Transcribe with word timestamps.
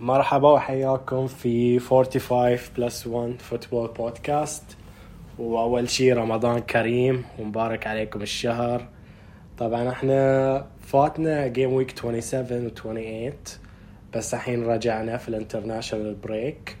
مرحبا 0.00 0.48
وحياكم 0.52 1.26
في 1.26 1.78
45 1.78 2.58
plus 2.76 3.06
1 3.06 3.42
football 3.42 3.88
podcast 3.88 4.76
وأول 5.38 5.90
شيء 5.90 6.14
رمضان 6.14 6.58
كريم 6.58 7.24
ومبارك 7.38 7.86
عليكم 7.86 8.22
الشهر 8.22 8.88
طبعا 9.58 9.88
إحنا 9.90 10.66
فاتنا 10.80 11.46
game 11.46 11.72
week 11.72 11.90
27 11.98 12.66
و 12.66 12.68
28 12.70 13.32
بس 14.14 14.34
الحين 14.34 14.64
رجعنا 14.66 15.16
في 15.16 15.28
ال 15.28 15.34
international 15.34 16.14
break 16.14 16.76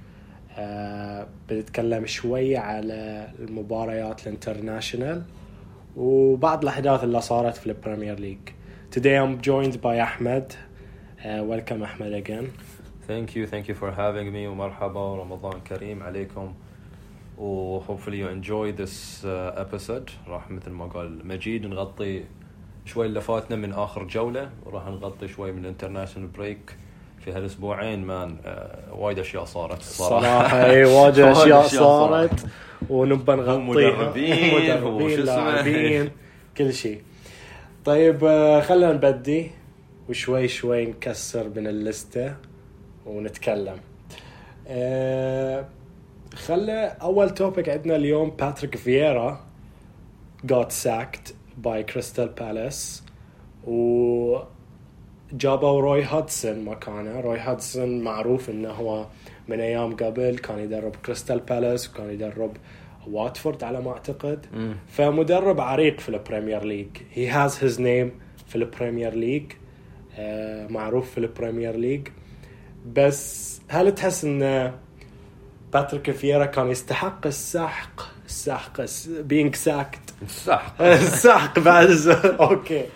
آه 0.58 1.26
بنتكلم 1.48 2.06
شوي 2.06 2.56
على 2.56 3.28
المباريات 3.38 4.22
ال 4.26 4.33
international 4.33 5.22
وبعض 5.96 6.62
الأحداث 6.62 7.04
اللي 7.04 7.20
صارت 7.20 7.56
في 7.56 7.66
البريمير 7.66 8.20
ليج 8.20 8.38
Today 8.96 9.16
I'm 9.18 9.40
joined 9.42 9.80
by 9.82 9.98
Ahmed. 10.08 10.46
Uh, 11.24 11.42
welcome 11.50 11.82
Ahmed 11.82 12.12
again. 12.14 12.46
Thank 13.08 13.36
you, 13.36 13.46
thank 13.46 13.68
you 13.68 13.74
for 13.74 13.90
having 13.92 14.32
me. 14.32 14.46
ومرحبا 14.48 15.00
ورمضان 15.00 15.60
كريم 15.60 16.02
عليكم 16.02 16.54
و 17.38 17.80
hopefully 17.80 18.18
you 18.18 18.28
enjoy 18.28 18.72
this 18.72 19.24
uh, 19.24 19.64
episode. 19.64 20.10
راح 20.28 20.50
مثل 20.50 20.70
ما 20.70 20.86
قال 20.86 21.26
مجيد 21.28 21.66
نغطي 21.66 22.22
شوي 22.84 23.06
اللي 23.06 23.20
فاتنا 23.20 23.56
من 23.56 23.72
آخر 23.72 24.04
جولة. 24.04 24.50
وراح 24.64 24.86
نغطي 24.86 25.28
شوي 25.28 25.52
من 25.52 25.58
ال 25.58 25.63
international 25.63 26.28
break 26.28 26.76
في 27.24 27.32
هالأسبوعين 27.32 28.04
man 28.04 28.36
uh, 28.44 28.94
وايد 28.94 29.18
أشياء 29.18 29.44
صارت. 29.44 29.82
صراحة. 29.82 30.64
اي 30.64 30.84
وايد 30.94 31.18
أشياء 31.18 31.66
صارت. 31.66 32.46
ونبى 32.90 33.32
نغطيها 33.32 33.58
مدربين 33.58 34.54
مدربين. 34.54 35.20
لاعبين 35.20 36.10
كل 36.58 36.72
شيء. 36.72 37.00
طيب 37.84 38.24
آه، 38.24 38.60
خلينا 38.60 38.92
نبدي. 38.92 39.50
وشوي 40.08 40.48
شوي 40.48 40.86
نكسر 40.86 41.48
من 41.56 41.66
اللستة. 41.66 42.34
ونتكلم. 43.06 43.76
آه، 44.68 45.66
خلى 46.34 46.96
أول 47.02 47.30
topic 47.30 47.68
عندنا 47.68 47.96
اليوم 47.96 48.30
باتريك 48.30 48.76
فييرا 48.76 49.40
got 50.52 50.68
sacked 50.84 51.32
by 51.64 51.82
Crystal 51.92 52.28
Palace 52.40 53.02
و 53.68 54.38
جابوا 55.32 55.80
روي 55.80 56.04
هودسون 56.04 56.64
مكانه. 56.64 57.20
روي 57.20 57.38
هودسون 57.40 58.00
معروف 58.00 58.50
إنه 58.50 58.70
هو 58.70 59.06
من 59.48 59.60
أيام 59.60 59.96
قبل 59.96 60.38
كان 60.38 60.58
يدرب 60.58 60.96
كريستال 60.96 61.38
بالاس 61.40 61.90
وكان 61.90 62.10
يدرب 62.10 62.56
واتفورد 63.10 63.64
على 63.64 63.80
ما 63.80 63.90
أعتقد. 63.90 64.46
مم. 64.54 64.76
فمدرب 64.88 65.60
عريق 65.60 66.00
في 66.00 66.08
البريمير 66.08 66.64
ليج 66.64 66.88
he 67.12 67.28
has 67.28 67.64
his 67.64 67.80
name 67.80 68.12
في 68.46 68.56
البريمير 68.56 69.14
ليج 69.14 69.52
آه، 70.18 70.66
معروف 70.66 71.10
في 71.10 71.18
البريمير 71.18 71.76
ليج 71.76 72.08
بس 72.92 73.60
هل 73.68 73.94
تحس 73.94 74.24
إن 74.24 74.72
باتريك 75.72 76.10
فييرا 76.10 76.46
كان 76.46 76.70
يستحق 76.70 77.26
ال 77.26 77.38
sack؟ 77.38 78.00
ال 78.26 78.37
sack 78.37 78.80
being 79.08 79.54
sacked 79.54 80.14
صح 80.28 80.74
ال 80.80 80.93
sack. 80.93 81.58
بعد 81.58 81.90
okay. 82.40 82.86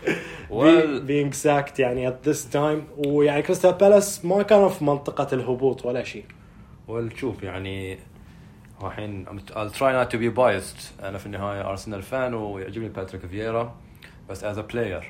being 1.00 1.34
sacked 1.34 1.78
يعني 1.78 2.10
at 2.10 2.28
this 2.28 2.54
time. 2.54 3.06
ويعني 3.06 3.42
كريستال 3.42 3.72
بالاس 3.72 4.24
ما 4.24 4.42
كانوا 4.42 4.68
في 4.68 4.84
منطقة 4.84 5.28
الهبوط 5.32 5.86
ولا 5.86 6.04
شيء. 6.04 6.24
والشوف 6.88 7.42
يعني 7.42 7.98
الحين 8.84 9.26
I'll 9.50 9.70
try 9.70 9.92
not 9.92 10.10
to 10.10 10.16
be 10.16 10.36
biased. 10.36 11.04
أنا 11.04 11.18
في 11.18 11.26
النهاية 11.26 11.70
ارسنال 11.70 12.02
fan 12.02 12.34
ويعجبني 12.34 12.88
باتريك 12.88 13.26
فييرا. 13.26 13.74
بس 14.28 14.44
as 14.44 14.56
a 14.56 14.72
player. 14.72 15.04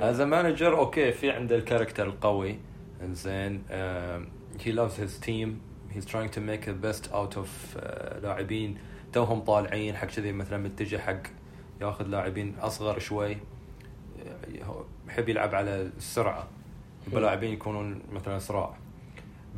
As 0.00 0.18
a 0.18 0.26
manager 0.26 0.62
okay 0.62 1.12
في 1.12 1.30
عنده 1.30 1.56
ال 1.56 1.61
character 1.61 2.06
القوي. 2.06 2.58
انزين 3.02 3.62
um, 3.68 4.60
he 4.60 4.72
loves 4.72 4.96
his 4.96 5.18
team. 5.26 5.60
He's 5.94 6.04
trying 6.04 6.30
to 6.30 6.40
make 6.40 6.64
the 6.66 6.72
best 6.72 7.08
out 7.12 7.36
of 7.36 7.76
uh, 7.76 8.22
لاعبين. 8.22 8.78
توهم 9.12 9.40
طالعين 9.40 9.96
حق 9.96 10.06
كذي 10.06 10.32
مثلا 10.32 10.58
متجه 10.58 10.98
حق 10.98 11.22
ياخذ 11.80 12.06
لاعبين 12.06 12.54
أصغر 12.60 12.98
شوي. 12.98 13.36
هو 14.62 14.84
يحب 15.08 15.28
يلعب 15.28 15.54
على 15.54 15.90
السرعة. 15.96 16.48
يبغى 17.08 17.20
لاعبين 17.20 17.52
يكونون 17.52 18.02
مثلا 18.12 18.36
اسراع 18.36 18.76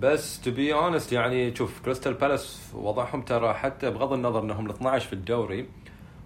بس 0.00 0.40
to 0.40 0.50
be 0.50 0.74
honest 0.74 1.12
يعني 1.12 1.56
شوف 1.56 1.80
كريستال 1.80 2.14
بالاس 2.14 2.70
وضعهم 2.74 3.22
ترى 3.22 3.54
حتى 3.54 3.90
بغض 3.90 4.12
النظر 4.12 4.42
إنهم 4.42 4.66
ال 4.66 4.70
12 4.70 5.06
في 5.06 5.12
الدوري 5.12 5.68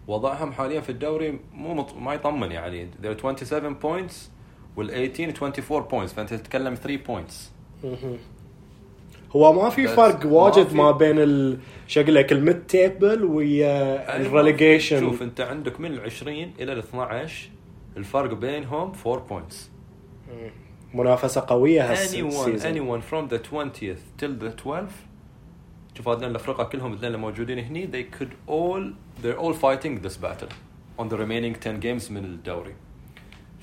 وضعهم 0.09 0.53
حاليا 0.53 0.81
في 0.81 0.93
الدوري 0.93 1.39
مو 1.53 1.75
مط... 1.75 1.95
ما 1.95 2.15
يطمن 2.15 2.53
يعني. 2.53 2.89
They're 3.03 3.21
27 3.23 3.77
points. 3.83 4.15
وال 4.77 5.13
18 5.13 5.31
24 5.31 5.89
points 5.91 6.13
فأنت 6.15 6.35
تتكلم 6.35 6.75
3 6.75 6.99
points. 7.07 7.35
مهم. 7.85 8.17
هو 9.37 9.53
ما 9.53 9.71
في 9.71 9.89
فرق 9.89 10.27
ما 10.27 10.33
واجد 10.33 10.67
في- 10.67 10.77
ما 10.77 10.91
بين 10.91 11.19
ال- 11.19 11.59
شكلك 11.87 12.33
ال 12.33 12.41
mid 12.41 12.67
table 12.67 13.25
ويا. 13.25 14.17
الريليجيشن 14.17 15.01
شوف 15.01 15.23
أنت 15.23 15.41
عندك 15.41 15.81
من 15.81 15.93
ال 15.93 16.01
20 16.01 16.53
إلى 16.61 16.73
ال 16.73 16.79
12 16.79 17.51
الفرق 17.97 18.35
بينهم 18.35 18.93
4 19.07 19.27
points. 19.31 19.55
منافسة 20.95 21.45
قوية 21.47 21.83
anyone 21.83 21.91
هال 21.91 22.08
season 22.08 22.59
anyone 22.61 23.03
from 23.03 23.33
the 23.33 23.39
20th 23.39 24.23
till 24.25 24.43
the 24.45 24.63
12th 24.65 24.99
شوف 25.97 26.09
هذول 26.09 26.25
الافرقه 26.25 26.65
كلهم 26.65 26.93
اللي 26.93 27.19
موجودين 27.19 27.59
هني 27.59 27.87
they 27.93 28.17
could 28.19 28.33
all 28.51 28.83
they're 29.25 29.39
all 29.43 29.55
fighting 29.55 30.07
this 30.07 30.17
battle 30.25 30.53
on 30.99 31.05
the 31.09 31.17
remaining 31.17 31.55
10 31.65 31.81
games 31.83 32.11
من 32.11 32.25
الدوري. 32.25 32.75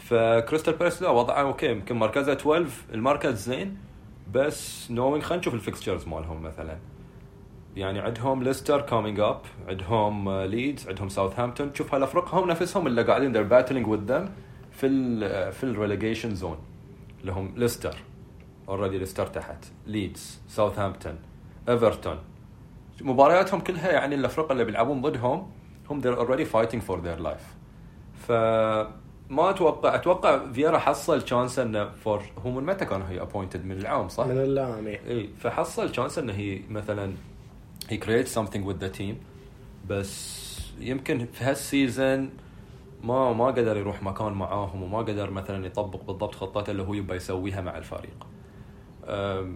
فكريستال 0.09 0.73
بالاس 0.73 1.01
لا 1.01 1.09
وضعه 1.09 1.41
okay 1.41 1.71
يمكن 1.71 1.95
مركزة 1.95 2.33
12 2.33 2.67
المركز 2.93 3.33
زين. 3.33 3.77
بس 4.33 4.91
نوينج 4.91 5.23
خلينا 5.23 5.41
نشوف 5.41 5.53
ال 5.53 5.59
fixtures 5.59 6.07
مالهم 6.07 6.41
مثلا. 6.41 6.77
يعني 7.75 7.99
عندهم 7.99 8.43
ليستر 8.43 8.81
coming 8.81 9.19
up 9.19 9.41
عندهم 9.67 10.29
ليدز 10.41 10.87
عندهم 10.87 11.09
ساوثهامبتون 11.09 11.73
شوف 11.73 11.95
هالافرق 11.95 12.35
هم 12.35 12.49
نفسهم 12.49 12.87
اللي 12.87 13.01
قاعدين 13.01 13.33
they're 13.33 13.51
battling 13.51 13.87
with 13.87 14.11
them 14.11 14.29
في 14.71 14.87
ال 14.87 15.51
في 15.51 15.63
ال 15.63 15.70
relegation 15.70 16.35
zone 16.35 16.57
اللي 17.21 17.31
هم 17.31 17.53
ليستر 17.55 17.95
already 18.69 18.97
ليستر 18.97 19.27
تحت. 19.27 19.65
ليدز 19.87 20.41
ساوثهامبتون 20.47 21.15
ايفرتون 21.69 22.17
مبارياتهم 23.01 23.59
كلها 23.59 23.91
يعني 23.91 24.15
الافرقه 24.15 24.51
اللي 24.51 24.65
بيلعبون 24.65 25.01
ضدهم 25.01 25.51
هم 25.89 26.01
they're 26.01 26.19
already 26.19 26.45
fighting 26.53 26.81
for 26.89 26.95
their 26.95 27.25
life. 27.25 27.45
ف 28.27 28.31
ما 29.29 29.49
أتوقع 29.49 29.95
أتوقع 29.95 30.51
فييرا 30.53 30.77
حصل 30.77 31.27
chance 31.27 31.59
إنه 31.59 31.89
for 31.89 32.23
هو 32.45 32.51
من 32.51 32.63
متى 32.65 32.85
كان 32.85 33.01
he 33.01 33.21
appointed 33.21 33.65
من 33.65 33.71
العام 33.77 34.09
صح؟ 34.09 34.25
من 34.25 34.37
اللامي 34.37 34.91
اي 35.07 35.29
فحصل 35.39 35.93
chance 35.95 36.17
إنه 36.17 36.33
هي 36.33 36.59
مثلا 36.69 37.13
he 37.91 37.95
creates 37.95 38.35
something 38.39 38.63
with 38.69 38.83
the 38.83 38.99
team 38.99 39.13
بس 39.89 40.39
يمكن 40.79 41.25
في 41.33 41.43
هالسيزون 41.43 42.29
ما 43.03 43.33
ما 43.33 43.45
قدر 43.45 43.77
يروح 43.77 44.03
مكان 44.03 44.33
معاهم 44.33 44.83
وما 44.83 44.97
قدر 44.97 45.29
مثلا 45.31 45.65
يطبق 45.65 46.03
بالضبط 46.03 46.35
خطته 46.35 46.71
اللي 46.71 46.83
هو 46.83 46.93
يبغى 46.93 47.17
يسويها 47.17 47.61
مع 47.61 47.77
الفريق. 47.77 48.27
أه، 49.05 49.47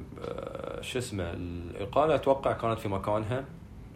شو 0.82 1.00
اسمه 1.00 1.24
الإقالة 1.34 2.16
أتوقع 2.16 2.52
كانت 2.54 2.80
في 2.80 2.88
مكانها 2.90 3.46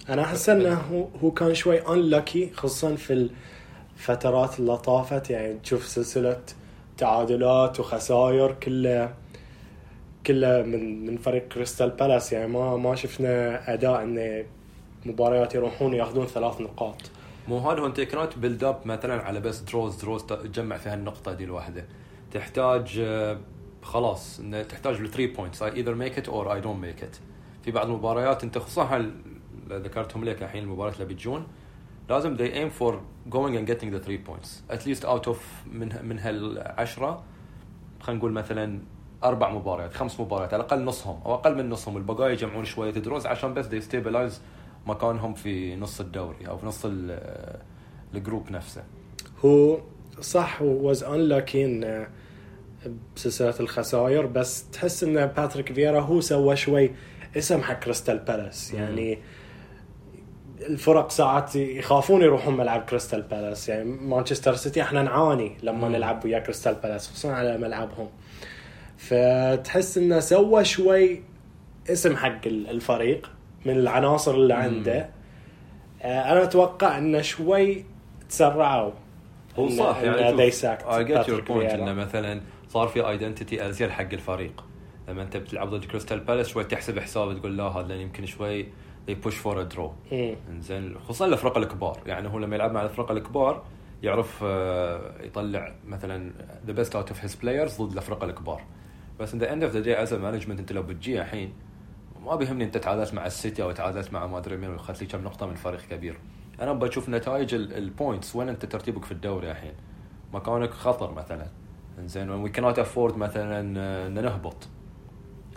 أنا 0.09 0.21
أحس 0.21 0.49
إنه 0.49 0.73
هو- 0.73 1.07
هو 1.23 1.31
كان 1.31 1.53
شوي 1.55 1.81
unlucky 1.81 2.53
خصوصا 2.55 2.95
في 2.95 3.29
الفترات 3.97 4.59
اللي 4.59 4.77
طافت 4.77 5.29
يعني 5.29 5.59
تشوف 5.59 5.87
سلسلة 5.87 6.41
تعادلات 6.97 7.79
وخسائر 7.79 8.51
كلها 8.53 9.13
كلها 10.27 10.61
من 10.61 11.05
من 11.05 11.17
فريق 11.17 11.47
كريستال 11.47 11.89
بالاس. 11.89 12.33
يعني 12.33 12.47
ما 12.47 12.77
ما 12.77 12.95
شفنا 12.95 13.73
أداء 13.73 14.03
انه 14.03 14.45
مباريات 15.05 15.55
يروحون 15.55 15.93
ياخذون 15.93 16.25
ثلاث 16.25 16.61
نقاط. 16.61 16.95
مو 17.47 17.57
هذا 17.59 17.85
انت 17.85 18.01
كانت 18.01 18.37
بيلد 18.37 18.63
اب 18.63 18.79
مثلا 18.85 19.21
على 19.21 19.39
بس 19.39 19.59
draws 19.59 19.95
draws 19.95 20.23
تجمع 20.23 20.77
في 20.77 20.89
هالنقطه 20.89 21.33
دي 21.33 21.43
الواحدة. 21.43 21.85
تحتاج 22.33 22.99
آه، 22.99 23.37
خلاص 23.83 24.39
انه 24.39 24.63
تحتاج 24.63 25.01
ل 25.01 25.11
3 25.11 25.35
points 25.35 25.63
I 25.63 25.75
either 25.75 25.95
make 25.95 26.17
it 26.17 26.29
or 26.29 26.53
I 26.53 26.61
don't 26.61 26.79
make 26.79 27.03
it 27.03 27.15
في 27.63 27.71
بعض 27.71 27.87
المباريات 27.87 28.43
أنت 28.43 28.57
خصوصا 28.57 28.97
اللي 28.97 29.11
ذكرتهم 29.69 30.25
لك 30.25 30.43
الحين 30.43 30.63
المباريات 30.63 30.95
اللي 31.01 31.13
بتجون 31.13 31.47
لازم 32.09 32.37
they 32.37 32.51
aim 32.51 32.81
for 32.81 32.93
going 33.31 33.53
and 33.57 33.67
getting 33.71 33.89
the 33.91 33.99
3 33.99 34.17
points. 34.17 34.73
At 34.73 34.85
least 34.85 35.03
out 35.05 35.27
of 35.27 35.37
من 35.73 35.89
من 36.03 36.19
هالعشرة 36.19 37.23
خلينا 37.99 38.19
نقول 38.19 38.31
مثلا 38.31 38.79
أربع 39.23 39.49
مباريات 39.49 39.93
خمس 39.93 40.19
مباريات 40.19 40.53
على 40.53 40.63
الأقل 40.63 40.83
نصهم 40.83 41.19
أو 41.25 41.33
أقل 41.33 41.55
من 41.57 41.69
نصهم. 41.69 41.97
البقايا 41.97 42.31
يجمعون 42.33 42.65
شوية 42.65 42.91
draws 42.91 43.25
عشان 43.25 43.53
بس 43.53 43.65
they 43.65 43.91
stabilize 43.91 44.33
مكانهم 44.87 45.33
في 45.33 45.75
نص 45.75 45.99
الدوري 45.99 46.47
أو 46.47 46.57
في 46.57 46.65
نص 46.65 46.81
ال- 46.85 47.59
ال 48.15 48.21
group 48.21 48.51
نفسه. 48.51 48.83
هو 49.45 49.79
صح 50.21 50.61
was 50.61 51.03
unlucky 51.03 51.55
انه 51.55 52.07
بسلسلة 53.15 53.53
الخسائر 53.59 54.25
بس 54.25 54.69
تحس 54.69 55.03
إن 55.03 55.25
باتريك 55.25 55.73
فييرا 55.73 55.99
هو 56.01 56.21
سوى 56.21 56.55
شوي 56.55 56.91
اسم 57.37 57.61
حق 57.61 57.79
كريستال 57.79 58.17
بالاس 58.19 58.73
يعني 58.73 59.19
الفرق 60.61 61.09
ساعات 61.11 61.55
يخافون 61.55 62.21
يروحون 62.21 62.57
ملعب 62.57 62.81
كريستال 62.81 63.21
بالاس. 63.21 63.69
يعني 63.69 63.83
مانشستر 63.83 64.55
سيتي 64.55 64.81
إحنا 64.81 65.01
نعاني 65.03 65.57
لما. 65.63 65.89
نلعب 65.89 66.25
ويا 66.25 66.39
كريستال 66.39 66.75
بالاس 66.75 67.07
خصوصا 67.07 67.31
على 67.33 67.57
ملعبهم. 67.57 68.07
فتحس 68.97 69.97
إنه 69.97 70.19
سوى 70.19 70.65
شوي 70.65 71.21
اسم 71.89 72.15
حق 72.15 72.41
ال- 72.45 72.69
الفريق 72.69 73.31
من 73.65 73.73
العناصر 73.73 74.35
اللي 74.35 74.53
عنده. 74.53 75.09
آه، 76.01 76.31
أنا 76.31 76.43
أتوقع 76.43 76.97
إنه 76.97 77.21
شوي 77.21 77.85
تسرعوا. 78.29 78.91
هو 79.59 79.69
صح 79.69 79.97
يعني 80.01 80.39
I 80.39 81.03
get 81.03 81.27
your 81.27 81.41
point. 81.41 81.71
إنه 81.71 81.93
مثلا 81.93 82.41
صار 82.69 82.87
في 82.87 83.09
identity 83.09 83.69
أزيد 83.69 83.89
حق 83.89 84.13
الفريق. 84.13 84.63
لما 85.07 85.21
أنت 85.21 85.37
بتلعب 85.37 85.69
ضد 85.69 85.85
كريستال 85.85 86.19
بالاس 86.19 86.47
شوي 86.47 86.63
تحسب 86.63 86.99
حساب 86.99 87.39
تقول 87.39 87.57
لا 87.57 87.63
هذا 87.63 87.95
يمكن 87.95 88.25
شوي 88.25 88.67
they 89.07 89.15
push 89.27 89.35
for 89.35 89.55
a 89.55 89.75
draw. 89.75 89.89
مم. 90.11 90.35
إنزين 90.49 90.99
خصوصا 90.99 91.25
الافرقه 91.25 91.57
الكبار. 91.57 91.99
يعني 92.05 92.27
هو 92.27 92.39
لما 92.39 92.55
يلعب 92.55 92.71
مع 92.71 92.81
الافرقه 92.81 93.11
الكبار 93.11 93.63
يعرف 94.03 94.39
آه، 94.43 95.21
يطلع 95.21 95.75
مثلا 95.87 96.31
the 96.65 96.73
best 96.73 96.95
out 96.95 97.09
of 97.09 97.21
his 97.21 97.35
players 97.35 97.81
ضد 97.81 97.91
الافرقه 97.91 98.25
الكبار. 98.25 98.61
بس 99.19 99.33
in 99.33 99.39
the 99.39 99.53
end 99.53 99.63
of 99.63 99.73
the 99.73 99.79
day 99.79 100.03
as 100.03 100.13
management 100.13 100.59
أنت 100.59 100.71
لو 100.71 100.83
بتجي 100.83 101.21
الحين 101.21 101.53
ما 102.25 102.35
بيهمني 102.35 102.63
أنت 102.63 102.77
تعادلت 102.77 103.13
مع 103.13 103.25
السيتي 103.25 103.63
أو 103.63 103.71
تعادلت 103.71 104.13
مع 104.13 104.27
ما 104.27 104.37
ادري 104.37 104.57
مين 104.57 104.69
واخذت 104.69 105.01
لي 105.01 105.07
كم 105.07 105.23
نقطة 105.23 105.45
من 105.45 105.55
فريق 105.55 105.81
كبير. 105.81 106.17
أنا 106.61 106.73
بشوف 106.73 107.09
نتائج 107.09 107.53
ال 107.53 107.65
points 107.65 108.35
وين 108.35 108.49
أنت 108.49 108.65
ترتيبك 108.65 109.05
في 109.05 109.11
الدوري 109.11 109.51
الحين؟ 109.51 109.73
مكانك 110.33 110.69
خطر 110.69 111.13
مثلا. 111.13 111.47
إنزين 111.99 112.29
وي 112.29 112.49
كانوت 112.49 112.79
افورد 112.79 113.17
مثلا 113.17 113.79
آه، 113.79 114.07
ان 114.07 114.23
نهبط. 114.23 114.67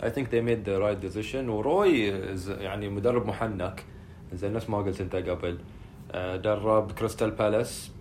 I 0.01 0.09
think 0.09 0.29
they 0.31 0.41
made 0.41 0.65
the 0.65 0.79
right 0.79 0.99
decision. 0.99 1.49
وروي 1.49 2.07
يعني 2.47 2.89
مدرب 2.89 3.27
محنك 3.27 3.83
زي 4.33 4.49
نفس 4.49 4.69
ما 4.69 4.77
قلت 4.77 5.01
انت 5.01 5.15
قبل. 5.15 5.57
آه، 6.11 6.35
درب 6.35 6.91
كريستال 6.91 7.31
بالاس 7.31 7.91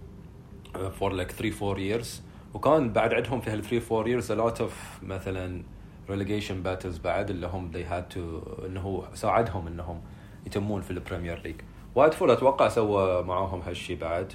for 0.99 1.13
like 1.13 1.31
3 1.31 1.73
4 1.73 1.77
years. 1.77 2.07
وكان 2.55 2.93
بعد 2.93 3.15
عندهم 3.15 3.41
في 3.41 3.51
هال 3.51 3.63
3 3.63 3.97
4 3.97 4.21
years 4.21 4.25
a 4.25 4.37
lot 4.43 4.61
of 4.61 5.03
مثلا 5.03 5.63
relegation 6.09 6.67
battles 6.67 7.01
بعد 7.05 7.31
اللي 7.31 7.47
هم 7.47 7.71
they 7.73 7.93
had 7.93 8.15
to 8.15 8.19
إنه 8.67 9.05
ساعدهم 9.15 9.67
إنهم 9.67 10.01
يتمون 10.47 10.83
في 10.83 10.91
البريمير 10.91 11.43
ليج 11.43 11.57
وايتفورد 11.95 12.31
أتوقع 12.31 12.69
سوى 12.69 13.23
معاهم 13.23 13.61
هالشيء 13.61 13.99
بعد. 13.99 14.33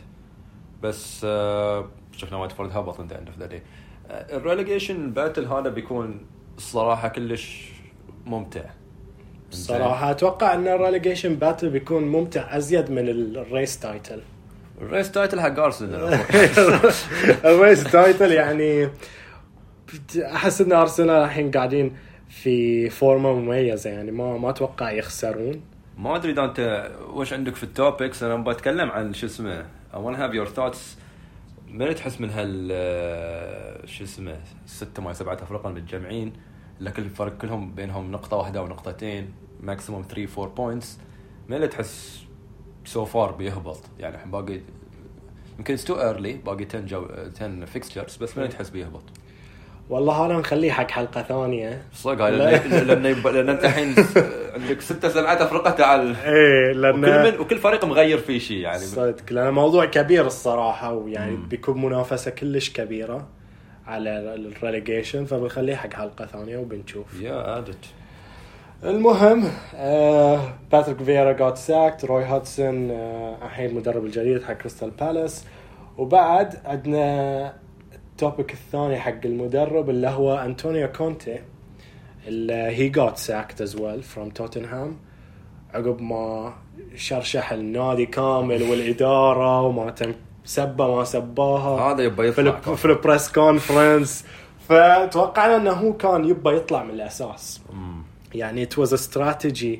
بس 0.83 1.21
آه، 1.25 1.85
شفنا 2.11 2.37
وايتفورد 2.37 2.71
هبط 2.77 2.97
in 2.97 3.13
the 3.13 3.15
end 3.15 3.29
of 3.29 3.43
the 3.43 3.51
day. 3.51 3.61
ال 4.09 4.19
relegation 4.19 5.11
battle 5.11 5.45
هذا 5.45 5.69
بيكون 5.69 6.25
الصراحة 6.57 7.07
كلش 7.07 7.69
ممتع. 8.25 8.61
الصراحة 9.51 10.11
أتوقع 10.11 10.53
إن 10.53 10.67
ال 10.67 10.73
relegation 10.73 11.35
battle 11.35 11.69
بيكون 11.69 12.03
ممتع 12.03 12.57
أزيد 12.57 12.91
من 12.91 13.09
ال- 13.09 13.37
الريس 13.37 13.79
تايتل 13.79 14.21
الريس 14.81 15.11
تايتل 15.11 15.39
حق 15.41 15.59
ارسنال 15.59 16.19
ال 17.45 17.53
race 17.53 17.83
title 17.83 18.31
يعني 18.31 18.89
أحس 20.17 20.61
إن 20.61 20.71
ارسنال 20.71 21.09
الحين 21.23 21.51
قاعدين 21.51 21.95
في 22.29 22.89
فورمه 22.89 23.33
مميزة 23.33 23.89
يعني 23.89 24.11
ما 24.11 24.37
ما 24.37 24.49
أتوقع 24.49 24.91
يخسرون. 24.91 25.61
ما 25.97 26.15
أدري 26.15 26.31
إذا 26.31 26.43
أنت 26.43 26.91
وش 27.13 27.33
عندك 27.33 27.55
في 27.55 27.63
ال 27.63 27.72
topics 27.72 28.23
أنا 28.23 28.35
بتكلم 28.35 28.91
عن 28.91 29.13
شو 29.13 29.25
اسمه. 29.25 29.65
I 29.93 29.97
want 29.97 30.15
to 30.15 30.19
have 30.19 30.33
your 30.33 30.55
thoughts 30.57 30.79
من 31.67 31.95
تحس 31.95 32.21
من 32.21 32.29
هال 32.29 32.69
آه، 32.71 33.85
شو 33.85 34.03
اسمه 34.03 34.39
ستة 34.65 35.01
ما 35.01 35.13
سبعة 35.13 35.33
افرقة 35.33 35.69
المتجمعين 35.69 36.33
اللي 36.79 36.91
كل 36.91 37.09
فرق 37.09 37.37
كلهم 37.37 37.75
بينهم 37.75 38.11
نقطة 38.11 38.37
واحدة 38.37 38.59
أو 38.59 38.67
نقطتين 38.67 39.33
maximum 39.61 40.01
3 40.01 40.41
4 40.43 40.55
points 40.55 40.97
من 41.47 41.55
اللي 41.55 41.67
تحس 41.67 42.23
so 42.85 43.05
far 43.05 43.31
بيهبط. 43.31 43.79
يعني 43.99 44.31
باقي 44.31 44.61
يمكن 45.57 45.75
too 45.75 46.01
early 46.01 46.33
باقي 46.33 46.65
10 46.65 46.79
go 46.79 47.05
10 47.35 47.65
fixtures 47.65 48.15
بس 48.15 48.37
من 48.37 48.43
اللي 48.43 48.55
تحس 48.55 48.69
بيهبط؟ 48.69 49.03
والله 49.89 50.13
هذا 50.25 50.33
نخليه 50.33 50.71
حق 50.71 50.91
حلقة 50.91 51.21
ثانية. 51.21 51.81
صدق 51.93 52.29
لا. 52.29 52.57
لأن 52.67 53.03
لأن 53.23 53.49
أنت 53.49 53.65
الحين 53.65 53.95
عندك 54.53 54.81
ستة 54.81 55.09
سبعة 55.09 55.33
افرقة 55.33 55.71
تعال. 55.71 56.15
إيه 56.15 56.71
وكل 56.71 56.81
لأن 56.81 57.33
من 57.33 57.39
وكل 57.39 57.57
فريق 57.57 57.85
مغير 57.85 58.17
فيه 58.17 58.39
شيء 58.39 58.57
يعني. 58.57 58.79
صدق 58.79 59.33
لأن 59.33 59.53
موضوع 59.53 59.85
كبير 59.85 60.25
الصراحة 60.25 60.93
ويعني 60.93 61.31
مم. 61.31 61.47
بيكون 61.47 61.81
منافسة 61.85 62.31
كلش 62.31 62.69
كبيرة 62.69 63.27
على 63.87 64.09
الريليجيشن 64.35 65.25
فبنخليه 65.25 65.75
حق 65.75 65.93
حلقة 65.93 66.25
ثانية 66.25 66.57
وبنشوف. 66.57 67.21
يا 67.21 67.57
ادت 67.57 67.85
المهم 68.83 69.43
آه 69.75 70.39
باتريك 70.71 71.03
فييرا 71.03 71.31
got 71.31 71.57
sacked 71.57 72.05
روي 72.05 72.23
هاتسون 72.23 72.91
آه 72.91 73.37
الحين 73.45 73.69
المدرب 73.69 74.05
الجديد 74.05 74.43
حق 74.43 74.53
كريستال 74.53 74.89
بالاس 74.89 75.45
وبعد 75.97 76.55
عندنا 76.65 77.53
ال 78.15 78.22
topic 78.22 78.53
الثاني 78.53 78.99
حق 78.99 79.25
المدرب 79.25 79.89
اللي 79.89 80.07
هو 80.07 80.35
انطونيو 80.37 80.91
كونتي 80.91 81.39
اللي 82.27 82.53
he 82.53 82.89
got 82.89 83.17
sacked 83.17 83.61
as 83.61 83.75
well 83.75 84.03
from 84.03 84.29
توتنهام 84.29 84.97
عقب 85.73 86.01
ما 86.01 86.53
شرشح 86.95 87.51
النادي 87.51 88.05
كامل 88.05 88.63
والإدارة 88.63 89.61
وما 89.61 89.91
تم 89.91 90.13
سبه 90.45 90.95
ما 90.95 91.03
سباها. 91.03 91.93
هذا 91.93 92.03
يبى 92.03 92.27
يطلع 92.27 92.59
في 92.59 92.85
ال 92.85 92.93
press 92.93 93.31
conference 93.31 94.25
فتوقعنا 94.69 95.55
إنه 95.55 95.71
هو 95.71 95.93
كان 95.93 96.25
يبى 96.25 96.55
يطلع 96.55 96.83
من 96.83 96.89
الأساس. 96.89 97.61
يعني 98.35 98.65
was 98.65 98.89
a 98.89 98.97
strategy 98.97 99.77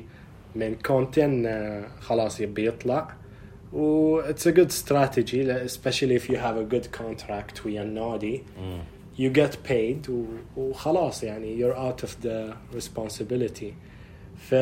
من 0.54 0.74
كونتي 0.86 1.24
انه 1.24 1.84
خلاص 2.00 2.40
يبي 2.40 2.66
يطلع. 2.66 3.08
It's 4.30 4.46
a 4.46 4.52
good 4.52 4.72
strategy 4.72 5.40
especially 5.70 6.14
if 6.20 6.28
you 6.30 6.36
have 6.36 6.56
a 6.56 6.64
good 6.74 6.86
contract 7.00 7.66
ويا 7.66 7.82
النادي 7.82 8.42
مم. 8.60 8.78
you 9.18 9.32
get 9.36 9.52
paid 9.70 10.08
و- 10.10 10.24
وخلاص 10.56 11.22
يعني 11.24 11.58
you're 11.58 11.76
out 11.76 12.04
of 12.06 12.10
the 12.26 12.54
responsibility. 12.78 13.72
ف 14.36 14.52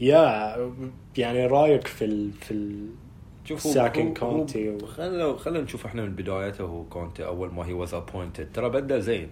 يا 0.00 0.56
يعني 1.18 1.46
رأيك 1.46 1.86
في 1.86 2.04
ال 2.04 2.32
في 2.32 2.50
ال 2.50 2.86
شوف 3.44 3.60
sacking 3.60 4.14
كونتي 4.14 4.68
و- 4.70 4.86
خلينا 4.86 5.36
خلينا 5.36 5.64
نشوف 5.64 5.86
إحنا 5.86 6.02
من 6.02 6.12
بدايته 6.14 6.64
هو 6.64 6.84
كونتي 6.84 7.24
أول 7.26 7.54
ما 7.54 7.66
he 7.66 7.72
was 7.72 7.94
appointed 7.94 8.48
ترى 8.54 8.68
بدأ 8.70 8.98
زين 8.98 9.28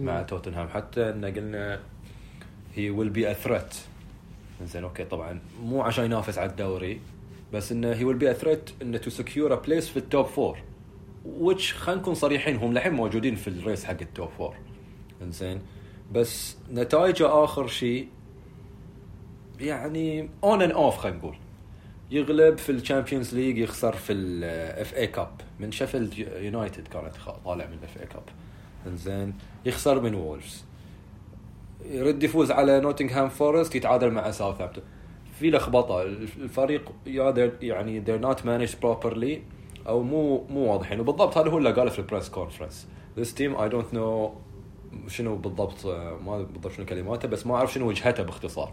مع. 0.00 0.22
توتنهام 0.22 0.68
حتى 0.68 1.10
إن 1.10 1.24
قلنا 1.24 1.80
he 2.74 2.90
will 2.90 3.10
be 3.10 3.30
a 3.30 3.32
threat 3.32 3.74
زين 4.66 4.84
okay 4.84 5.04
طبعا. 5.04 5.40
مو 5.62 5.82
عشان 5.82 6.04
ينافس 6.04 6.38
على 6.38 6.50
الدوري 6.50 7.00
بس 7.52 7.72
إنه 7.72 7.92
he 7.92 8.04
will 8.04 8.16
be 8.16 8.30
a 8.30 8.32
threat 8.32 8.70
إنه 8.82 8.98
to 8.98 9.10
secure 9.10 9.52
a 9.54 9.56
place 9.56 9.88
في 9.88 9.96
ال 9.96 10.03
top 10.03 10.26
four 10.26 10.58
which 11.24 11.74
خلينا 11.74 12.00
نكون 12.00 12.14
صريحين 12.14 12.56
هم 12.56 12.72
للحين 12.72 12.92
موجودين 12.92 13.34
في 13.34 13.48
ال 13.48 13.55
race 13.55 13.84
حق 13.84 13.96
ال 14.00 14.07
top 14.07 14.28
four 14.38 14.54
إنزين. 15.22 15.60
بس 16.12 16.56
نتائجه 16.72 17.44
آخر 17.44 17.66
شيء 17.66 18.08
يعني 19.60 20.30
on 20.44 20.62
and 20.62 20.72
off 20.72 20.96
خلينا 20.96 21.18
نقول. 21.18 21.36
يغلب 22.10 22.58
في 22.58 22.72
ال 22.72 22.78
Champions 22.78 23.34
League 23.34 23.58
يخسر 23.58 23.92
في 23.92 24.12
ال 24.12 24.94
FA 24.94 25.06
Cup 25.06 25.40
من 25.60 25.72
شيفيلد 25.72 26.18
يونايتد 26.18 26.88
كانت 26.88 27.14
طالع 27.44 27.66
من 27.66 27.78
ال 27.78 27.98
FA 28.00 28.06
Cup 28.06 28.22
إنزين. 28.86 29.34
يخسر 29.64 30.00
من 30.00 30.14
وولفز 30.14 30.64
يرد 31.84 32.22
يفوز 32.22 32.50
على 32.50 32.80
نوتنغهام 32.80 33.28
فورست 33.28 33.74
يتعادل 33.74 34.10
مع 34.10 34.30
ساوثهامبتون. 34.30 34.84
في 35.38 35.50
لخبطة. 35.50 36.02
الفريق 36.02 36.92
يعني 37.06 38.04
they're 38.04 38.22
not 38.22 38.38
managed 38.38 38.74
properly 38.84 39.38
أو 39.86 40.02
مو 40.02 40.44
مو 40.48 40.72
واضحين. 40.72 41.00
وبالضبط 41.00 41.38
هذا 41.38 41.50
هو 41.50 41.58
اللي 41.58 41.72
قاله 41.72 41.90
في 41.90 41.98
ال 41.98 42.03
press 42.03 42.28
conference 42.28 42.88
this 43.20 43.28
team 43.28 43.56
I 43.56 43.72
don't 43.72 43.94
know 43.94 44.30
شنو 45.08 45.36
بالضبط 45.36 45.86
آه، 45.86 46.18
ما 46.26 46.42
بالضبط 46.42 46.72
شنو 46.72 46.86
كلماته 46.86 47.28
بس 47.28 47.46
ما 47.46 47.54
أعرف 47.54 47.72
شنو 47.72 47.88
وجهته 47.88 48.22
باختصار. 48.22 48.72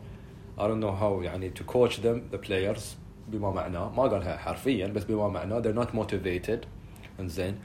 I 0.58 0.62
don't 0.62 0.82
know 0.82 1.02
how 1.02 1.24
يعني 1.24 1.52
to 1.60 1.74
coach 1.74 1.94
them 1.98 2.36
the 2.36 2.48
players 2.48 2.82
بما 3.28 3.52
معناه 3.52 3.92
ما 3.98 4.04
قالها 4.04 4.38
حرفيا 4.38 4.88
بس 4.88 5.04
بما 5.04 5.28
معناه 5.28 5.62
they're 5.62 5.86
not 5.86 5.90
motivated 5.90 6.66
انزين 7.20 7.60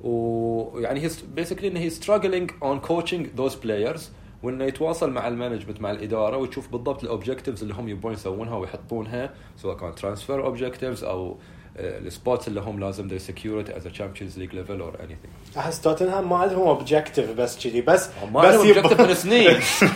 ويعني 0.00 1.08
he's 1.08 1.12
basically 1.12 1.64
انه 1.64 1.88
he's 1.88 1.92
struggling 1.92 2.50
on 2.50 2.88
coaching 2.88 3.40
those 3.40 3.54
players 3.54 4.00
وإنه 4.42 4.64
يتواصل 4.64 5.10
مع 5.10 5.28
ال 5.28 5.33
management 5.33 5.80
مع 5.80 5.90
الإدارة 5.90 6.36
ويشوف 6.36 6.68
بالضبط 6.68 7.02
ال 7.04 7.09
objectives 7.09 7.62
اللي 7.62 7.74
هم 7.74 7.88
يبون 7.88 8.12
يسوونها 8.12 8.56
ويحطونها 8.56 9.30
سواء 9.56 9.76
كان 9.76 9.94
transfer 9.94 10.44
objectives 10.44 11.04
أو 11.04 11.36
ال 11.76 11.88
spots 11.88 12.48
اللي 12.48 12.60
هم 12.60 12.80
لازم 12.80 13.08
they 13.08 13.20
secure 13.22 13.66
it 13.66 13.70
as 13.72 13.86
a 13.86 13.90
Champions 13.98 14.36
League 14.38 14.52
level 14.54 14.80
or 14.82 15.00
anything. 15.02 15.56
أحس 15.58 15.80
توتنهام 15.80 16.30
ما 16.30 16.36
عندهم 16.36 16.68
objective 16.68 17.30
بس 17.32 17.64
كذي 17.68 17.80
بس 17.80 18.08
ما 18.32 18.40
بس 18.42 18.46
عندهم 18.54 18.66
يب- 18.66 18.86
objective 18.86 19.00
من 19.00 19.14
سنين 19.14 19.50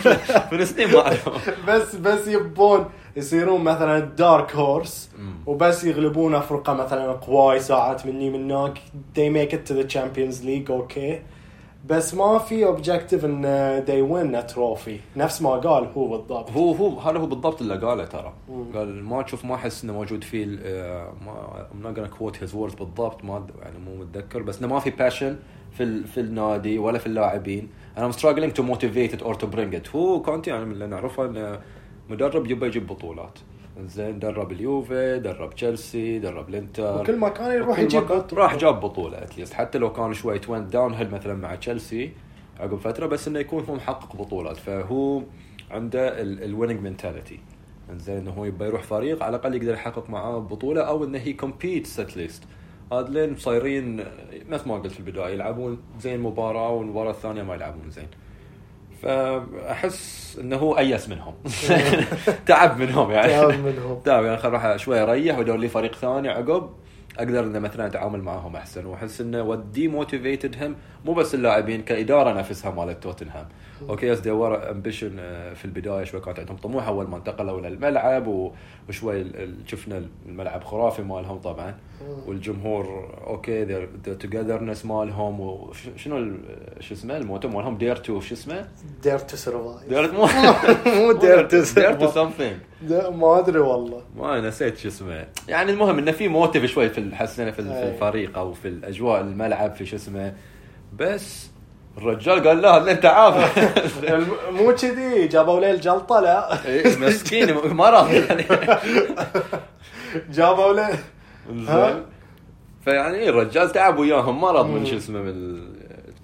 من 0.51 0.65
سنين 0.65 0.91
ما 0.93 1.01
عندهم. 1.01 1.33
بس 1.67 1.95
بس 1.95 2.27
يبون 2.27 2.85
يصيرون 3.15 3.61
مثلا 3.63 3.99
dark 3.99 4.55
horse. 4.55 5.09
وبس 5.45 5.83
يغلبون 5.83 6.35
أفرقة 6.35 6.73
مثلا 6.73 7.11
قواي 7.11 7.59
ساعات 7.59 8.05
مني 8.05 8.29
من 8.29 8.51
هناك 8.51 8.77
they 9.15 9.29
make 9.29 9.53
it 9.53 9.69
to 9.71 9.73
the 9.75 9.93
Champions 9.95 10.43
League 10.45 10.69
okay 10.71 11.21
بس 11.89 12.13
ما 12.13 12.37
في 12.37 12.65
objective 12.65 13.25
إن 13.25 13.43
win 13.87 14.35
a 14.45 14.53
trophy. 14.53 15.17
نفس 15.17 15.41
ما 15.41 15.49
قال 15.49 15.87
هو 15.97 16.17
بالضبط. 16.17 16.51
هو 16.51 16.71
هو 16.71 16.99
هذا 16.99 17.17
هو 17.19 17.25
بالضبط 17.25 17.61
اللي 17.61 17.75
قاله 17.77 18.05
ترى. 18.05 18.33
مم. 18.49 18.65
قال 18.75 19.03
ما 19.03 19.21
تشوف 19.21 19.45
ما 19.45 19.55
أحس 19.55 19.83
إنه 19.83 19.93
موجود 19.93 20.23
فيه 20.23 20.59
آه، 20.63 21.13
I'm 21.25 21.67
not 21.83 21.97
gonna 21.97 22.09
quote 22.19 22.35
his 22.37 22.51
words 22.53 22.77
بالضبط 22.77 23.23
ما 23.23 23.47
يعني 23.61 23.77
مو 23.79 23.95
متذكر 23.95 24.41
بس 24.41 24.59
إنه 24.59 24.67
ما 24.67 24.79
في 24.79 24.91
passion 24.91 25.35
في 25.77 25.83
ال- 25.83 26.07
في 26.07 26.19
النادي 26.19 26.77
ولا 26.79 26.97
في 26.99 27.05
اللاعبين. 27.07 27.69
أنا 27.97 28.11
struggling 28.11 28.51
motivate 28.53 29.11
it 29.17 29.21
or 29.23 29.33
to 29.37 29.45
bring 29.55 29.73
it. 29.81 29.95
هو 29.95 30.21
كونتي 30.21 30.49
يعني 30.49 30.63
اللي 30.63 30.87
نعرفه 30.87 31.25
إنه 31.25 31.59
مدرب 32.09 32.51
يبغى 32.51 32.67
يجيب 32.69 32.87
بطولات. 32.87 33.39
زين 33.85 34.19
درب 34.19 34.51
اليوفي 34.51 35.19
درب 35.19 35.49
تشيلسي 35.49 36.19
درب 36.19 36.49
الانتر. 36.49 37.01
وكل 37.01 37.17
مكان 37.17 37.51
يروح 37.51 37.79
يجيب 37.79 38.03
بطولة. 38.03 38.43
راح 38.43 38.55
جاب 38.55 38.79
بطولة 38.79 39.23
at 39.23 39.32
least 39.32 39.53
حتى 39.53 39.77
لو 39.77 39.93
كان 39.93 40.13
شوي 40.13 40.41
went 40.49 40.73
downhill 40.73 41.11
مثلا 41.11 41.33
مع 41.33 41.55
تشيلسي 41.55 42.11
عقب 42.59 42.77
فترة 42.77 43.05
بس 43.05 43.27
إنه 43.27 43.39
يكون 43.39 43.63
هو 43.63 43.75
محقق 43.75 44.15
بطولات. 44.15 44.57
فهو 44.57 45.21
عنده 45.71 46.21
ال 46.21 46.29
winning 46.29 46.81
mentality 46.81 47.39
إنزين 47.91 48.17
إنه 48.17 48.31
هو 48.31 48.45
يبغى 48.45 48.67
يروح 48.67 48.83
فريق 48.83 49.23
على 49.23 49.35
الأقل 49.35 49.55
يقدر 49.55 49.73
يحقق 49.73 50.09
معاه 50.09 50.39
بطولة 50.39 50.81
أو 50.81 51.03
إنه 51.03 51.17
he 51.17 51.33
competes 51.33 51.99
at 51.99 52.12
least 52.12 52.43
هذلين 52.93 53.35
صايرين 53.35 54.03
مثل 54.49 54.69
ما 54.69 54.75
قلت 54.75 54.91
في 54.91 54.99
البداية 54.99 55.33
يلعبون 55.33 55.79
زين 55.99 56.19
مباراة 56.19 56.69
والمباراة 56.69 57.11
الثانية 57.11 57.43
ما 57.43 57.55
يلعبون 57.55 57.89
زين. 57.89 58.07
فأحس 59.03 60.37
إنه 60.41 60.55
هو 60.55 60.77
أيس 60.77 61.09
منهم. 61.09 61.33
تعب 62.47 62.79
منهم 62.79 63.11
يعني. 63.11 63.31
تعب 63.31 63.59
منهم. 63.59 63.99
تعب 64.05 64.23
يعني 64.23 64.37
خل 64.37 64.49
راح 64.49 64.75
شوي 64.77 65.03
أريح 65.03 65.37
وأدور 65.37 65.57
لي 65.57 65.67
فريق 65.67 65.95
ثاني 65.95 66.29
عقب 66.29 66.69
أقدر 67.17 67.39
انه 67.43 67.59
مثلا 67.59 67.87
أتعامل 67.87 68.21
معاهم 68.21 68.55
أحسن. 68.55 68.85
وأحس 68.85 69.21
إنه 69.21 69.41
و 69.41 69.87
demotivated 69.87 70.63
هم 70.63 70.75
مو 71.05 71.13
بس 71.13 71.35
اللاعبين 71.35 71.81
كإدارة 71.81 72.33
نفسها 72.33 72.71
مالت 72.71 73.03
توتنهام 73.03 73.47
أوكي 73.89 74.07
يس 74.07 74.27
ور 74.27 74.71
امبيشن 74.71 75.15
في 75.55 75.65
البداية 75.65 76.03
شوي 76.03 76.21
كانت 76.21 76.39
عندهم 76.39 76.57
طموح. 76.57 76.87
أول 76.87 77.07
ما 77.07 77.17
انتقلوا 77.17 77.61
للملعب 77.61 78.51
وشوي 78.89 79.25
شفنا 79.67 80.05
الملعب 80.25 80.63
خرافي 80.63 81.01
مالهم 81.01 81.37
طبعا. 81.37 81.75
والجمهور 82.27 83.13
أوكي 83.27 83.87
توجذرنس 84.03 84.85
مالهم 84.85 85.39
وشنو 85.39 86.37
شو 86.79 86.93
اسمه 86.93 87.17
الموتو 87.17 87.47
مالهم؟ 87.47 87.77
دير 87.77 87.95
تو 87.95 88.21
شو 88.21 88.35
اسمه؟ 88.35 88.67
دير 89.03 89.19
تو 89.19 89.37
سرفايف 89.37 89.89
دير 89.89 90.11
مو 90.11 90.27
مو 90.85 91.11
دير 91.11 91.49
تو 91.49 91.63
دير 91.75 91.93
تو 91.93 92.07
سمثينج 92.07 92.57
ما 92.91 93.39
أدري 93.39 93.59
والله. 93.59 94.01
ما 94.17 94.41
نسيت 94.41 94.77
شو 94.77 94.87
اسمه. 94.87 95.27
يعني 95.47 95.71
المهم 95.71 95.97
إنه 95.97 96.11
في 96.11 96.27
موتيف 96.27 96.65
شوي 96.65 96.89
في 96.89 97.15
حسنا 97.15 97.51
في, 97.51 97.61
أي. 97.61 97.89
الفريق 97.89 98.37
أو 98.37 98.53
في 98.53 98.67
الأجواء 98.67 99.21
الملعب 99.21 99.75
في 99.75 99.85
شو 99.85 99.95
اسمه. 99.95 100.33
بس 100.99 101.49
الرجال 101.97 102.47
قال 102.47 102.61
لا 102.61 102.91
انت 102.91 103.05
عارف. 103.05 103.57
الم- 104.13 104.27
مو 104.51 104.73
كذي 104.75 105.27
جابوا 105.27 105.59
لي 105.59 105.71
الجلطه 105.71 106.19
لا. 106.19 106.57
مسكين 106.99 107.53
مرض 107.67 108.11
يعني. 108.11 108.45
جابوا 110.35 110.73
لي 110.73 110.97
زين. 111.53 112.03
فيعني 112.85 113.29
الرجال 113.29 113.71
تعب 113.71 113.99
وياهم 113.99 114.41
مرض 114.41 114.65
من 114.65 114.79
مم. 114.79 114.85
شو 114.85 114.97
اسمه 114.97 115.21
من 115.21 115.59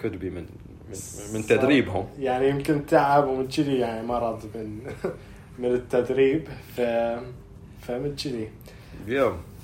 كود 0.01 0.20
بي 0.20 0.30
من 0.30 0.46
من, 0.89 1.34
من 1.34 1.46
تدريبهم. 1.46 2.08
يعني 2.20 2.50
يمكن 2.50 2.86
تعب 2.86 3.27
ومن 3.27 3.48
كذي 3.48 3.77
يعني 3.80 4.08
مرض 4.08 4.39
من 4.56 4.80
من 5.60 5.72
التدريب. 5.74 6.48
ف 6.77 6.82
فمن 7.88 8.15
كذي. 8.24 8.50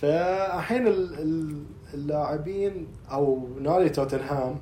فالحين 0.01 0.88
ال- 0.88 1.20
ال- 1.20 1.63
اللاعبين 1.94 2.88
أو 3.12 3.48
نادي 3.62 3.89
توتنهام 3.89 4.56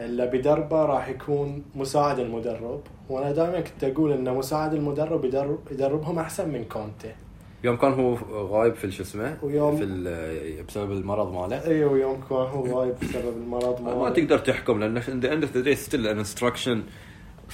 اللي 0.00 0.26
بيدربه 0.26 0.84
راح 0.84 1.08
يكون 1.08 1.62
مساعد 1.74 2.18
المدرب. 2.18 2.80
وأنا 3.08 3.32
دائما 3.32 3.60
كنت 3.60 3.84
أقول 3.84 4.12
إن 4.12 4.34
مساعد 4.34 4.74
المدرب 4.74 5.24
يدرب 5.24 5.58
يدربهم 5.70 6.18
أحسن 6.18 6.48
من 6.48 6.64
كونتي. 6.64 7.12
يوم 7.64 7.76
كان 7.76 7.92
هو 7.92 8.14
غايب 8.32 8.74
في 8.74 8.90
شو 8.90 9.02
اسمه؟ 9.02 9.36
ويوم- 9.42 9.76
في 9.76 10.62
بسبب 10.68 10.92
المرض 10.92 11.32
ماله. 11.32 11.64
أيوه 11.66 11.98
يوم 11.98 12.20
كان 12.28 12.38
هو 12.38 12.80
غايب 12.80 12.94
بسبب 13.02 13.36
المرض 13.36 13.80
ما 13.82 13.94
ماله. 13.94 14.10
تقدر 14.14 14.38
تحكم 14.38 14.80
لأن 14.80 15.02
in 15.02 15.24
the 15.24 15.28
end 15.28 15.48
of 15.48 15.52
the 15.56 15.64
day 15.64 15.88
still 15.88 16.06
an 16.06 16.18
instruction 16.24 16.78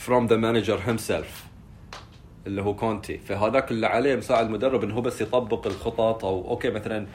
from 0.07 0.29
the 0.29 0.37
manager 0.37 0.89
himself 0.91 1.45
اللي 2.47 2.63
هو 2.63 2.75
كونتي. 2.77 3.19
فهذاك 3.19 3.71
اللي 3.71 3.87
عليه 3.87 4.17
مساعد 4.17 4.51
مدرب 4.51 4.85
إنه 4.85 4.95
هو 4.95 5.01
بس 5.01 5.21
يطبق 5.21 5.67
الخطط 5.67 6.25
أو 6.25 6.51
okay 6.51 6.71
مثلا 6.71 7.07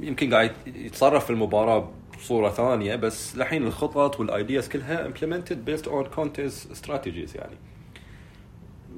يمكن 0.00 0.34
قاعد 0.34 0.50
يتصرف 0.66 1.24
في 1.24 1.30
المباراة 1.30 1.88
بصورة 2.18 2.50
ثانية 2.50 2.96
بس 2.96 3.36
لحين 3.36 3.66
الخطط 3.66 4.20
وال 4.20 4.34
ideas 4.34 4.68
كلها 4.68 5.08
implemented 5.10 5.56
based 5.70 5.84
on 5.84 6.04
Conte's 6.16 6.78
strategies 6.84 7.36
يعني. 7.36 7.56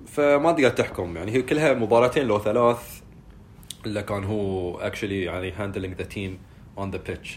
فما 0.07 0.53
تقدر 0.53 0.69
تحكم 0.71 1.17
يعني 1.17 1.33
هي 1.33 1.43
كلها 1.43 1.75
مباراتين 1.75 2.27
لو 2.27 2.39
ثلاث 2.39 3.01
اللي 3.87 4.03
كان 4.03 4.25
هو 4.25 4.79
actually 4.91 5.03
يعني 5.03 5.53
handling 5.53 6.01
the 6.01 6.05
team 6.05 6.31
on 6.83 6.95
the 6.95 7.11
pitch. 7.11 7.29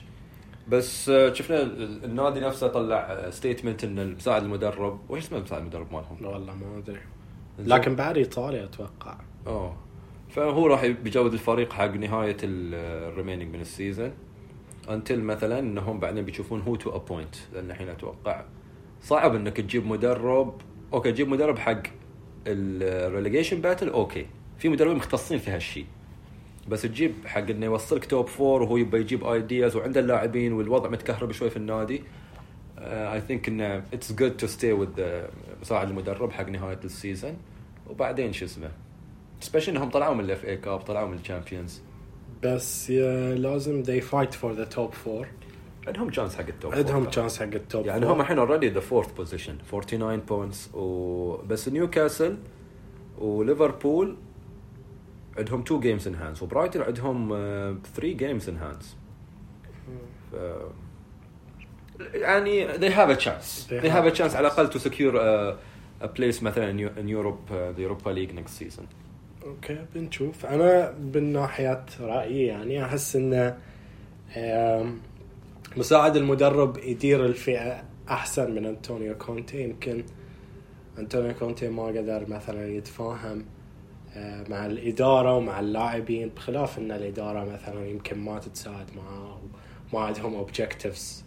بس 0.67 1.09
آه، 1.09 1.33
شفنا 1.33 1.61
ال- 1.61 2.03
النادي 2.05 2.39
نفسه 2.39 2.67
طلع 2.67 3.29
statement 3.29 3.83
إن 3.83 3.99
المساعد 3.99 4.43
المدرب 4.43 4.99
وش 5.09 5.19
اسمه 5.19 5.37
المساعد 5.37 5.61
المدرب 5.61 5.93
مالهم؟ 5.93 6.25
والله 6.33 6.53
ما 6.55 6.77
أدري. 6.77 6.99
لكن 7.59 7.95
بعد 7.95 8.17
ايطالي 8.17 8.63
أتوقع. 8.63 9.17
آه 9.47 9.75
فهو 10.29 10.67
راح 10.67 10.85
بيجود 10.85 11.33
الفريق 11.33 11.73
حق 11.73 11.85
نهاية 11.95 12.37
ال 12.43 12.54
remaining 12.54 13.53
من 13.55 13.61
ال 13.61 13.68
season 13.68 14.11
until 14.89 15.19
مثلا 15.19 15.59
إنهم 15.59 15.99
بعدين 15.99 16.25
بيشوفون 16.25 16.61
who 16.61 16.75
to 16.75 16.95
appoint 16.95 17.35
لأن 17.53 17.71
الحين 17.71 17.89
أتوقع 17.89 18.45
صعب 19.01 19.35
إنك 19.35 19.57
تجيب 19.57 19.87
مدرب. 19.87 20.61
okay 20.93 21.11
تجيب 21.11 21.27
مدرب 21.27 21.57
حق 21.57 21.81
ال 22.47 22.58
relegation 22.58 23.61
battle 23.61 23.89
okay. 23.89 24.25
في 24.57 24.69
مدربين 24.69 24.95
مختصين 24.95 25.37
في 25.37 25.51
هالشيء. 25.51 25.85
بس 26.67 26.81
تجيب 26.81 27.13
حق 27.25 27.49
إنه 27.49 27.65
يوصلك 27.65 28.05
top 28.05 28.27
four 28.27 28.61
وهو 28.61 28.77
يبغى 28.77 29.01
يجيب 29.01 29.23
ideas 29.23 29.75
وعنده 29.75 29.99
اللاعبين 29.99 30.53
والوضع 30.53 30.89
متكهرب 30.89 31.31
شوي 31.31 31.49
في 31.49 31.57
النادي. 31.57 32.03
I 32.77 33.21
think 33.21 33.47
إنه 33.47 33.83
it's 33.93 34.13
good 34.13 34.37
to 34.37 34.47
stay 34.47 34.73
with 34.73 35.21
مساعد 35.61 35.89
المدرب 35.89 36.31
حق 36.31 36.49
نهاية 36.49 36.79
ال 36.83 36.91
season 36.91 37.37
وبعدين 37.89 38.33
شو 38.33 38.45
اسمه؟ 38.45 38.71
specially 39.39 39.77
إنهم 39.77 39.89
طلعوا 39.89 40.15
من 40.15 40.23
ال 40.23 40.45
FA 40.45 40.57
Cup 40.57 40.79
طلعوا 40.79 41.07
من 41.07 41.17
ال 41.17 41.24
Champions 41.24 41.81
بس 42.45 42.91
لازم 42.91 43.83
they 43.83 44.01
fight 44.01 44.33
for 44.33 44.55
the 44.59 44.75
top 44.75 44.91
four. 45.05 45.25
عندهم 45.87 46.11
chance 46.11 46.35
حق 46.35 46.47
ال 46.47 46.54
top 46.54 46.73
عندهم. 46.73 47.05
chance 47.05 47.39
حق 47.39 47.45
ال 47.53 47.61
top 47.61 47.85
يعني. 47.85 48.05
هم 48.05 48.21
الحين 48.21 48.39
already 48.39 48.69
the 48.69 48.79
fourth 48.79 49.11
position 49.11 49.57
49 49.71 50.19
points 50.19 50.69
وبس 50.73 51.69
نيوكاسل 51.69 52.37
وليفربول 53.17 54.17
عندهم 55.37 55.61
2 55.61 55.81
games 55.81 56.07
in 56.07 56.15
hands 56.15 56.43
وبرايتون 56.43 56.81
عندهم 56.81 57.29
3 57.95 58.13
games 58.13 58.49
in 58.49 58.57
hands 58.57 58.95
يعني 62.13 62.73
they 62.73 62.91
have 62.91 63.09
a 63.09 63.19
chance. 63.19 63.67
They 63.69 63.79
they, 63.79 63.89
have 63.89 64.03
have 64.03 64.05
a 64.05 64.15
a 64.15 64.17
chance 64.17 64.35
على 64.35 64.47
الأقل 64.47 64.69
to 64.71 64.79
secure 64.83 65.15
a, 65.15 65.55
a 66.05 66.07
place 66.07 66.43
مثلا 66.43 66.89
in 66.97 67.07
Europe 67.07 67.51
uh, 67.51 67.77
the 67.77 67.81
Europa 67.81 68.09
League 68.09 68.33
next 68.35 68.53
season. 68.63 68.83
okay 69.45 69.85
بنشوف. 69.95 70.45
أنا 70.45 70.91
من 70.91 71.33
ناحية 71.33 71.85
رأيي 72.01 72.45
يعني 72.45 72.85
أحس 72.85 73.15
إنه 73.15 73.57
مساعد 75.77 76.15
المدرب 76.15 76.77
يدير 76.77 77.25
الفئة 77.25 77.83
أحسن 78.09 78.51
من 78.51 78.65
أنطونيو 78.65 79.17
كونتي. 79.17 79.63
يمكن 79.63 80.03
أنطونيو 80.99 81.33
كونتي 81.33 81.69
ما 81.69 81.83
قدر 81.83 82.25
مثلا 82.29 82.67
يتفاهم 82.67 83.45
آه، 84.15 84.45
مع 84.49 84.65
الإدارة 84.65 85.37
ومع 85.37 85.59
اللاعبين 85.59 86.29
بخلاف 86.29 86.77
إن 86.77 86.91
الإدارة 86.91 87.43
مثلا 87.43 87.87
يمكن 87.87 88.19
ما 88.19 88.39
تتساعد 88.39 88.85
معاه 88.95 89.39
وما 89.93 90.05
عندهم 90.05 90.35
objectives 90.35 91.25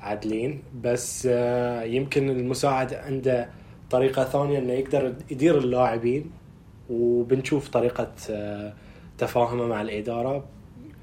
عادلين 0.00 0.62
بس 0.82 1.28
آه، 1.30 1.82
يمكن 1.82 2.30
المساعد 2.30 2.94
عنده 2.94 3.50
طريقة 3.90 4.24
ثانية 4.24 4.58
إنه 4.58 4.72
يقدر 4.72 5.14
يدير 5.30 5.58
اللاعبين. 5.58 6.30
وبنشوف 6.90 7.68
طريقة 7.68 8.12
آه، 8.30 8.72
تفاهمه 9.18 9.66
مع 9.66 9.82
الإدارة 9.82 10.44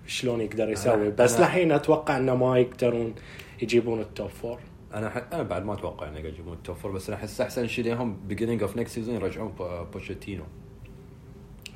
شلون 0.08 0.42
يقدر 0.42 0.70
يسوي. 0.70 1.12
بس 1.12 1.38
أنا- 1.38 1.40
لحين 1.42 1.72
أتوقع 1.72 2.18
إنه 2.18 2.36
ما 2.36 2.58
يقدرون 2.60 3.14
يجيبون 3.62 4.00
ال 4.00 4.07
top 4.07 4.28
four 4.30 4.60
أنا 4.94 5.10
ح... 5.10 5.18
أنا 5.34 5.44
بعد 5.44 5.66
ما 5.66 5.74
أتوقع 5.74 6.08
إنه 6.08 6.20
يجيبون 6.20 6.54
ال 6.54 6.59
top 6.59 6.76
four 6.76 6.92
بس 6.92 7.08
أنا 7.10 7.18
أحس 7.18 7.42
أحسن 7.42 7.68
شيء 7.68 7.86
لهم 7.86 8.18
beginning 8.30 8.62
of 8.62 8.78
next 8.78 8.96
season 8.96 9.16
يرجعون 9.16 9.52
بو- 9.52 9.84
بوتشيتينو. 9.94 10.44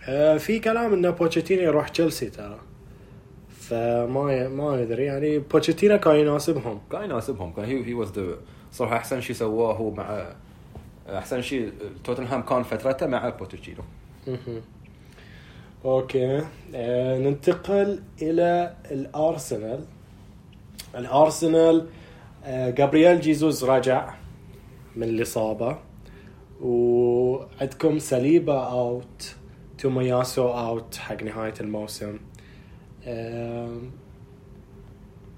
آه، 0.07 0.37
في 0.37 0.59
كلام 0.59 0.93
إنه 0.93 1.09
بوتشيتينو 1.09 1.61
يروح 1.61 1.89
تشيلسي 1.89 2.29
ترى. 2.29 2.59
فما 3.49 4.33
ي... 4.33 4.47
ما 4.49 4.83
ندري 4.83 5.03
يعني 5.03 5.39
بوتشيتينو 5.39 5.97
كان 5.99 6.15
يناسبهم. 6.15 6.81
كان 6.91 7.03
يناسبهم 7.03 7.53
كان 7.53 7.65
he 7.65 7.85
he 7.85 7.93
was 7.93 8.11
the 8.11 8.35
صراحة 8.71 8.95
أحسن 8.97 9.21
شيء 9.21 9.35
سواه 9.35 9.73
هو 9.73 9.91
مع 9.91 10.35
أحسن 11.09 11.41
شيء 11.41 11.71
توتنهام 12.03 12.41
كان 12.41 12.63
فترته 12.63 13.07
مع 13.07 13.29
بوتشينو. 13.29 13.83
okay. 15.85 16.43
آه 16.75 17.17
ننتقل 17.17 18.03
إلى 18.21 18.75
الأرسنال. 18.91 19.85
الأرسنال 20.95 21.87
آه 22.43 22.69
جابرييل 22.69 23.21
جيزوس 23.21 23.63
رجع 23.63 24.13
من 24.95 25.03
الإصابة. 25.03 25.77
وعندكم 26.61 27.99
سليبا 27.99 28.59
out 28.59 29.35
تومياسو 29.77 30.47
out 30.47 30.95
حق 30.95 31.23
نهاية 31.23 31.53
الموسم. 31.61 32.19
آه 33.05 33.77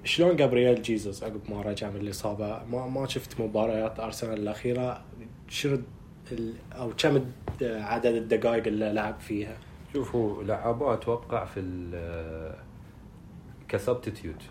شلون 0.03 0.35
جابرييل 0.35 0.81
جيزوس 0.81 1.23
عقب 1.23 1.41
ما 1.49 1.61
رجع 1.61 1.89
من 1.89 2.01
الإصابة؟ 2.01 2.63
ما 2.63 2.87
ما 2.87 3.07
شفت 3.07 3.41
مباريات 3.41 3.99
أرسنال 3.99 4.39
الأخيرة. 4.39 5.01
ال- 6.31 6.53
أو 6.73 6.91
كم 6.97 7.25
عدد 7.61 8.05
الدقائق 8.15 8.67
اللي 8.67 8.93
لعب 8.93 9.19
فيها؟ 9.19 9.57
شوف 9.93 10.15
هو 10.15 10.41
لعبوه 10.41 10.93
أتوقع 10.93 11.45
في 11.45 11.59
ال 11.59 12.55
substitute. 13.69 14.41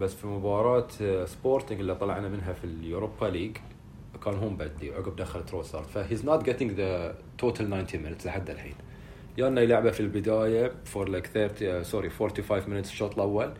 بس 0.00 0.14
في 0.14 0.26
مباراة 0.26 0.86
سبورتنج 1.24 1.80
اللي 1.80 1.94
طلعنا 1.94 2.28
منها 2.28 2.52
في 2.52 2.64
ال 2.64 2.73
Europa 2.73 3.26
League 3.26 3.56
كان 4.24 4.34
هو 4.34 4.48
مبدي 4.50 4.92
عقب 4.92 5.16
دخل 5.16 5.44
تروسارد 5.44 5.86
ف 5.86 5.94
he's 5.94 6.24
not 6.24 6.44
getting 6.44 6.70
the 6.70 7.14
total 7.38 7.86
90 7.86 8.04
minutes 8.04 8.26
لحد 8.26 8.50
الحين. 8.50 8.74
يا 9.38 9.48
إنه 9.48 9.60
يلعبه 9.60 9.90
في 9.90 10.00
البداية 10.00 10.72
for 10.84 11.08
like 11.08 11.26
30 11.26 11.84
sorry 11.84 12.10
45 12.10 12.62
minutes 12.82 12.86
الشوط 12.86 13.14
الأول 13.14 13.52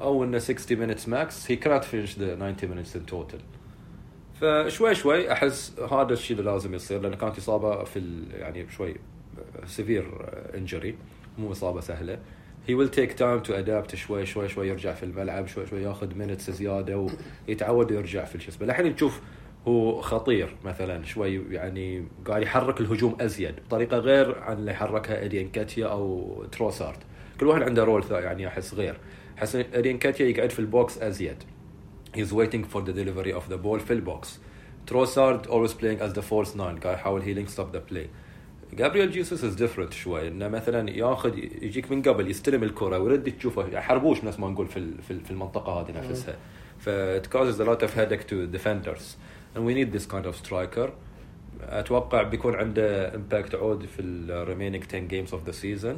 أو 0.00 0.24
إنه 0.24 0.38
60 0.38 0.88
minutes 0.88 1.00
max. 1.00 1.46
He 1.48 1.56
cannot 1.64 1.84
finish 1.84 2.14
the 2.14 2.36
90 2.36 2.68
minutes 2.68 2.94
in 2.96 3.10
total. 3.10 3.40
فشوي 4.40 4.94
شوي 4.94 5.32
أحس 5.32 5.80
هذا 5.92 6.12
الشيء 6.12 6.38
اللي 6.38 6.50
لازم 6.50 6.74
يصير 6.74 7.00
لأن 7.00 7.14
كانت 7.14 7.38
إصابة 7.38 7.84
في 7.84 8.22
يعني 8.32 8.70
شوي 8.70 8.96
severe 9.66 10.04
injury 10.54 10.94
مو 11.38 11.52
إصابة 11.52 11.80
سهلة. 11.80 12.18
He 12.68 12.70
will 12.70 12.90
take 12.90 13.12
time 13.16 13.42
to 13.48 13.52
adapt 13.52 13.94
شوي 13.94 14.26
شوي 14.26 14.48
شوي 14.48 14.68
يرجع 14.68 14.94
في 14.94 15.02
الملعب 15.02 15.46
شوي 15.46 15.66
شوي 15.66 15.82
ياخذ 15.82 16.10
minutes 16.10 16.50
زيادة 16.50 17.06
ويتعود 17.48 17.90
يرجع 17.90 18.24
في 18.24 18.40
شو 18.40 18.48
اسمه 18.48 18.66
الحين 18.68 18.86
نشوف 18.86 19.20
هو 19.68 20.00
خطير 20.00 20.56
مثلا 20.64 21.04
شوي 21.04 21.54
يعني 21.54 22.04
قاعد 22.26 22.42
يحرك 22.42 22.80
الهجوم 22.80 23.16
أزيد 23.20 23.54
بطريقة 23.66 23.98
غير 23.98 24.38
عن 24.38 24.56
اللي 24.56 24.74
حركها 24.74 25.20
إيدي 25.20 25.40
إنكاتيا 25.40 25.86
أو 25.86 26.34
تروسارد. 26.52 26.98
كل 27.40 27.46
واحد 27.46 27.62
عنده 27.62 27.84
role 27.84 28.04
يعني 28.10 28.48
أحس 28.48 28.74
غير. 28.74 28.96
أحس 29.38 29.56
إيدي 29.56 29.90
إنكاتيا 29.90 30.26
يقعد 30.26 30.50
في 30.50 30.58
ال 30.58 30.68
box 30.68 30.98
أزيد. 30.98 31.36
He's 32.18 32.32
waiting 32.32 32.64
for 32.74 32.80
the 32.82 32.92
delivery 32.92 33.32
of 33.32 33.52
the 33.52 33.56
ball. 33.64 33.78
في 33.78 33.90
ال 33.92 34.03
box 34.03 34.38
تروسارد 34.86 35.46
always 35.46 35.72
playing 35.72 36.02
as 36.02 36.18
the 36.18 36.22
false 36.22 36.54
nine 36.56 36.80
قاعد 36.82 36.94
يحاول 36.94 37.22
healing 37.22 37.50
stop 37.54 37.72
the 37.76 37.92
play? 37.92 38.06
جابرييل 38.74 39.10
جيسوس 39.10 39.44
is 39.44 39.54
different 39.54 39.92
شوي 39.92 40.28
انه 40.28 40.48
مثلا 40.48 40.90
ياخذ 40.90 41.38
يجيك 41.38 41.90
من 41.90 42.02
قبل 42.02 42.30
يستلم 42.30 42.62
الكره 42.62 42.98
ويرد 42.98 43.32
تشوفه 43.38 43.66
يحربوش 43.68 44.24
نفس 44.24 44.38
ما 44.40 44.48
نقول 44.50 44.66
في 44.66 44.76
ال- 44.76 45.02
في 45.02 45.10
ال- 45.10 45.24
في 45.24 45.30
المنطقة 45.30 45.72
هذه 45.80 45.90
نفسها 46.10 46.36
ف 46.78 46.88
it 46.88 47.26
causes 47.30 47.60
a 47.60 47.64
lot 47.64 47.82
of 47.82 47.94
headache 47.94 48.26
to 48.30 48.46
defenders. 48.58 49.04
And 49.56 49.60
we 49.64 49.74
need 49.74 49.92
this 49.98 50.06
kind 50.14 50.26
of 50.26 50.36
striker. 50.46 50.88
أتوقع 51.62 52.22
بيكون 52.22 52.54
عنده 52.54 53.14
impact 53.14 53.54
عود 53.54 53.86
في 53.86 54.02
ال 54.02 54.46
remaining 54.46 54.86
10 54.86 55.08
games 55.08 55.30
of 55.32 55.50
the 55.50 55.54
season. 55.54 55.96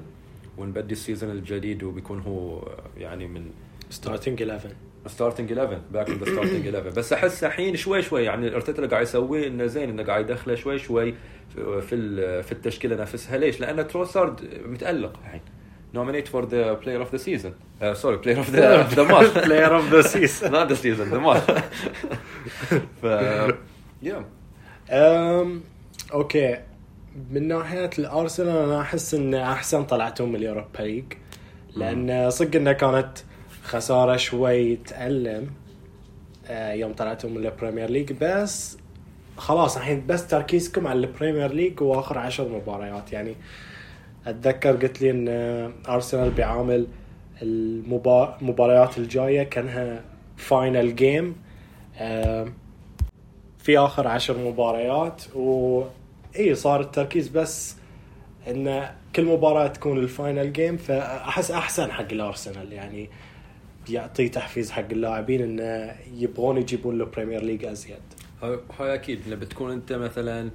ونبدي 0.59 0.93
ال 0.93 0.98
season 0.98 1.31
الجديد 1.31 1.83
وبيكون 1.83 2.21
هو 2.21 2.69
يعني 2.99 3.27
من 3.27 3.51
starting 3.91 4.43
11 4.43 4.71
starting 5.07 5.53
11 5.53 5.81
back 5.93 6.11
the 6.11 6.25
starting 6.33 6.67
11 6.67 6.91
بس 6.97 7.13
أحس 7.13 7.45
الحين 7.45 7.77
شوي 7.77 8.03
شوي 8.03 8.25
يعني 8.25 8.55
ارتيتا 8.55 8.79
اللي 8.79 8.91
قاعد 8.91 9.03
يسويه 9.03 9.47
إنه 9.47 9.67
زين 9.67 9.89
إنه 9.91 10.03
قاعد 10.03 10.31
يدخله 10.31 10.55
شوي 10.55 10.79
شوي 10.79 11.15
في 11.55 11.81
في 11.83 11.95
ال- 11.95 12.43
في 12.43 12.53
التشكيلة 12.53 12.97
نفسها. 12.97 13.39
ليش؟ 13.39 13.61
لأن 13.61 13.87
تروسارد 13.89 14.41
متألق 14.67 15.13
الحين. 15.25 15.41
nominate 15.95 16.29
for 16.29 16.45
the 16.49 16.73
player 16.73 17.01
of 17.01 17.13
the 17.13 17.17
season 17.19 17.53
sorry 17.93 18.17
player 18.17 18.39
of 18.39 18.51
the 18.51 18.83
the 18.89 19.03
month 19.03 19.39
player 19.39 19.77
of 19.77 19.93
the 19.93 20.03
season 20.03 20.53
not 20.53 20.69
the 20.69 20.75
season 20.75 21.09
the 21.09 21.19
month 21.19 21.51
ف 23.03 23.05
yeah 24.03 24.25
okay 26.13 26.59
من 27.31 27.49
ناحية 27.49 27.91
الأرسنال 27.99 28.57
أنا 28.57 28.81
أحس 28.81 29.15
إن 29.15 29.35
أحسن 29.35 29.85
طلعتهم 29.85 30.29
من 30.29 30.37
ال 30.37 30.43
Europa 30.43 30.79
League. 30.83 31.05
لأن 31.77 32.31
صدق 32.31 32.57
إنها 32.57 32.73
كانت 32.73 33.11
خسارة 33.75 34.17
شوي 34.17 34.77
تألم 34.77 35.51
آه، 36.47 36.73
يوم 36.73 36.93
طلعتهم 36.93 37.35
من 37.35 37.47
ال 37.47 37.52
Premier 37.52 37.91
League. 37.91 38.13
بس 38.21 38.79
خلاص 39.37 39.77
الحين 39.77 40.07
بس 40.07 40.27
تركيزكم 40.27 40.87
على 40.87 40.99
ال 41.01 41.07
Premier 41.07 41.53
League 41.53 41.81
وآخر 41.83 42.19
عشر 42.19 42.49
مباريات. 42.49 43.13
يعني 43.13 43.35
أتذكر 44.27 44.77
قلت 44.77 45.03
لي 45.03 45.11
إن 45.11 45.29
أرسنال 45.89 46.31
بيعامل 46.31 46.87
المبا- 47.43 48.39
المباريات 48.43 48.99
الجاية 48.99 49.43
كأنها 49.43 50.05
final 50.37 50.97
game 50.97 51.37
في 53.59 53.79
آخر 53.79 54.09
عشر 54.09 54.39
مباريات. 54.39 55.23
و 55.37 55.83
إي 56.39 56.55
صار 56.55 56.81
التركيز 56.81 57.29
بس 57.29 57.77
إن 58.49 58.89
كل 59.17 59.25
مباراة 59.25 59.67
تكون 59.67 59.99
ال 59.99 60.08
final 60.08 60.53
game 60.53 60.77
فأحس 60.77 61.51
أحسن 61.51 61.93
حق 61.93 62.13
الأرسنال. 62.13 62.73
يعني 62.73 63.11
يعطي 63.91 64.29
تحفيز 64.29 64.71
حق 64.71 64.91
اللاعبين 64.93 65.43
انه 65.43 65.97
يبغون 66.15 66.57
يجيبون 66.57 66.99
له 66.99 67.05
Premier 67.05 67.43
League 67.43 67.65
ازيد 67.65 67.97
هاي 68.43 68.95
أكيد 68.95 69.21
لما 69.27 69.37
بتكون 69.37 69.73
أنت 69.73 69.93
مثلا 69.93 70.51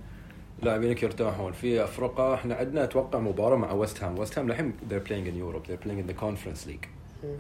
لاعبينك 0.64 1.04
يرتاحون. 1.04 1.52
في 1.52 1.84
افرقه 1.84 2.34
إحنا 2.34 2.56
عندنا 2.56 2.84
أتوقع 2.84 3.20
مباراة 3.20 3.56
مع 3.58 3.72
ويست 3.72 4.04
هام 4.04 4.20
ويست 4.20 4.40
هام 4.40 4.52
الحين 4.52 4.74
they're 4.90 5.08
playing 5.10 5.28
in 5.28 5.38
Europe. 5.38 5.68
They're 5.68 5.88
playing 5.88 6.00
in 6.00 6.12
the 6.12 6.22
conference 6.24 6.68
league. 6.68 6.88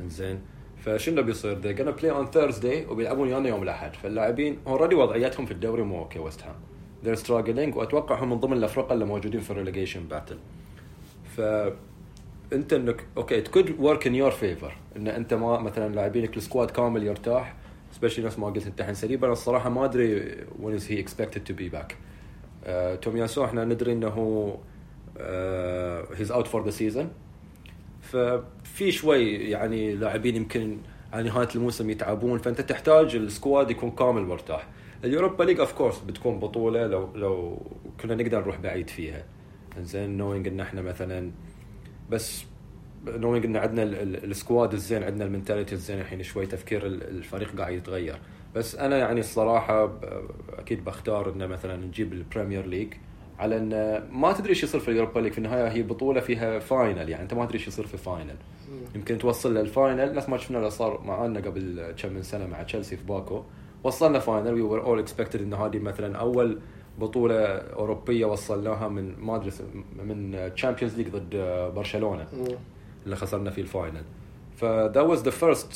إنزين. 0.01 0.39
فشنو 0.86 1.23
بيصير؟ 1.23 1.62
They're 1.62 1.79
gonna 1.79 2.01
play 2.01 2.10
on 2.10 2.36
Thursday 2.36 2.89
وبيلعبون 2.91 3.27
ويانا 3.27 3.49
يوم 3.49 3.63
الأحد. 3.63 3.93
فاللاعبين 3.93 4.58
already 4.67 4.95
وضعيتهم 4.95 5.45
في 5.45 5.51
الدوري 5.51 5.84
مو 5.84 5.99
okay 5.99 6.19
ويست 6.19 6.43
هام 6.43 6.55
they're 7.05 7.19
struggling 7.19 7.77
وأتوقع 7.77 8.23
هم 8.23 8.29
من 8.29 8.39
ضمن 8.39 8.58
الافرقه 8.58 8.93
اللي 8.93 9.05
موجودين 9.05 9.41
في 9.41 9.51
ال 9.51 9.56
relegation 9.56 10.04
battle 10.04 10.38
ف 11.36 11.41
انت 12.53 12.73
انك 12.73 13.05
okay 13.17 13.43
it 13.43 13.47
could 13.47 13.67
work 13.67 14.05
in 14.05 14.13
your 14.13 14.34
favor. 14.41 14.71
إن 14.97 15.08
انت 15.08 15.34
ما 15.34 15.60
مثلا 15.60 15.95
لاعبينك 15.95 16.38
ال 16.38 16.43
squad 16.43 16.71
كامل 16.71 17.03
يرتاح 17.03 17.55
specially 17.91 18.25
نفس 18.25 18.39
ما 18.39 18.47
قلت 18.47 18.67
انت 18.67 18.81
الحين 18.81 18.93
سليبا 18.93 19.25
أنا 19.27 19.34
الصراحة 19.34 19.69
ما 19.69 19.86
أدري 19.86 20.36
when 20.63 20.79
is 20.79 20.84
he 20.84 21.05
expected 21.05 21.39
to 21.49 21.53
be 21.53 21.75
back. 21.75 21.93
آه، 22.65 22.95
تومياسو 22.95 23.45
إحنا 23.45 23.65
ندري 23.65 23.91
إنه 23.91 24.58
he's 26.17 26.32
out 26.32 26.47
for 26.47 26.65
the 26.65 26.69
season 26.69 27.10
ففي 28.01 28.91
شوي 28.91 29.34
يعني 29.34 29.95
لاعبين 29.95 30.36
يمكن 30.36 30.77
على 31.13 31.23
نهاية 31.23 31.47
الموسم 31.55 31.89
يتعبون 31.89 32.39
فأنت 32.39 32.62
تحتاج 32.62 33.15
ال 33.15 33.25
squad 33.25 33.71
يكون 33.71 33.91
كامل 33.91 34.21
مرتاح. 34.21 34.67
اليوروبا 35.03 35.43
ليج 35.43 35.60
of 35.60 35.73
course 35.73 35.99
بتكون 35.99 36.39
بطولة 36.39 36.88
لو 36.88 37.10
لو 37.15 37.62
كنا 38.01 38.15
نقدر 38.15 38.39
نروح 38.41 38.58
بعيد 38.60 38.89
فيها. 38.89 39.23
زين 39.81 40.17
knowing 40.17 40.47
إن 40.47 40.60
إحنا 40.60 40.81
مثلا 40.81 41.31
بس 42.10 42.46
knowing 43.08 43.45
ان 43.46 43.56
عندنا 43.56 43.84
ال- 43.84 43.96
ال- 43.96 44.32
ال 44.32 44.38
squad 44.38 44.73
الزين 44.74 45.04
عندنا 45.04 45.26
ال 45.25 45.31
mentality 45.31 45.75
الزين 45.76 46.00
الحين 46.00 46.24
شوي 46.24 46.46
تفكير 46.46 46.86
ال- 46.86 47.04
الفريق 47.04 47.56
قاعد 47.58 47.74
يتغير. 47.74 48.20
بس 48.56 48.76
أنا 48.76 48.98
يعني 48.98 49.20
الصراحة 49.20 49.91
أكيد 50.58 50.86
بختار 50.86 51.34
إنه 51.34 51.48
مثلا 51.48 51.86
نجيب 51.86 52.13
البريمير 52.13 52.65
ليج 52.65 52.94
على 53.39 53.58
ان 53.58 53.70
ما 54.12 54.34
تدري 54.34 54.50
إيش 54.50 54.63
يصير 54.63 54.80
في 54.82 54.91
اليوروبا 54.91 55.20
ليج. 55.20 55.32
في 55.32 55.38
النهاية 55.38 55.68
هي 55.68 55.84
بطولة 55.84 56.20
فيها 56.20 56.60
final 56.60 57.10
يعني 57.10 57.24
أنت 57.24 57.34
ما 57.34 57.46
تدري 57.46 57.58
إيش 57.58 57.68
يصير 57.68 57.88
في 57.88 57.98
final. 57.97 58.36
يمكن 58.96 59.18
توصل 59.18 59.54
لل 59.58 59.73
final 59.73 60.13
نفس 60.15 60.30
ما 60.30 60.38
شفنا 60.38 60.58
اللي 60.58 60.70
صار 60.70 61.02
معانا 61.02 61.39
قبل 61.39 61.94
كم 61.98 62.13
من 62.13 62.22
سنة 62.24 62.48
مع 62.48 62.63
تشيلسي 62.63 62.98
في 62.98 63.04
باكو 63.04 63.44
وصلنا 63.84 64.20
final. 64.19 64.54
we 64.54 64.62
were 64.62 64.84
all 64.86 64.99
excited 64.99 65.41
إن 65.41 65.54
هذه 65.54 65.80
مثلا 65.80 66.18
أول 66.18 66.60
بطولة 66.99 67.45
أوروبية 67.55 68.25
وصلناها 68.25 68.88
من 68.88 69.15
ما 69.19 69.36
أدري 69.36 69.51
من 70.03 70.51
تشامبيونز 70.55 70.97
ليج 70.97 71.08
ضد 71.10 71.36
برشلونة. 71.75 72.27
اللي 73.05 73.15
خسرنا 73.15 73.49
فيه 73.49 73.62
ال 73.62 73.67
final. 73.67 74.04
ف 74.58 74.66
that 74.66 75.01
was 75.01 75.23
the 75.23 75.32
first 75.32 75.73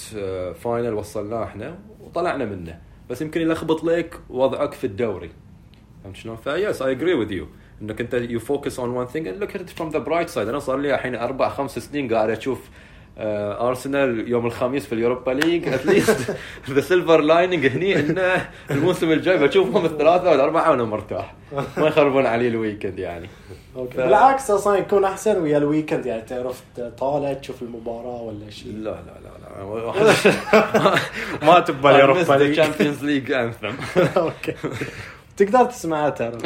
final 0.55 0.93
وصلناه 0.93 1.43
إحنا 1.43 1.79
وطلعنا 2.01 2.45
منه. 2.45 2.81
بس 3.09 3.21
يمكن 3.21 3.41
يلخبط 3.41 3.83
لك 3.83 4.19
وضعك 4.29 4.73
في 4.73 4.83
الدوري. 4.87 5.29
فهمت 6.03 6.15
شلون؟ 6.15 6.35
ف 6.35 6.47
yes 6.47 6.81
I 6.81 6.91
agree 6.91 7.13
with 7.13 7.31
you 7.31 7.47
إنك 7.81 8.01
أنت 8.01 8.13
you 8.13 8.39
focus 8.39 8.79
on 8.79 8.89
one 8.89 9.07
thing 9.07 9.27
and 9.27 9.37
look 9.37 9.55
at 9.55 9.69
from 9.69 9.89
the 9.89 9.99
bright 9.99 10.29
side 10.29 10.47
أنا 10.47 10.59
صار 10.59 10.77
لي 10.77 10.95
الحين 10.95 11.15
أربع 11.15 11.49
خمس 11.49 11.79
سنين 11.79 12.13
قاعد 12.13 12.29
أشوف 12.29 12.59
آه، 12.59 12.69
أرسنال 13.21 14.27
يوم 14.29 14.45
الخميس 14.45 14.85
في 14.85 14.93
اليوروبا 14.93 15.31
ليج 15.31 15.67
at 15.67 15.87
least 15.87 16.35
the 16.69 16.81
silver 16.81 17.21
lining 17.21 17.65
هني 17.67 17.99
إنه 17.99 18.49
الموسم 18.71 19.11
الجاي 19.11 19.37
بشوفهم 19.37 19.85
الثلاثة 19.85 20.29
والاربعه 20.31 20.69
وأنا 20.71 20.83
مرتاح. 20.83 21.33
ما 21.77 21.87
يخربون 21.87 22.25
علي 22.25 22.47
ال 22.47 22.54
weekend 22.54 22.99
يعني. 22.99 23.29
okay. 23.75 23.93
ف- 23.97 23.99
بالعكس 24.01 24.51
أصلا 24.51 24.77
يكون 24.77 25.05
أحسن 25.05 25.41
ويا 25.41 25.57
ال 25.57 25.63
weekend 25.63 26.05
يعني 26.05 26.21
تعرف 26.21 26.61
طالع 26.97 27.33
تشوف 27.33 27.61
المباراة 27.61 28.21
ولا 28.21 28.49
شيء. 28.49 28.71
لا 28.77 28.89
لا 28.89 28.95
لا 29.23 29.29
لا. 29.39 30.95
ما 31.47 31.59
تبى 31.59 31.89
اليوروبا 31.89 32.33
ليج. 32.43 32.51
تشامبيونز 32.53 33.03
ليج 33.03 33.31
anthem 33.31 33.67
okay. 34.17 34.53
تقدر 35.39 35.65
تسمعها 35.65 36.09
ترى. 36.09 36.37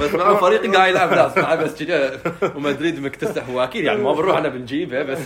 بس 0.00 0.14
مع 0.14 0.34
فريقي 0.34 0.68
قاعد 0.68 0.90
يلعب 0.90 1.12
لا 1.12 1.26
اسمع 1.26 1.54
بس 1.54 1.82
كذا. 1.82 2.20
ومدريد 2.56 3.00
مكتسح 3.00 3.48
هو 3.48 3.64
أكيد 3.64 3.84
يعني 3.84 4.02
ما 4.02 4.12
بنروح 4.12 4.36
أنا 4.38 4.48
بنجيبه 4.48 5.02
بس 5.02 5.18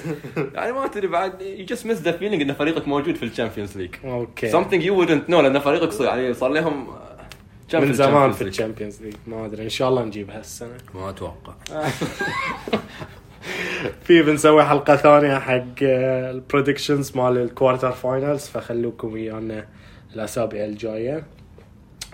يعني 0.54 0.72
ما 0.72 0.86
تدري 0.86 1.06
بعد 1.06 1.42
you 1.42 1.64
just 1.66 1.86
miss 1.86 1.96
the 2.00 2.12
feeling 2.12 2.42
إن 2.42 2.52
فريقك 2.54 2.88
موجود 2.88 3.14
في 3.16 3.22
الشامبيونز 3.22 3.76
ليج. 3.78 3.94
okay. 4.04 4.52
Something 4.52 4.80
you 4.82 4.92
wouldn't 5.06 5.30
know 5.30 5.34
لأن 5.34 5.58
فريقك 5.58 5.92
صار 5.92 6.06
يعني 6.06 6.34
صار 6.34 6.50
لهم 6.50 6.86
كم 7.70 7.80
من 7.82 7.92
زمان 7.92 8.32
في؟ 8.32 8.44
الشامبيونز 8.44 9.02
ليج. 9.02 9.14
ما 9.26 9.46
أدري 9.46 9.62
إن 9.64 9.68
شاء 9.68 9.88
الله 9.88 10.04
نجيبها 10.04 10.40
السنة 10.40 10.76
ما 10.94 11.10
أتوقع. 11.10 11.54
في 14.04 14.22
بنسوي 14.22 14.64
حلقة 14.64 14.96
ثانية 14.96 15.38
حق 15.38 15.64
ال 15.82 15.93
predictions 15.93 17.16
مال 17.16 17.38
ال 17.38 17.45
quarter 17.45 17.92
finals 17.92 18.46
فخلوكم 18.46 19.12
ويانا 19.12 19.66
الأسابيع 20.14 20.64
الجاية. 20.64 21.24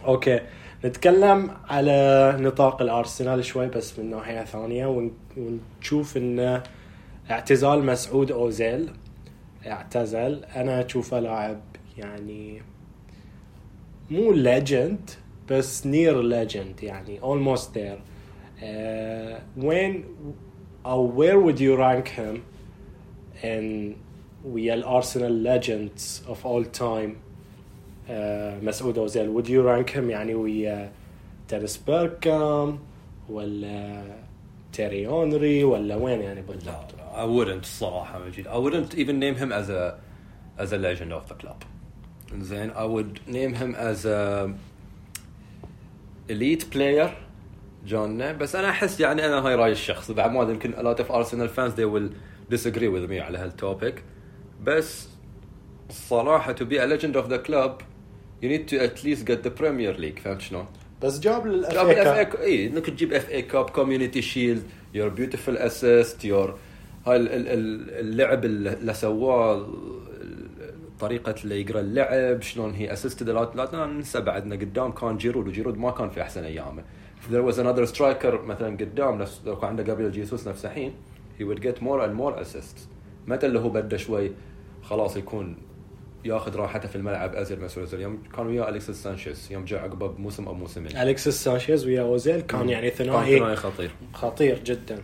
okay 0.04 0.40
نتكلم 0.84 1.50
على 1.68 2.36
نطاق 2.40 2.82
الأرسنال 2.82 3.44
شوي 3.44 3.66
بس 3.68 3.98
من 3.98 4.10
ناحية 4.10 4.44
ثانية 4.44 4.86
ون- 4.86 5.12
ونشوف 5.36 6.16
إن 6.16 6.62
اعتزال 7.30 7.84
مسعود 7.84 8.30
أوزيل 8.32 8.90
اعتزل. 9.66 10.44
أنا 10.44 10.86
أشوفه 10.86 11.20
لاعب 11.20 11.60
يعني 11.98 12.62
مو 14.10 14.32
legend 14.32 15.10
بس 15.50 15.86
near 15.86 16.22
legend 16.22 16.82
يعني 16.82 17.20
almost 17.20 17.60
there. 17.74 17.98
uh, 18.60 19.62
when 19.64 19.94
أو 20.86 21.12
where 21.16 21.38
would 21.46 21.58
you 21.60 21.76
rank 21.80 22.08
him 22.08 22.36
in 23.44 23.94
ويا 24.44 24.74
الأرسنال 24.74 25.60
legends 25.60 26.22
of 26.28 26.46
all 26.46 26.64
time 26.80 27.10
مسعود 28.62 28.98
اوزيل 28.98 29.34
would 29.34 29.46
you 29.46 29.62
rank 29.66 29.94
him 29.96 30.10
يعني 30.10 30.34
ويا 30.34 30.92
دينيس 31.48 31.76
بيركامب 31.76 32.78
ولا 33.28 34.02
تيري 34.72 35.06
هنري 35.06 35.64
ولا 35.64 35.96
وين 35.96 36.20
يعني 36.20 36.42
بالضبط 36.42 36.90
I 37.14 37.18
wouldn't 37.18 37.62
الصراحة 37.62 38.18
مجيد 38.26 38.48
I 38.48 38.50
wouldn't 38.50 38.94
even 38.94 39.18
name 39.18 39.36
him 39.42 39.52
as 39.52 39.70
a 39.70 39.94
as 40.58 40.72
a 40.72 40.78
legend 40.78 41.12
of 41.12 41.28
the 41.28 41.44
club 41.44 41.64
زين 42.34 42.70
I 42.70 42.84
would 42.84 43.20
name 43.28 43.54
him 43.54 43.74
as 43.74 44.06
a 44.06 44.50
elite 46.28 46.64
player 46.74 47.08
جونا 47.86 48.32
بس 48.32 48.56
أنا 48.56 48.70
احس 48.70 49.00
يعني 49.00 49.26
أنا 49.26 49.46
هاي 49.46 49.54
رايي 49.54 49.72
الشخصي 49.72 50.14
بعد 50.14 50.32
ما 50.32 50.42
أدري 50.42 50.52
يمكن 50.54 50.72
a 50.72 50.76
lot 50.76 51.00
of 51.00 51.10
Arsenal 51.10 51.48
fans 51.48 51.74
they 51.74 51.86
will 51.86 52.10
disagree 52.54 52.88
with 52.88 53.10
me 53.10 53.20
على 53.20 53.38
هالتوبيك 53.38 54.02
بس 54.62 55.08
الصراحة 55.90 56.54
to 56.54 56.64
be 56.64 56.76
a 56.78 56.86
legend 56.86 57.16
of 57.16 57.28
the 57.30 57.38
club 57.48 57.82
need 58.42 58.68
to 58.70 58.76
at 58.78 59.04
least 59.04 59.24
get 59.30 59.42
the 59.48 59.50
Premier 59.60 60.00
League 60.00 60.20
فهمت 60.24 60.40
شلون؟ 60.40 60.66
بس 61.02 61.20
جاب 61.20 61.46
للاف 61.46 61.72
جاب 61.74 61.90
الاف 61.90 62.36
اي 62.40 62.44
اي 62.46 62.66
انك 62.66 62.86
تجيب 62.90 63.12
FA 63.12 63.30
Cup 63.30 63.70
Community 63.70 64.22
Shield 64.22 64.62
your 64.94 65.08
beautiful 65.08 65.56
assists 65.56 66.24
your 66.24 66.54
هاي 67.06 67.16
ال- 67.16 67.28
ال- 67.28 67.48
ال- 67.48 67.90
اللعب 67.90 68.44
اللي 68.44 68.94
سواه 68.94 69.66
طريقة 71.00 71.34
اللي 71.44 71.60
يقرأ 71.60 71.80
اللعب 71.80 72.42
شلون 72.42 72.74
he 72.74 72.92
assisted 72.92 73.30
لا 73.30 73.86
ننسى 73.86 74.20
بعدنا 74.20 74.56
قدام 74.56 74.92
كان 74.92 75.16
جيرود 75.16 75.48
وجيرود 75.48 75.78
ما 75.78 75.90
كان 75.90 76.10
في 76.10 76.22
أحسن 76.22 76.44
أيامه. 76.44 76.82
There 77.30 77.42
was 77.52 77.56
another 77.58 77.86
striker 77.96 78.34
مثلا 78.44 78.76
قدام 78.76 79.18
نفس 79.18 79.40
لو 79.46 79.56
كان 79.58 79.68
عنده 79.68 79.82
جابريل 79.82 80.12
جيسوس 80.12 80.48
نفس 80.48 80.64
الحين 80.66 80.92
he 81.38 81.42
would 81.42 81.60
get 81.60 81.76
more 81.82 82.00
and 82.00 82.18
more 82.20 82.44
assists. 82.44 82.80
متى 83.26 83.46
اللي 83.46 83.58
هو 83.58 83.68
بدأ 83.68 83.96
شوي 83.96 84.30
خلاص 84.82 85.16
يكون 85.16 85.56
ياخذ 86.26 86.56
راحته 86.56 86.88
في 86.88 86.96
الملعب 86.96 87.34
ازيد 87.34 87.60
مسؤول 87.60 88.00
يوم 88.00 88.18
كان 88.36 88.46
وياه 88.46 88.68
أليكسيس 88.68 89.02
سانشيز 89.02 89.48
يوم 89.52 89.64
جاء 89.64 89.82
عقبه 89.82 90.06
بموسم 90.06 90.48
أو 90.48 90.54
موسمين. 90.54 90.96
أليكسيس 90.96 91.44
سانشيز 91.44 91.86
ويا 91.86 92.02
أوزيل 92.02 92.40
كان 92.40 92.68
يعني 92.68 92.90
ثنائي 92.90 93.38
ثنائي 93.38 93.56
خطير. 93.56 93.90
خطير 94.12 94.58
جدا. 94.64 95.02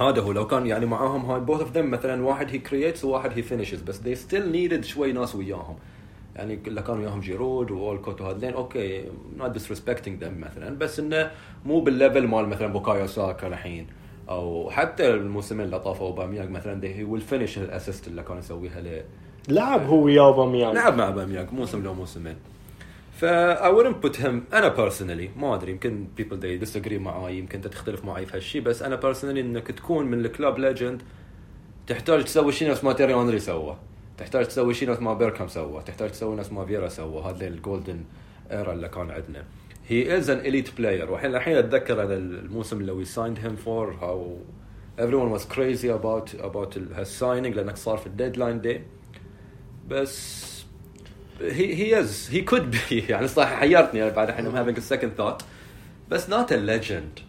هذا 0.00 0.20
هو 0.20 0.32
لو 0.32 0.46
كان 0.46 0.66
يعني 0.66 0.86
معاهم 0.86 1.24
هاي 1.24 1.40
both 1.40 1.60
of 1.60 1.72
them 1.72 1.90
مثلا 1.90 2.24
واحد 2.24 2.50
he 2.50 2.58
creates 2.58 3.04
وواحد 3.04 3.32
he 3.32 3.42
finishes 3.42 3.80
بس 3.80 4.00
they 4.00 4.30
still 4.30 4.52
needed 4.54 4.84
شوي 4.84 5.12
ناس 5.12 5.34
وياهم. 5.34 5.76
يعني 6.36 6.58
اللي 6.66 6.82
كانوا 6.82 7.00
وياهم 7.00 7.20
جيرود 7.20 7.70
والكوت 7.70 8.20
وهذين 8.20 8.52
okay 8.52 9.04
not 9.38 9.58
disrespecting 9.58 10.22
them 10.22 10.32
مثلا 10.38 10.78
بس 10.78 11.00
إنه 11.00 11.30
مو 11.64 11.80
بال 11.80 11.93
level 11.93 12.26
مال 12.26 12.48
مثلا 12.48 12.66
بوكايو 12.66 13.06
ساكا 13.06 13.46
الحين. 13.46 13.86
أو 14.28 14.70
حتى 14.70 15.10
الموسمين 15.10 15.66
اللي 15.66 15.80
طافوا 15.80 16.06
أوباميانج 16.06 16.50
مثلا 16.50 16.80
he 16.80 17.06
will 17.12 17.22
finish 17.30 17.58
ال 17.58 17.65
assist 17.65 18.08
اللي 18.08 18.22
كان 18.22 18.38
يسويها 18.38 19.02
لعب 19.48 19.86
هو 19.86 20.02
ويا 20.02 20.20
اوباميانج 20.20 20.74
لعب 20.74 20.96
مع 20.96 21.06
اوباميانج 21.06 21.52
موسم 21.52 21.84
لو 21.84 21.94
موسمين. 21.94 22.36
ف 23.20 23.24
I 23.54 23.68
wouldn't 23.68 24.06
put 24.06 24.16
him 24.16 24.54
أنا 24.54 24.74
personally 24.76 25.38
ما 25.38 25.54
أدري 25.54 25.72
يمكن 25.72 26.06
people 26.20 26.34
they 26.34 26.66
disagree 26.66 26.92
معاي 26.92 27.38
يمكن 27.38 27.58
أنت 27.58 27.66
تختلف 27.66 28.04
معي 28.04 28.26
في 28.26 28.36
هالشيء 28.36 28.62
بس 28.62 28.82
أنا 28.82 29.00
personally 29.00 29.24
إنك 29.24 29.66
تكون 29.66 30.06
من 30.06 30.20
ال 30.20 30.28
club 30.28 30.58
legend 30.58 31.02
تحتاج 31.86 32.24
تسوي 32.24 32.52
شيء 32.52 32.70
نفس 32.70 32.84
ما 32.84 32.92
تيري 32.92 33.14
هنري 33.14 33.38
سوى. 33.38 33.76
تحتاج 34.18 34.46
تسوي 34.46 34.74
شيء 34.74 34.90
نفس 34.90 35.00
ما 35.00 35.14
بيركامب 35.14 35.48
سوى. 35.48 35.82
تحتاج 35.82 36.10
تسوي 36.10 36.36
نفس 36.36 36.52
ما 36.52 36.66
فيرا 36.66 36.88
سوى. 36.88 37.22
هذا 37.22 37.46
ال 37.46 37.54
golden 37.54 38.04
era 38.50 38.72
اللي 38.72 38.88
كان 38.88 39.10
عندنا. 39.10 39.44
he 39.88 40.16
is 40.16 40.30
an 40.30 40.40
elite 40.40 40.76
player 40.76 41.10
والحين 41.10 41.34
الحين 41.34 41.56
أتذكر 41.56 42.02
أنا 42.02 42.14
الموسم 42.14 42.80
اللي 42.80 42.92
we 42.92 43.04
signed 43.04 43.38
him 43.38 43.56
for 43.56 43.94
how 43.94 44.36
everyone 44.98 45.38
was 45.38 45.42
crazy 45.42 45.88
about 45.88 46.44
about 46.44 46.78
هال 46.94 47.07
signing 47.07 47.54
لأنك 47.54 47.76
صار 47.76 47.96
في 47.96 48.06
ال 48.06 48.12
deadline 48.12 48.60
day 48.60 48.82
بس 49.88 50.44
he 51.40 51.74
he 51.74 51.92
is 51.92 52.28
he 52.28 52.42
could 52.42 52.70
be. 52.70 53.04
يعني 53.10 53.28
صح 53.28 53.48
حيرتني 53.54 54.10
بعد 54.10 54.28
الحين 54.28 54.52
I'm 54.52 54.54
having 54.54 54.78
a 54.78 54.94
second 54.94 55.20
thought. 55.20 55.44
بس 56.08 56.26
not 56.28 56.50
a 56.50 56.56
legend. 56.56 57.22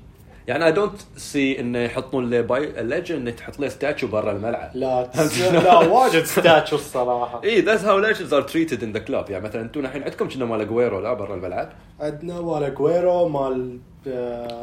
يعني 0.47 0.71
I 0.71 0.75
don't 0.75 1.19
see 1.19 1.59
انه 1.59 1.79
يحطون 1.79 2.29
له 2.29 2.41
باي 2.41 2.79
ال 2.79 2.85
legend 2.85 3.19
انه 3.19 3.31
تحط 3.31 3.59
له 3.59 3.69
statue 3.69 4.07
برا 4.07 4.31
الملعب. 4.31 4.71
لا 4.75 5.09
لا 5.53 5.77
واجد 5.77 6.23
statue 6.23 6.75
الصراحة. 6.75 7.43
اي 7.43 7.61
that's 7.61 7.83
how 7.83 8.03
legends 8.03 8.31
are 8.31 8.47
treated 8.51 8.81
in 8.81 8.97
the 8.97 9.09
club. 9.09 9.29
يعني 9.29 9.43
مثلا 9.43 9.61
أنتم 9.61 9.79
الحين 9.79 10.03
عندكم 10.03 10.29
كنا 10.29 10.45
مال 10.45 10.61
اجويرو 10.61 10.99
لا 10.99 11.13
برا 11.13 11.35
الملعب؟ 11.35 11.69
عندنا 11.99 12.41
مال 12.41 12.63
اجويرو 12.63 13.29
مال 13.29 13.79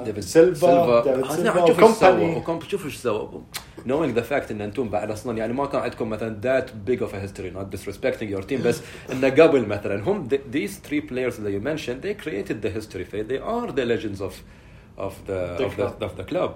ديفيد 0.05 0.23
سيلفا 0.25 1.01
ديفيد 1.03 1.25
هذا 1.25 1.37
سيلفا 1.37 1.67
شوف 1.67 1.79
إيش 1.85 1.95
سوى 1.95 2.11
وكومباني 2.11 2.37
وكومب- 2.37 2.63
شوف 2.69 2.85
إيش 2.87 2.97
سوى 2.97 3.29
knowing 3.87 4.17
the 4.19 4.23
fact 4.31 4.51
إن 4.51 4.61
أنتم 4.61 4.89
بعد 4.89 5.11
أصلا 5.11 5.39
يعني 5.39 5.53
ما 5.53 5.67
كان 5.67 5.81
عندكم 5.81 6.09
مثلا 6.11 6.37
that 6.43 6.91
big 6.91 6.99
of 7.01 7.09
a 7.13 7.19
history 7.27 7.51
not 7.59 7.77
disrespecting 7.77 8.37
your 8.37 8.43
team 8.51 8.63
بس 8.67 8.81
انه 9.13 9.29
قبل 9.31 9.67
مثلا 9.67 10.03
هم 10.05 10.29
th- 10.29 10.55
these 10.57 10.71
three 10.89 11.01
players 11.11 11.35
that 11.37 11.53
you 11.53 11.65
mentioned 11.65 12.03
they 12.07 12.25
created 12.25 12.57
the 12.67 12.71
history 12.81 13.05
phase 13.13 13.27
they 13.29 13.41
are 13.41 13.73
the 13.73 13.85
legends 13.85 14.21
of 14.23 14.33
of 14.99 15.13
the 15.29 15.41
The 15.59 15.65
of 15.69 15.73
the, 15.77 15.87
club. 15.89 16.03
of 16.03 16.21
the 16.21 16.33
club. 16.35 16.51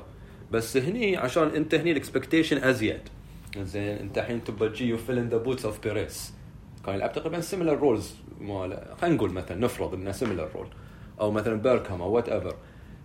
بس 0.53 0.77
هني 0.77 1.17
عشان 1.17 1.49
أنت 1.49 1.75
هني 1.75 1.91
ال 1.93 1.98
expectation 1.98 2.59
ازيد 2.65 3.01
زين 3.59 3.97
أنت 3.97 4.19
الحين 4.19 4.45
تبى 4.45 4.69
تجي 4.69 4.89
you 4.89 4.97
fill 4.97 5.19
in 5.19 5.29
the 5.29 5.37
boots 5.37 5.65
of 5.65 5.81
بيريس 5.83 6.33
كان 6.87 6.95
يلعب 6.95 7.13
تقريبا 7.13 7.41
similar 7.41 7.79
roles 7.79 8.15
مال 8.41 8.79
خلينا 9.01 9.17
نقول 9.17 9.31
مثلا 9.31 9.57
نفرض 9.59 9.95
إنه 9.95 10.13
similar 10.13 10.49
role 10.55 10.67
أو 11.21 11.31
مثلا 11.31 11.55
بيركامب 11.55 12.03
أو 12.03 12.11
whatever 12.11 12.55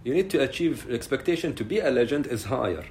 you 0.05 0.13
need 0.13 0.29
to 0.33 0.37
achieve 0.47 0.75
expectation 0.99 1.53
to 1.59 1.63
be 1.63 1.77
a 1.79 1.89
legend 1.91 2.27
is 2.27 2.43
higher. 2.45 2.85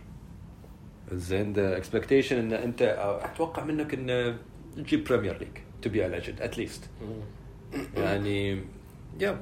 زين 1.12 1.54
the 1.54 1.82
expectation 1.82 2.32
إن 2.32 2.52
أنت 2.52 2.82
أتوقع 3.34 3.64
منك 3.64 3.94
إن 3.94 4.36
تجيب 4.76 5.04
بريمير 5.04 5.38
ليج 5.38 5.48
to 5.82 5.88
be 5.88 5.98
a 6.00 6.08
legend 6.20 6.40
at 6.42 6.56
least. 6.58 6.80
يعني 7.96 8.62
يا 9.20 9.40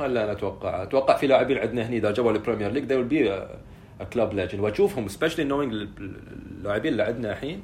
هلا 0.00 0.24
أنا 0.24 0.32
أتوقع 0.32 0.82
أتوقع 0.82 1.16
في 1.16 1.26
لاعبين 1.26 1.58
عندنا 1.58 1.86
هنا 1.86 1.96
إذا 1.96 2.10
جابوا 2.10 2.32
البريمير 2.32 2.70
ليج 2.70 2.84
they 2.84 2.96
will 2.96 3.12
be 3.12 3.28
a, 3.28 3.56
a 4.02 4.06
club 4.14 4.32
legend. 4.32 4.60
وأشوفهم 4.60 5.08
especially 5.08 5.44
knowing 5.48 5.72
ال- 5.72 5.88
اللاعبين 6.58 6.92
اللي 6.92 7.02
عندنا 7.02 7.32
الحين. 7.32 7.60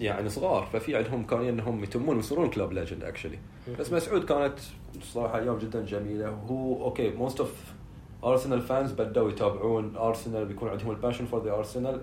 يعني 0.00 0.28
صغار 0.28 0.68
ففي 0.72 0.96
عندهم 0.96 1.14
امكانيه 1.14 1.50
إنهم 1.50 1.82
يتمون 1.84 2.16
ويصيرون 2.16 2.50
club 2.50 2.72
legend 2.72 3.04
actually 3.04 3.38
بس 3.78 3.92
مسعود 3.92 4.24
كانت 4.24 4.58
صراحة 5.02 5.38
أيام 5.38 5.58
جدا 5.58 5.84
جميلة. 5.84 6.30
وهو 6.30 6.84
okay 6.84 7.10
most 7.10 7.40
of 7.40 7.52
أرسنال 8.24 8.60
fans 8.60 8.92
بدأوا 8.92 9.30
يتابعون 9.30 9.96
ارسنال 9.96 10.44
بيكون 10.44 10.68
عندهم 10.68 10.90
ال 10.90 10.94
passion 10.94 11.24
for 11.26 11.44
the 11.44 11.52
أرسنال 11.52 12.00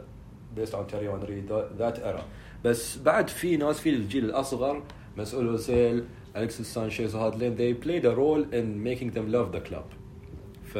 based 0.56 0.76
on 0.76 0.88
Thierry 0.88 1.08
Henry 1.08 1.44
that 1.78 2.00
era 2.00 2.24
بس 2.66 2.98
بعد 2.98 3.28
في 3.28 3.58
ناس 3.58 3.80
في 3.80 3.90
الجيل 3.90 4.26
الأصغر 4.26 4.84
مسؤول 5.18 5.48
اوزيل 5.48 6.06
الكسيس 6.38 6.74
سانشيز 6.74 7.16
وهذولين 7.16 7.58
they 7.58 7.84
played 7.84 8.06
a 8.06 8.16
role 8.16 8.54
in 8.54 8.84
making 8.84 9.12
them 9.16 9.32
love 9.32 9.52
the 9.56 9.70
club. 9.70 9.86
ف 10.74 10.78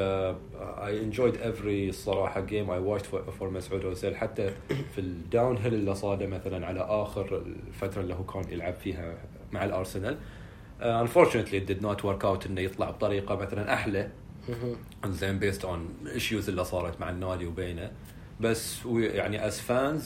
enjoyed 0.78 1.36
every 1.36 1.90
الصراحة 1.90 2.46
game 2.48 2.70
I 2.70 2.80
watched 2.80 3.06
for, 3.06 3.40
for 3.40 3.44
مسعود 3.44 3.86
أوزيل 3.86 4.16
حتى 4.16 4.50
في 4.96 5.02
ال 5.02 5.58
downhill 5.58 5.74
اللي 5.74 5.96
صاده 5.96 6.28
مثلا 6.28 6.68
على 6.68 6.80
آخر 6.80 7.44
الفترة 7.68 8.02
اللي 8.02 8.14
هو 8.14 8.24
كان 8.24 8.44
يلعب 8.52 8.74
فيها 8.74 9.18
مع 9.52 9.84
unfortunately 10.82 11.58
it 11.62 11.68
did 11.68 11.82
not 11.82 12.04
work 12.04 12.24
out 12.24 12.46
إنه 12.46 12.62
يطلع 12.62 12.90
بطريقة 12.90 13.36
مثلا 13.36 13.74
أحلى. 13.74 14.10
زين 15.06 15.40
based 15.40 15.66
on 15.66 15.90
issues 16.14 16.50
اللي 16.50 16.66
صارت 16.66 17.02
مع 17.02 17.10
النادي 17.10 17.46
وبينه. 17.46 17.92
بس 18.40 18.78
يعني 18.96 19.52
fans 19.52 20.04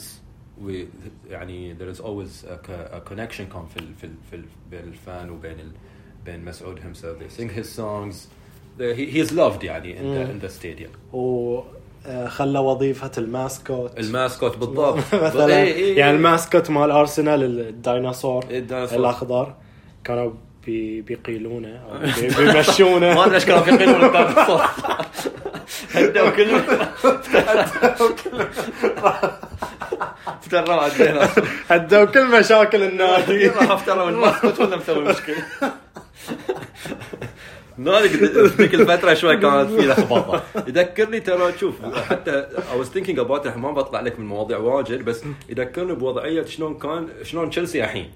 we 0.67 0.71
يعني 1.30 1.76
there 1.76 1.95
is 1.98 2.00
always 2.00 2.45
a, 2.48 2.67
co- 2.67 2.95
a 2.95 3.10
connection 3.10 3.41
كان 3.54 3.65
في 3.74 3.78
ال 3.80 3.93
في 4.02 4.04
ال 4.04 4.13
في 4.30 4.36
ال 4.36 4.43
بين 4.71 4.80
ال 4.84 4.95
fan 4.95 5.30
وبين 5.30 5.60
ال 5.60 5.71
بين 6.26 6.45
مسعود 6.45 6.80
himself. 6.80 7.19
They 7.21 7.41
sing 7.41 7.50
his 7.50 7.67
songs. 7.80 8.15
He, 8.80 9.06
he 9.13 9.19
is 9.28 9.32
loved 9.32 9.63
يعني 9.63 9.95
in 10.00 10.02
the, 10.02 10.32
in 10.32 10.48
the 10.48 10.52
stadium. 10.62 11.15
وخلى 11.15 12.60
وظيفة 12.60 13.12
ال 13.17 13.28
mascot. 13.28 13.97
ال 13.99 14.08
mascot 14.08 14.58
بالضبط. 14.58 14.98
مثلا 15.13 15.63
يعني. 15.63 16.12
ال 16.12 16.20
mascot 16.20 16.69
مال 16.69 16.91
أرسنال 16.91 17.43
الديناصور 17.60 18.45
الديناصور. 18.52 19.00
الأخضر 19.00 19.56
كانوا 20.04 20.32
بي 20.65 21.01
بيقيلونه 21.01 21.82
بيمشونه. 22.38 23.13
ما 23.13 23.25
أدري 23.25 23.36
إيش 23.36 23.45
كانوا 23.45 23.67
يقولون 23.67 24.10
قدام 24.10 24.38
الصوت. 24.38 24.62
هدوا 25.93 26.30
كل 26.30 26.62
افتروا 30.28 30.73
عدينا 30.73 31.30
هدوا 31.69 32.06
كل 32.06 32.39
مشاكل 32.39 32.84
النادي. 32.84 33.47
راح 33.47 33.71
افتروا 33.71 34.10
ال 34.10 34.17
mascot 34.17 34.60
ولا 34.60 34.78
مسوي 34.78 35.04
مشكلة. 35.04 35.36
نادي 37.78 38.08
ذيك 38.58 38.73
الفترة 38.73 39.13
شوي 39.13 39.38
كانت 39.38 39.69
في 39.69 39.88
لخبطة. 39.88 40.43
يذكرني 40.67 41.19
ترى 41.19 41.54
شوف 41.60 41.75
حتى 42.10 42.47
I 42.58 42.84
was 42.84 42.88
thinking 42.97 43.17
about 43.17 43.58
ما 43.58 43.71
بطلع 43.71 43.99
لك 43.99 44.19
من 44.19 44.25
مواضيع 44.25 44.58
واجد 44.58 45.06
بس 45.06 45.23
يذكرني 45.49 45.93
بوضعية 45.95 46.45
شلون 46.45 46.78
كان 46.78 47.08
شلون 47.23 47.49
تشيلسي 47.49 47.84
الحين. 47.84 48.12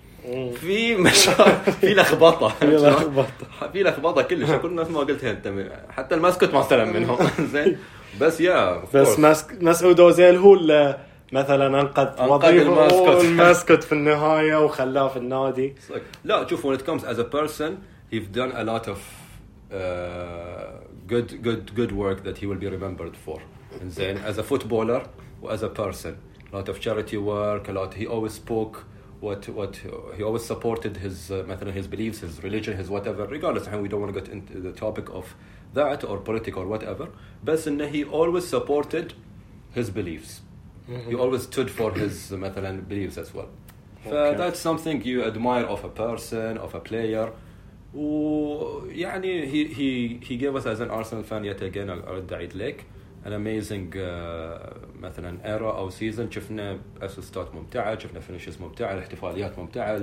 في 0.62 0.96
مشاكل 0.96 1.72
في 1.72 1.94
لخبطة. 1.94 2.48
في 2.60 2.66
لخبطة. 2.66 3.70
في 3.74 3.84
لخبطة 3.84 4.22
كلش. 4.22 4.52
كل 4.52 4.68
الناس 4.68 4.88
ما 4.90 5.00
قلتها 5.00 5.32
أنت. 5.32 5.72
حتى 5.90 6.16
ال 6.16 6.21
mascot 6.21 6.54
ما 6.54 6.62
استلم 6.62 6.94
منهم. 6.94 7.18
زين. 7.54 7.78
بس 8.22 8.42
yeah 8.42 8.84
بس. 8.94 9.20
مسك- 9.20 9.64
مسعود 9.64 10.00
اوزيل 10.00 10.36
هو 10.38 10.54
اللي 10.54 10.98
مثلا 11.32 11.82
أنقذ 11.82 12.24
وظيفة. 12.30 13.22
ال 13.22 13.30
mascot. 13.30 13.84
في 13.84 13.92
النهاية 13.92 14.64
وخلاه 14.66 15.08
في 15.08 15.18
النادي. 15.18 15.76
لا 16.24 16.48
شوف 16.48 16.68
when 16.68 16.80
it 16.80 16.82
comes 16.84 17.04
as 17.04 17.18
a 17.20 17.36
person 17.36 17.72
he's 18.14 18.38
done 18.38 18.52
a 18.52 18.64
lot 18.64 18.88
of 18.88 18.98
uh, 19.72 19.78
good 21.08 21.30
good 21.48 21.64
good 21.80 21.92
work 21.92 22.24
that 22.24 22.38
he 22.42 22.46
will 22.46 22.60
be 22.64 22.68
remembered 22.68 23.16
for. 23.28 23.40
زين 23.88 24.18
as 24.24 24.38
a 24.38 24.44
footballer 24.44 25.02
as 25.50 25.62
a 25.64 25.80
person 25.80 26.14
a 26.52 26.56
lot 26.58 26.70
of 26.70 26.80
charity 26.80 27.18
work 27.18 27.70
a 27.70 27.74
lot. 27.74 27.94
He 27.94 28.06
always 28.08 28.34
spoke 28.34 28.76
what 29.21 29.49
what 29.49 29.75
he 30.17 30.23
always 30.29 30.45
supported 30.53 30.97
his 30.97 31.31
uh, 31.31 31.45
مثلا 31.49 31.73
his 31.73 31.87
beliefs 31.95 32.19
his 32.27 32.43
religion 32.45 32.77
his 32.83 32.89
whatever 32.91 33.27
regardless 33.37 33.67
how 33.67 33.79
we 33.85 33.89
don't 33.89 34.03
want 34.05 34.15
to 34.15 34.21
get 34.21 34.29
into 34.37 34.55
the 34.69 34.73
topic 34.85 35.07
of 35.21 35.25
that 35.75 36.01
or 36.05 36.17
politics 36.19 36.57
or 36.57 36.67
whatever 36.75 37.07
بس 37.45 37.69
انه 37.69 37.87
he 37.93 38.05
always 38.05 38.45
supported 38.55 39.13
his 39.79 39.91
beliefs 39.91 40.33
he 41.11 41.15
always 41.15 41.43
stood 41.43 41.71
for 41.71 41.91
his 41.93 42.33
مثلا 42.33 42.83
beliefs 42.89 43.19
as 43.19 43.35
well 43.35 43.49
Okay. 44.07 44.11
ف 44.11 44.37
that's 44.41 44.61
something 44.69 44.99
you 45.11 45.19
admire 45.31 45.67
of 45.75 45.81
a 45.85 45.93
person 46.03 46.59
of 46.59 46.75
a 46.75 46.81
player 46.91 47.29
ويعني 47.95 49.47
he 49.51 49.75
he 49.75 50.19
he 50.29 50.37
gave 50.37 50.55
us 50.57 50.67
as 50.67 50.81
an 50.81 50.91
Arsenal 50.91 51.23
fan 51.25 51.45
yet 51.45 51.63
again 51.63 51.91
ارد 51.91 52.33
اعيد 52.33 52.57
لك 52.57 52.85
الاميزنج 53.26 53.94
uh, 53.94 54.00
مثلا 55.02 55.38
era 55.46 55.78
أو 55.78 55.90
season 55.90 56.32
شفنا 56.32 56.80
assist 57.02 57.48
ات 57.48 57.56
ممتعة 57.56 58.00
شفنا 58.00 58.20
finishes 58.20 58.62
ممتعة 58.62 58.94
الاحتفاليات 58.94 59.60
ممتعة 59.60 60.00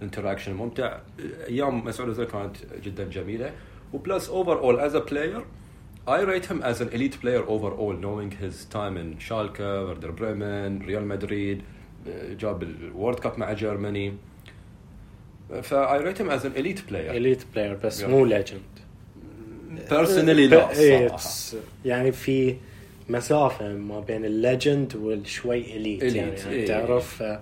ال 0.00 0.05
interaction 0.05 0.54
ممتع. 0.54 0.98
أيام 1.48 1.84
مسعود 1.84 2.08
أوزيل 2.08 2.24
كانت 2.24 2.56
جدا 2.82 3.04
جميلة. 3.04 3.52
و 3.92 3.99
plus 3.99 4.28
overall 4.28 4.80
as 4.80 4.94
a 4.94 4.98
player 4.98 5.44
I 6.08 6.24
rate 6.24 6.52
him 6.52 6.62
as 6.62 6.82
an 6.82 6.88
elite 6.88 7.22
player 7.22 7.46
overall 7.46 7.72
knowing 7.72 8.34
his 8.40 8.68
time 8.68 8.96
in 8.96 9.20
شالكه 9.20 9.80
وفيردر 9.80 10.10
بريمن 10.10 10.82
ريال 10.82 11.06
مدريد 11.06 11.62
جاب 12.30 12.62
ال 12.62 12.71
World 12.71 13.18
Cup 13.18 13.38
مع 13.38 13.52
جيرماني 13.52 14.14
I 15.72 15.98
rate 15.98 16.20
him 16.20 16.30
as 16.30 16.46
an 16.46 16.52
elite 16.52 16.88
player 16.88 17.10
elite 17.10 17.44
player 17.54 17.74
بس 17.84 18.04
مو 18.04 18.24
legend 18.24 18.60
personally 19.90 20.50
لا 20.50 20.78
إيه،. 20.78 21.16
يعني 21.84 22.12
في 22.12 22.56
مسافة 23.08 23.68
ما 23.68 24.00
بين 24.00 24.24
ال 24.24 24.34
legend 24.34 24.96
والشوي 24.96 25.76
elite 25.76 26.02
يعني, 26.02 26.16
يعني 26.18 26.50
إيه. 26.50 26.66
تعرف 26.66 27.22
آه، 27.22 27.40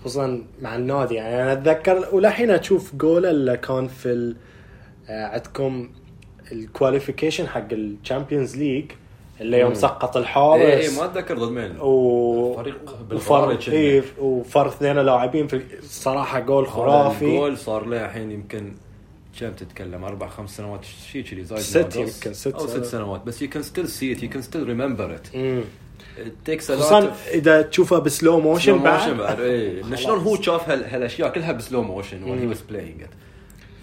خصوصا 0.00 0.42
مع 0.62 0.76
النادي 0.76 1.14
يعني 1.14 1.42
أنا 1.42 1.52
أتذكر 1.52 2.08
ولحين 2.12 2.50
أشوف 2.50 2.94
جوله 2.94 3.30
اللي 3.30 3.56
كان 3.56 3.88
في 3.88 4.34
آه، 5.08 5.26
عندكم 5.26 5.90
ال 6.52 6.59
qualification 6.59 7.48
حق 7.48 7.72
ال 7.72 7.80
Champions 7.80 8.56
League 8.56 8.84
اللي 9.40 9.58
يوم. 9.58 9.74
سقط 9.74 10.16
الحارس 10.16 10.62
إيه 10.62 10.98
ما 11.00 11.04
أتذكر 11.04 11.38
ضد 11.38 11.52
مين 11.52 11.80
و 11.80 12.54
فريق 12.56 12.82
وفر 12.84 13.02
بالخارج 13.02 13.70
إيه 13.70 14.02
وفر 14.18 14.68
اثنين 14.68 14.98
لاعبين 14.98 15.46
في 15.46 15.62
الصراحه 15.78 16.40
جول 16.40 16.66
خرافي 16.66 17.24
الجول 17.24 17.58
صار 17.58 17.86
له 17.86 18.04
الحين 18.04 18.30
يمكن 18.30 18.72
كم 19.40 19.52
تتكلم؟ 19.52 20.04
أربع 20.04 20.28
خمس 20.28 20.56
سنوات 20.56 20.84
شيء 21.12 21.22
كذي 21.24 21.44
زايد 21.44 21.62
ست. 21.62 21.96
يمكن، 21.96 22.32
ست 22.34 22.54
أو 22.54 22.66
ست 22.66 22.84
سنوات. 22.84 23.22
بس 23.26 23.44
you 23.44 23.46
can 23.46 23.62
still 24.42 24.64
remember 24.66 25.08
it. 25.16 25.36
مم. 25.36 25.62
it 26.18 26.50
takes 26.50 26.64
a 26.64 26.68
lot 26.68 26.72
خصوصا 26.72 27.12
إذا 27.34 27.62
تشوفها 27.62 27.98
ب 27.98 28.06
slow 28.06 28.40
motion 28.40 28.78
بعد 28.78 29.00
motion 29.00 29.18
بعد. 29.18 29.40
إنه 29.40 29.96
شلون 29.96 30.18
هو 30.18 30.42
شاف 30.42 30.68
هال- 30.68 30.84
هالأشياء؟ 30.84 31.32
كلها 31.32 31.52
ب 31.52 31.58
slow 31.58 31.82
motion 31.82 32.50
he 32.50 32.54
was 32.54 32.58
playing 32.58 33.04
it. 33.04 33.10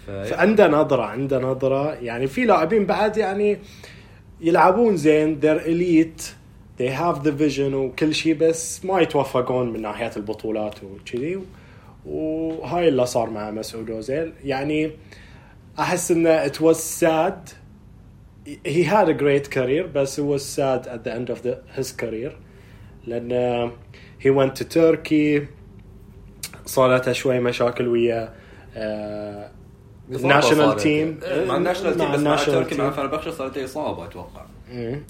ف- 0.06 0.10
فعنده 0.10 0.68
نظرة 0.68 1.02
عنده 1.02 1.38
نظرة. 1.38 1.92
يعني 1.94 2.26
في 2.26 2.44
لاعبين 2.44 2.86
بعد 2.86 3.16
يعني 3.16 3.58
يلعبون 4.40 4.96
زين 4.96 5.40
they're 5.40 5.62
elite 5.64 6.22
they 6.80 6.90
have 7.00 7.24
the 7.26 7.32
vision 7.42 7.60
وكل 7.74 8.14
شيء 8.14 8.34
بس 8.34 8.84
ما 8.84 9.00
يتوفقون 9.00 9.72
من 9.72 9.82
ناحية 9.82 10.10
البطولات 10.16 10.74
وكذي. 10.84 11.38
وهاي 12.06 12.88
اللي 12.88 13.06
صار 13.06 13.30
مع 13.30 13.50
مسعود 13.50 13.90
اوزيل 13.90 14.32
يعني 14.44 14.90
أحس 15.80 16.10
انه 16.10 16.46
it 16.48 16.56
was 16.60 16.76
sad. 17.00 17.52
He 18.66 18.82
had 18.84 19.08
a 19.08 19.14
great 19.14 19.50
career 19.50 19.86
بس 19.94 20.20
it 20.20 20.24
was 20.24 20.42
sad 20.44 20.86
at 20.86 21.04
the 21.04 21.12
end 21.14 21.30
of 21.30 21.42
the, 21.42 21.80
his 21.80 21.92
career. 21.92 22.32
لأن 23.06 23.70
he 24.18 24.30
went 24.30 24.54
to 24.56 24.64
Turkey. 24.64 25.46
صارت 26.66 27.12
شوي 27.12 27.40
مشاكل 27.40 27.88
ويا 27.88 28.34
آه، 28.76 29.50
إصابة 30.12 30.22
ال 30.22 30.26
national 30.26 30.56
صارت. 30.68 30.80
team 30.80 31.20
إيه، 31.22 31.44
مع 31.46 31.56
ال 31.56 31.60
national 31.60 31.96
team 31.96 32.04
مع 32.08 32.14
بس 32.14 32.20
مع 32.20 32.32
ال 32.32 32.36
national 32.36 32.64
تركي 32.64 32.76
مع 32.78 32.84
team. 32.84 32.96
فنربخشة 32.96 33.30
صارت 33.30 33.58
له 33.58 33.64
اصابه 33.64 34.04
أتوقع. 34.04 34.44
مم. 34.72 35.02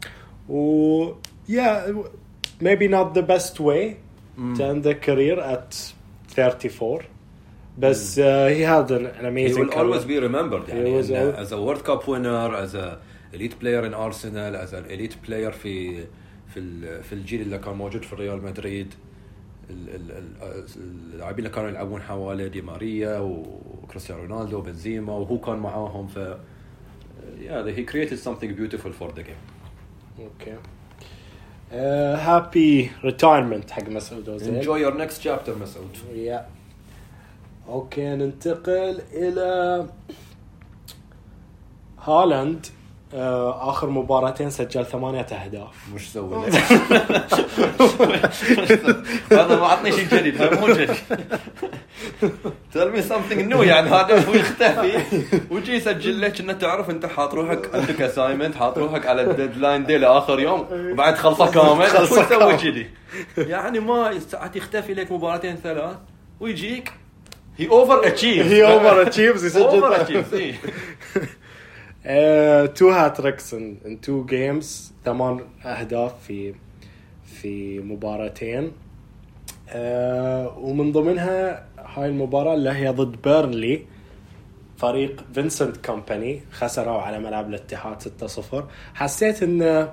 و 0.49 1.13
yeah 1.49 1.91
maybe 2.63 2.89
not 2.89 3.15
the 3.19 3.23
best 3.23 3.61
way 3.61 3.97
to 4.57 4.63
end 4.73 4.87
a 4.87 4.95
career 5.07 5.39
at 5.41 5.93
34 6.37 7.03
بس 7.81 8.19
هي 8.19 8.67
هذا 8.67 8.97
ال 8.97 9.06
amazing 9.06 9.73
he 9.73 9.79
always 9.79 10.05
be 10.05 10.19
remembered 10.19 10.69
يعني 10.69 11.01
از 11.41 11.53
ا 11.53 11.57
وورد 11.57 11.81
كاب 11.81 12.09
وينر 12.09 12.63
از 12.63 12.77
ا 12.77 13.01
اليت 13.35 13.61
بلاير 13.61 13.87
ان 13.87 13.95
ارسنال 13.95 14.57
از 14.57 14.75
ان 14.75 14.85
اليت 14.85 15.15
بلاير 15.27 15.53
في 15.53 16.05
في 16.55 17.03
في 17.03 17.13
الجيل 17.13 17.41
اللي 17.41 17.59
كان 17.59 17.75
موجود 17.75 18.03
في 18.03 18.15
ريال 18.15 18.43
مدريد. 18.43 18.95
اللاعبين 19.71 21.39
اللي 21.39 21.57
كانوا 21.57 21.69
يلعبون 21.69 22.03
حواليه 22.03 22.47
دي 22.47 22.63
ماريا 22.63 23.19
وكريستيانو 23.19 24.23
رونالدو 24.23 24.59
وبنزيما 24.59 25.13
وهو 25.13 25.39
كان 25.39 25.57
معاهم. 25.57 26.07
ف 26.07 26.17
yeah 27.41 27.65
he 27.65 27.83
created 27.83 28.17
something 28.17 28.53
beautiful 28.53 28.93
for 28.93 29.15
the 29.15 29.23
game 29.23 29.37
okay 30.19 30.57
happy 32.17 32.91
retirement 33.05 33.71
حق 33.71 33.89
مسعود 33.89 34.29
enjoy 34.29 34.81
your 34.81 34.97
next 34.97 35.23
chapter 35.23 35.59
مسعود. 35.59 35.97
yeah. 36.15 36.47
Okay 37.69 38.17
ننتقل 38.17 39.03
إلى 39.13 39.87
هالاند. 42.05 42.67
آه، 43.15 43.71
آخر 43.71 43.91
مباراتين 43.91 44.51
سجل 44.51 44.87
ثمانية 44.87 45.21
أهداف. 45.21 45.89
مش 45.95 46.13
سوى 46.13 46.47
لك. 46.47 46.55
هذا 49.33 49.61
ما 49.61 49.67
عطني 49.67 49.93
شيء 49.93 50.09
جديد 50.09 50.43
هذا 50.43 50.61
مو 50.61 50.67
جديد. 50.67 50.91
Tell 52.75 52.91
me 52.95 53.03
something 53.13 53.53
new 53.53 53.63
يعني 53.63 53.91
هذا 53.91 54.29
هو 54.29 54.35
يختفي. 54.35 55.03
ويجي 55.51 55.75
يسجل 55.75 56.21
لك 56.21 56.41
انه 56.41 56.53
تعرف 56.53 56.91
أنت 56.91 57.07
حاط 57.07 57.35
روحك 57.35 57.75
عندك 57.75 58.03
assignment 58.03 58.55
حاط 58.55 58.79
روحك 58.79 59.07
على 59.07 59.23
ال 59.23 59.30
deadline 59.30 59.87
دي 59.87 59.99
لآخر 59.99 60.41
يوم 60.41 60.67
وبعد 60.71 61.15
خلصه 61.15 61.51
كامل. 61.51 61.87
خلصه. 61.87 62.57
كذي؟ 62.57 62.91
يعني 63.39 63.81
ما 63.81 64.19
ساعات 64.19 64.57
يختفي 64.57 64.95
لك 64.95 65.13
مباراتين 65.13 65.57
ثلاث 65.57 65.97
ويجيك 66.41 66.93
he 67.61 67.69
overachieve 67.69 68.47
he 68.47 68.65
overachieves 68.73 69.57
over 69.57 69.93
يسجل 70.11 70.25
achieve 70.25 70.61
two 72.79 72.91
hat-tricks 72.91 73.55
in 73.55 74.01
two 74.03 74.25
games 74.25 74.93
ثمان 75.05 75.41
أهداف 75.65 76.13
في 76.29 76.55
في 77.25 77.79
مباراتين. 77.81 78.73
آه، 79.73 80.59
ومن 80.59 80.93
ضمنها 80.93 81.65
هاي 81.79 82.07
المباراة 82.09 82.55
اللي 82.55 82.71
هي 82.71 82.89
ضد 82.89 83.23
بيرنلي 83.23 83.83
فريق 84.77 85.25
فينسنت 85.35 85.77
كومباني 85.87 86.41
خسروا 86.53 87.01
على 87.03 87.19
ملعب 87.19 87.49
الاتحاد 87.49 88.03
6-0 88.03 88.55
حسيت 88.95 89.43
إن 89.43 89.89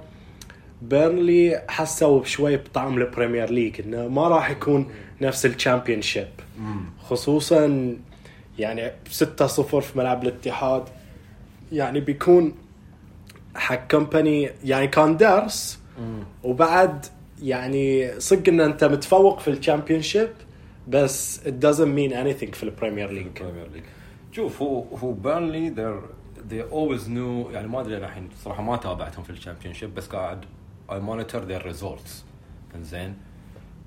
بيرنلي 0.81 1.63
حسوا 1.69 2.23
شوي 2.23 2.57
بطعم 2.57 2.97
ال 2.97 3.04
Premier 3.04 3.49
League 3.49 3.81
إنه 3.81 4.07
ما 4.07 4.27
راح 4.27 4.49
يكون 4.49 4.87
نفس 5.21 5.45
ال 5.45 6.01
Championship 6.01 6.27
خصوصا 7.03 7.95
يعني 8.59 8.91
6-0 9.09 9.11
في 9.61 9.97
ملعب 9.97 10.23
الاتحاد. 10.23 10.83
يعني 11.71 11.99
بيكون 11.99 12.53
حق 13.55 13.87
كومباني 13.91 14.49
يعني 14.63 14.87
كان 14.87 15.17
درس. 15.17 15.79
وبعد 16.43 17.05
يعني 17.43 18.19
صدق 18.19 18.49
إن 18.49 18.61
أنت 18.61 18.83
متفوق 18.83 19.39
في 19.39 19.47
ال 19.49 20.01
Championship 20.01 20.29
بس 20.87 21.39
it 21.39 21.65
doesn't 21.65 21.95
mean 21.97 22.11
anything 22.11 22.55
في 22.55 22.63
ال 22.63 22.69
Premier 22.69 23.11
League 23.11 23.27
Premier 23.37 23.75
League. 23.75 24.35
شوف 24.35 24.61
هو 24.61 24.83
هو 24.97 25.11
بيرنلي 25.11 25.75
they're 25.75 26.03
they 26.51 26.73
always 26.73 27.07
knew 27.07 27.53
يعني 27.53 27.67
ما 27.67 27.81
أدري 27.81 27.97
الحين 27.97 28.29
صراحة 28.43 28.63
ما 28.63 28.77
تابعتهم 28.77 29.23
في 29.23 29.29
ال 29.29 29.73
Championship 29.73 29.95
بس 29.95 30.07
قاعد 30.07 30.45
I 30.89 30.93
monitor 30.93 31.39
their 31.49 31.73
results. 31.73 32.11
إنزين. 32.75 33.13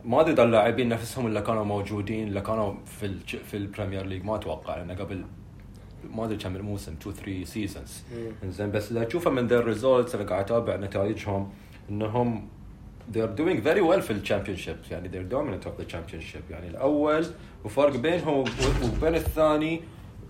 ما 0.04 0.20
أدري 0.20 0.32
إذا 0.32 0.42
اللاعبين 0.42 0.88
نفسهم 0.88 1.26
اللي 1.26 1.42
كانوا 1.42 1.64
موجودين 1.64 2.28
اللي 2.28 2.40
كانوا 2.40 2.74
في 2.86 3.06
ال 3.06 3.20
في 3.20 3.56
ال 3.56 3.62
Premier 3.63 4.06
League 4.06 4.24
ما 4.24 4.36
أتوقع 4.36 4.76
لأن 4.76 4.90
قبل 4.90 5.24
ما 6.14 6.24
أدري 6.24 6.36
كم 6.36 6.56
الموسم 6.56 6.94
2 7.02 7.16
3 7.16 7.44
seasons 7.44 8.02
إنزين 8.44 8.70
بس 8.70 8.90
اللي 8.90 9.06
اشوفه 9.06 9.30
من 9.30 9.48
their 9.48 9.64
results 9.64 10.14
أنا 10.14 10.24
قاعد 10.24 10.44
أتابع 10.44 10.76
نتائجهم 10.76 11.50
إنهم 11.90 12.48
they're 13.14 13.36
doing 13.40 13.64
very 13.64 13.80
well 13.80 14.00
في 14.00 14.10
ال 14.10 14.56
Championship 14.56 14.76
يعني 14.90 15.08
they're 15.08 15.32
dominant 15.32 15.66
of 15.66 15.82
the 15.82 15.92
championship. 15.92 16.50
يعني 16.50 16.68
الأول 16.68 17.26
وفرق 17.64 17.96
بينهم 17.96 18.44
وبين 18.84 19.14
الثاني 19.14 19.80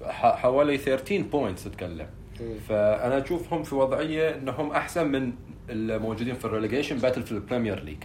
حوالي 0.04 0.78
13 0.78 1.22
points 1.22 1.64
تتكلم. 1.64 2.06
فأنا 2.68 3.24
أشوفهم 3.24 3.62
في 3.62 3.74
وضعية 3.74 4.34
إنهم 4.34 4.70
أحسن 4.70 5.08
من 5.08 5.32
الموجودين 5.70 6.34
في 6.34 6.44
ال 6.44 6.49
relegation 6.49 6.96
battle 6.96 7.22
في 7.22 7.32
ال 7.32 7.38
Premier 7.38 7.82
League 7.84 7.98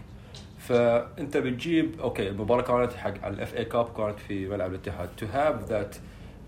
فأنت 0.67 1.37
بتجيب 1.37 1.99
okay 2.01 2.27
المباراة 2.27 2.61
كانت 2.61 2.93
حق 2.93 3.13
على 3.23 3.33
ال 3.33 3.55
FA 3.55 3.65
Cup 3.65 3.87
كانت 3.97 4.19
في 4.27 4.47
ملعب 4.47 4.69
الاتحاد. 4.69 5.09
To 5.21 5.25
have 5.25 5.69
that 5.69 5.97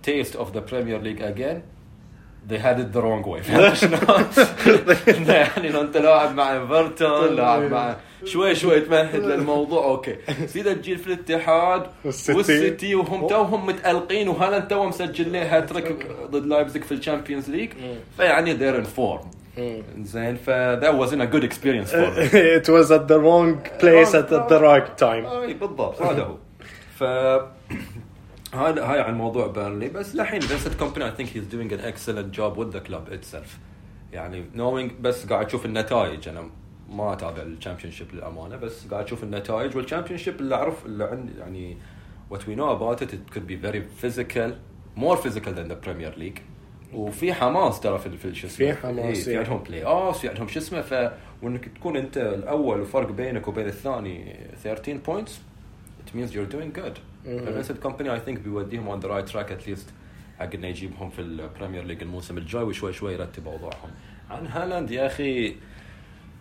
taste 0.08 0.36
of 0.36 0.54
the 0.54 0.62
Premier 0.62 1.00
League 1.00 1.22
again 1.22 1.62
they 2.48 2.58
had 2.58 2.80
it 2.80 2.94
the 2.94 3.02
wrong 3.02 3.24
way. 3.24 3.42
يعني 5.28 5.70
لو 5.70 5.82
أنت 5.82 5.98
لاعب 5.98 6.36
مع 6.36 6.54
إيفرتون 6.54 7.36
لاعب 7.36 7.72
مع 7.72 7.96
شوي 8.26 8.56
شوي 8.56 8.82
تمهد 8.82 9.24
للموضوع 9.24 9.84
okay. 9.86 10.16
بس 10.44 10.58
اذا 10.58 10.74
تجي 10.74 10.98
في 10.98 11.08
الاتحاد 11.08 11.88
والسيتي. 12.06 12.96
وهم 12.96 13.28
توهم 13.28 13.66
متألقين 13.66 14.30
وهالاند 14.30 14.68
تو 14.68 14.86
مسجل 14.86 15.34
له 15.34 15.58
هاتريك 15.58 16.08
ضد 16.32 16.46
لايبزيج 16.46 16.84
في 16.84 16.92
ال 16.92 16.98
Champions 16.98 17.50
League. 17.50 17.70
فيعني 18.18 18.58
they're 18.58 18.84
in 18.84 18.88
form. 19.00 19.37
زين 20.02 20.36
ف 20.36 20.50
that 20.82 20.94
wasn't 20.94 21.22
a 21.22 21.28
good 21.28 21.44
experience 21.44 21.92
for 21.92 22.12
them 22.16 22.30
it 22.34 22.70
was 22.70 22.92
at 22.92 23.08
the 23.08 23.20
wrong 23.20 23.50
place 23.80 24.14
at 24.14 24.30
the 24.30 24.60
right 24.60 24.98
time 24.98 25.26
اي 25.26 25.54
بالضبط 25.54 26.02
هذا 26.02 26.24
هو 26.24 26.38
ف 26.96 27.04
هذا 28.54 28.86
هاي 28.86 29.02
عن 29.02 29.18
موضوع 29.18 29.48
بيرنلي 29.48 29.90
بس 29.90 30.16
للحين 30.16 30.42
فينسنت 30.42 30.74
كومباني 30.74 31.12
I 31.12 31.16
think 31.16 31.28
he's 31.28 31.54
doing 31.54 31.72
an 31.72 31.82
excellent 31.82 32.32
job 32.32 32.58
with 32.58 32.72
the 32.72 32.90
club 32.90 33.14
itself 33.14 33.58
يعني 34.14 34.46
knowing 34.56 35.02
بس 35.02 35.26
قاعد 35.26 35.46
أشوف 35.46 35.66
النتائج 35.66 36.30
أنا 36.30 36.50
ما 36.90 37.14
اتابع 37.14 37.42
ال 37.42 37.92
Championship 37.92 38.08
للامانه 38.14 38.56
بس 38.56 38.88
قاعد 38.88 39.06
أشوف 39.06 39.24
النتائج 39.24 39.78
وال 39.78 40.18
Championship 40.20 40.40
اللي 40.40 40.56
اعرف 40.56 40.86
اللي 40.86 41.04
عندي 41.04 41.32
يعني 41.40 41.78
what 42.34 42.40
we 42.40 42.56
know 42.60 42.70
about 42.78 43.02
it 43.02 43.10
it 43.14 43.34
could 43.36 43.48
be 43.48 43.56
very 43.56 43.82
physical 44.02 44.52
more 44.96 45.18
physical 45.18 45.54
than 45.54 45.68
the 45.68 45.88
Premier 45.88 46.14
League 46.18 46.42
وفي 46.94 47.34
حماس 47.34 47.80
ترى 47.80 48.00
في 48.00 48.18
في 48.18 48.36
شو 48.36 48.48
اسمه؟ 48.48 48.58
في 48.58 48.74
حماس، 48.82 49.18
إيه، 49.18 49.24
في. 49.24 49.38
عندهم 49.38 49.64
playoff 49.64 50.20
في 50.20 50.30
عندهم 50.30 50.48
شو 50.48 50.60
اسمه 50.60 50.82
ف 50.82 51.12
وإنك 51.42 51.66
تكون 51.66 51.98
أنت 51.98 52.18
الأول 52.18 52.82
وفرق 52.82 53.12
بينك 53.12 53.48
وبين 53.48 53.68
الثاني 53.68 54.36
13 54.64 55.00
points 55.08 55.30
it 56.08 56.16
means 56.18 56.32
you're 56.34 56.54
doing 56.56 56.80
good. 56.80 57.00
ففينسنت 57.26 57.78
كومباني 57.78 58.14
I 58.14 58.20
think 58.20 58.40
بيوديهم 58.40 59.02
the 59.02 59.06
right 59.06 59.32
track 59.32 59.48
at 59.50 59.68
least 59.70 59.90
حق 60.40 60.54
انه 60.54 60.68
يجيبهم 60.68 61.10
في 61.10 61.22
ال 61.22 61.30
Premier 61.30 61.84
League 61.84 62.02
الموسم 62.02 62.38
الجاي 62.38 62.64
وشوي 62.64 62.94
شوي 62.94 63.14
يرتب 63.14 63.48
أوضاعهم. 63.48 63.90
عن 64.30 64.48
هالاند 64.48 64.92
يا 64.92 65.06
أخي 65.06 65.56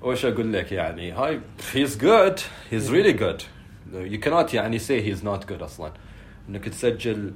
وش 0.03 0.25
أقول 0.25 0.53
لك 0.53 0.73
يعني؟ 0.73 1.13
هاي 1.13 1.41
he's 1.75 1.97
good 2.01 2.41
he's 2.73 2.91
really 2.91 3.19
good. 3.21 3.43
You 3.95 4.19
cannot 4.27 4.55
يعني 4.55 4.79
say 4.79 5.01
he's 5.03 5.23
not 5.25 5.47
good 5.49 5.63
أصلا. 5.63 5.93
إنك 6.49 6.69
تسجل 6.69 7.33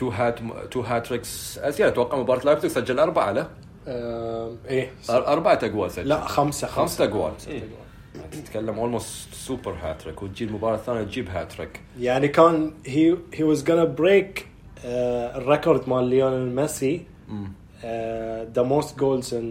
two 0.00 0.08
hat 0.08 0.38
two 0.70 0.80
hat-tricks 0.80 1.58
ازيد 1.58 1.86
أتوقع 1.86 2.18
مباراة 2.18 2.44
لايبزيج 2.44 2.70
سجل 2.70 2.98
أربعة 2.98 3.32
له 3.32 3.48
آم، 3.88 4.56
إيه. 4.68 4.90
أربعة 5.10 5.58
اجوال 5.62 5.90
سجل. 5.90 6.08
لا 6.08 6.20
خمسة 6.24 6.66
خمسة. 6.66 7.04
اجوال 7.04 7.32
إيه. 7.48 7.62
تتكلم 8.32 8.78
almost 8.78 9.34
super 9.34 9.74
hat-trick 9.82 10.22
وتجي 10.22 10.44
المباراة 10.44 10.74
الثانية 10.74 11.02
تجيب 11.02 11.28
هاتريك 11.28 11.80
يعني 12.00 12.28
كان 12.28 12.72
he 12.86 13.40
was 13.42 13.58
gonna 13.64 14.00
break 14.00 14.42
آه، 14.84 15.36
ال 15.36 15.43
record 15.43 15.88
مال 15.88 16.04
ليونيل 16.04 16.54
ميسي 16.56 17.02
آه، 17.84 18.46
the 18.56 18.64
most 18.82 18.88
goals 18.88 19.26
in 19.32 19.44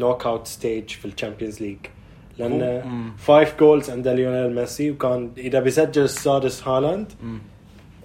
knockout 0.00 0.46
stage 0.58 0.92
في 0.96 1.04
ال 1.04 1.10
Champions 1.10 1.60
League. 1.62 1.78
لأن 2.38 2.82
مم. 2.86 3.12
5 3.26 3.56
goals 3.60 3.90
عند 3.90 4.08
ليونيل 4.08 4.54
ميسي 4.54 4.90
وكان 4.90 5.30
إذا 5.38 5.60
بيسجل 5.60 6.02
السادس 6.02 6.68
هالاند 6.68 7.12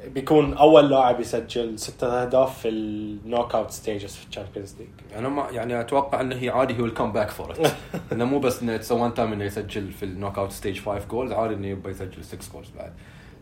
بيكون 0.07 0.53
أول 0.53 0.89
لاعب 0.89 1.19
يسجل 1.19 1.79
ستة 1.79 2.07
أهداف 2.21 2.59
في 2.59 2.69
ال 2.69 3.55
knockout 3.55 3.71
stages 3.71 4.15
في 4.15 4.27
ال 4.27 4.32
Champions 4.32 4.75
League 4.79 4.87
أنا 5.17 5.29
ما 5.29 5.47
يعني 5.51 5.81
أتوقع 5.81 6.21
انه 6.21 6.35
هي 6.35 6.49
عادي 6.49 6.79
هو 6.81 6.85
ال 6.85 6.90
come 6.90 7.11
back 7.11 7.29
for 7.29 7.51
it 7.51 7.71
إنه 8.11 8.25
مو 8.25 8.39
بس 8.39 8.61
إنه 8.61 8.75
it's 8.75 8.91
one 8.91 9.13
time 9.13 9.33
إنه 9.33 9.43
يسجل 9.43 9.91
في 9.91 10.03
ال 10.03 10.37
knockout 10.37 10.51
stage 10.51 10.81
5 10.81 11.07
goals 11.07 11.31
عادي 11.31 11.53
إنه 11.53 11.67
يبغى 11.67 11.91
يسجل 11.91 12.23
6 12.23 12.53
goals 12.53 12.69
بعد. 12.77 12.93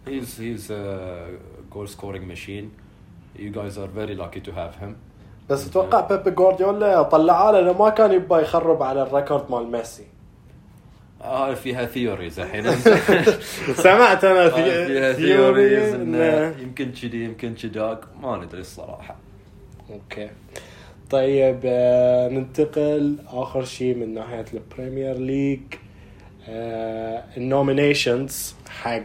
he's 0.07 0.41
he's 0.41 0.73
goal 1.73 1.89
scoring 1.89 2.25
machine 2.27 2.71
you 3.39 3.51
guys 3.51 3.77
are 3.77 3.89
very 3.89 4.13
lucky 4.13 4.39
to 4.39 4.51
have 4.51 4.83
him 4.83 4.95
بس 5.49 5.67
أتوقع 5.67 6.01
بيب 6.01 6.35
جوارديولا 6.35 7.01
طلعها 7.03 7.51
لأنه 7.51 7.73
ما 7.73 7.89
كان 7.89 8.11
يبغى 8.11 8.41
يخرب 8.41 8.83
على 8.83 9.01
ال 9.03 9.10
record 9.10 9.51
مال 9.51 9.71
ميسي. 9.71 10.03
آه 11.21 11.53
فيها 11.53 11.85
theories 11.85 12.39
الحين. 12.39 12.63
سمعت 13.83 14.23
أنا 14.23 14.45
آه، 14.45 14.49
في 14.49 14.85
فيها 14.87 15.13
theory 15.13 15.13
theories 15.13 15.93
انه 15.93 16.55
يمكن 16.61 16.91
كذي 16.91 17.23
يمكن 17.23 17.53
كذاك 17.53 17.99
ما 18.21 18.37
ندري 18.37 18.61
الصراحة. 18.61 19.15
okay. 19.89 20.29
طيب 21.09 21.59
آه، 21.65 22.29
ننتقل. 22.29 23.15
آخر 23.27 23.63
شيء 23.65 23.95
من 23.95 24.13
ناحية 24.13 24.45
ال 24.53 24.61
Premier 24.61 25.17
League 25.17 25.61
ال 27.37 27.47
nominations 27.47 28.55
حق 28.69 29.01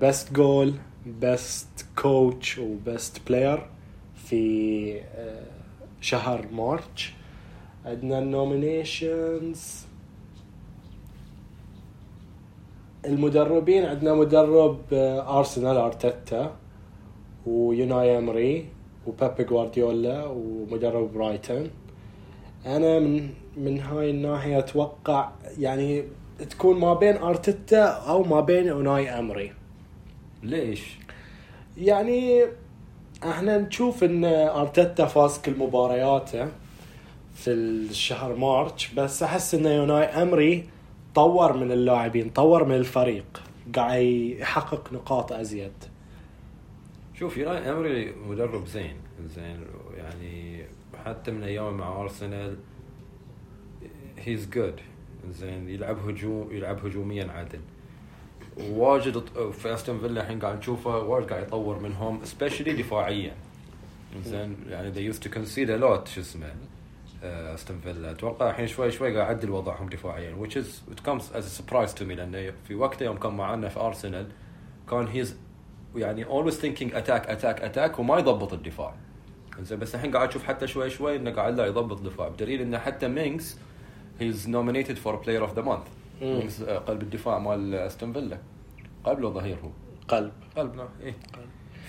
best 0.00 0.32
goal 0.32 0.74
best 1.06 1.86
coach 1.98 2.58
و 2.58 2.70
best 2.70 3.20
player 3.28 3.66
في 4.24 5.00
آه، 5.16 5.42
شهر 6.00 6.46
March. 6.52 7.12
عندنا 7.86 8.18
ال 8.18 8.32
nominations 8.32 9.85
المدربين 13.06 13.84
عندنا 13.86 14.14
مدرب 14.14 14.78
ارسنال 15.38 15.76
ارتيتا 15.76 16.56
ويوناي 17.46 18.18
امري 18.18 18.66
وبيب 19.06 19.44
جوارديولا 19.44 20.24
ومدرب 20.26 21.12
برايتون 21.12 21.70
أنا 22.66 22.98
من 22.98 23.30
من 23.56 23.80
هاي 23.80 24.10
الناحية 24.10 24.58
أتوقع 24.58 25.30
يعني 25.58 26.04
تكون 26.50 26.78
ما 26.80 26.94
بين 26.94 27.16
ارتيتا 27.16 27.82
أو 27.84 28.22
ما 28.22 28.40
بين 28.40 28.66
يوناي 28.66 29.10
امري 29.18 29.52
ليش؟ 30.42 30.98
يعني 31.76 32.44
إحنا 33.24 33.58
نشوف 33.58 34.04
إن 34.04 34.24
ارتيتا 34.24 35.06
فاز 35.06 35.38
كل 35.38 35.58
مبارياته 35.58 36.48
في 37.34 37.50
الشهر 37.50 38.34
March 38.36 38.94
بس 38.94 39.22
أحس 39.22 39.54
إن 39.54 39.66
يوناي 39.66 40.04
امري 40.04 40.64
طور 41.16 41.56
من 41.56 41.72
اللاعبين 41.72 42.30
طور 42.30 42.64
من 42.64 42.74
الفريق. 42.74 43.42
قاعد 43.74 44.02
يحقق 44.02 44.92
نقاط 44.92 45.32
أزيد. 45.32 45.72
شوف 47.14 47.36
يوناي 47.36 47.70
أمري 47.70 48.12
مدرب 48.28 48.66
زين 48.66 48.96
زين 49.34 49.60
يعني 49.96 50.64
حتى 51.04 51.30
من 51.30 51.42
ايامه 51.42 51.70
مع 51.70 52.00
أرسنال 52.00 52.56
هيز 54.18 54.50
جود 54.50 54.80
زين 55.30 55.68
يلعب 55.68 56.08
هجوم 56.08 56.48
يلعب 56.52 56.86
هجوميا 56.86 57.32
عدل 57.32 57.60
واجد 58.56 59.22
في 59.52 59.74
أستون 59.74 59.98
فيلا 59.98 60.22
الحين 60.22 60.38
قاعد 60.38 60.58
نشوفه 60.58 60.98
واجد 60.98 61.30
قاعد 61.30 61.42
يطور 61.42 61.78
منهم 61.78 62.24
سبيشلي 62.24 62.72
دفاعيا. 62.72 63.34
زين 64.24 64.56
يعني 64.68 64.94
they 64.94 65.14
used 65.14 65.22
to 65.22 65.28
concede 65.28 65.68
a 65.68 65.82
lot 65.82 66.08
شو 66.08 66.20
اسمه. 66.20 66.54
أستون 67.22 67.78
فيلا. 67.78 68.10
أتوقع 68.10 68.50
الحين 68.50 68.66
شوي 68.66 68.90
شوي 68.90 69.16
قاعد 69.16 69.36
يعدل 69.36 69.50
وضعهم 69.50 69.88
دفاعيا 69.88 70.36
which 70.42 70.52
is 70.52 70.66
it 70.94 71.08
comes 71.08 71.22
as 71.34 71.44
a 71.44 71.62
surprise 71.62 71.94
to 71.94 72.00
me 72.00 72.12
لأنه 72.12 72.52
في 72.68 72.74
وقته 72.74 73.04
يوم 73.04 73.18
كان 73.18 73.36
معنا 73.36 73.68
في 73.68 73.80
ارسنال 73.80 74.26
كان 74.90 75.06
he's 75.06 75.36
يعني 75.96 76.24
always 76.24 76.54
thinking 76.54 76.90
attack 76.92 77.26
attack 77.26 77.60
attack 77.60 77.98
وما 77.98 78.18
يضبط 78.18 78.52
الدفاع. 78.52 78.94
زين 79.60 79.78
بس 79.78 79.94
الحين 79.94 80.16
قاعد 80.16 80.28
أشوف 80.28 80.44
حتى 80.44 80.66
شوي 80.66 80.90
شوي 80.90 81.16
إنه 81.16 81.30
قاعد 81.30 81.56
لا 81.56 81.66
يضبط 81.66 82.00
دفاع 82.00 82.28
بدليل 82.28 82.60
إنه 82.60 82.78
حتى 82.78 83.08
مينجز 83.08 83.56
he's 84.20 84.46
of 84.46 85.50
the 85.56 85.62
month. 85.62 85.88
مم. 86.22 86.38
مينجز 86.38 86.62
آه، 86.62 86.78
قلب 86.78 87.02
الدفاع 87.02 87.38
مال 87.38 87.74
أستون 87.74 88.12
فيلا. 88.12 88.38
قلب 89.04 89.20
له 89.20 89.30
ظهير 89.30 89.56
هو. 89.64 89.70
قلب. 90.08 90.32
قلب 90.56 90.74
نعم 90.74 90.88
إيه. 91.02 91.14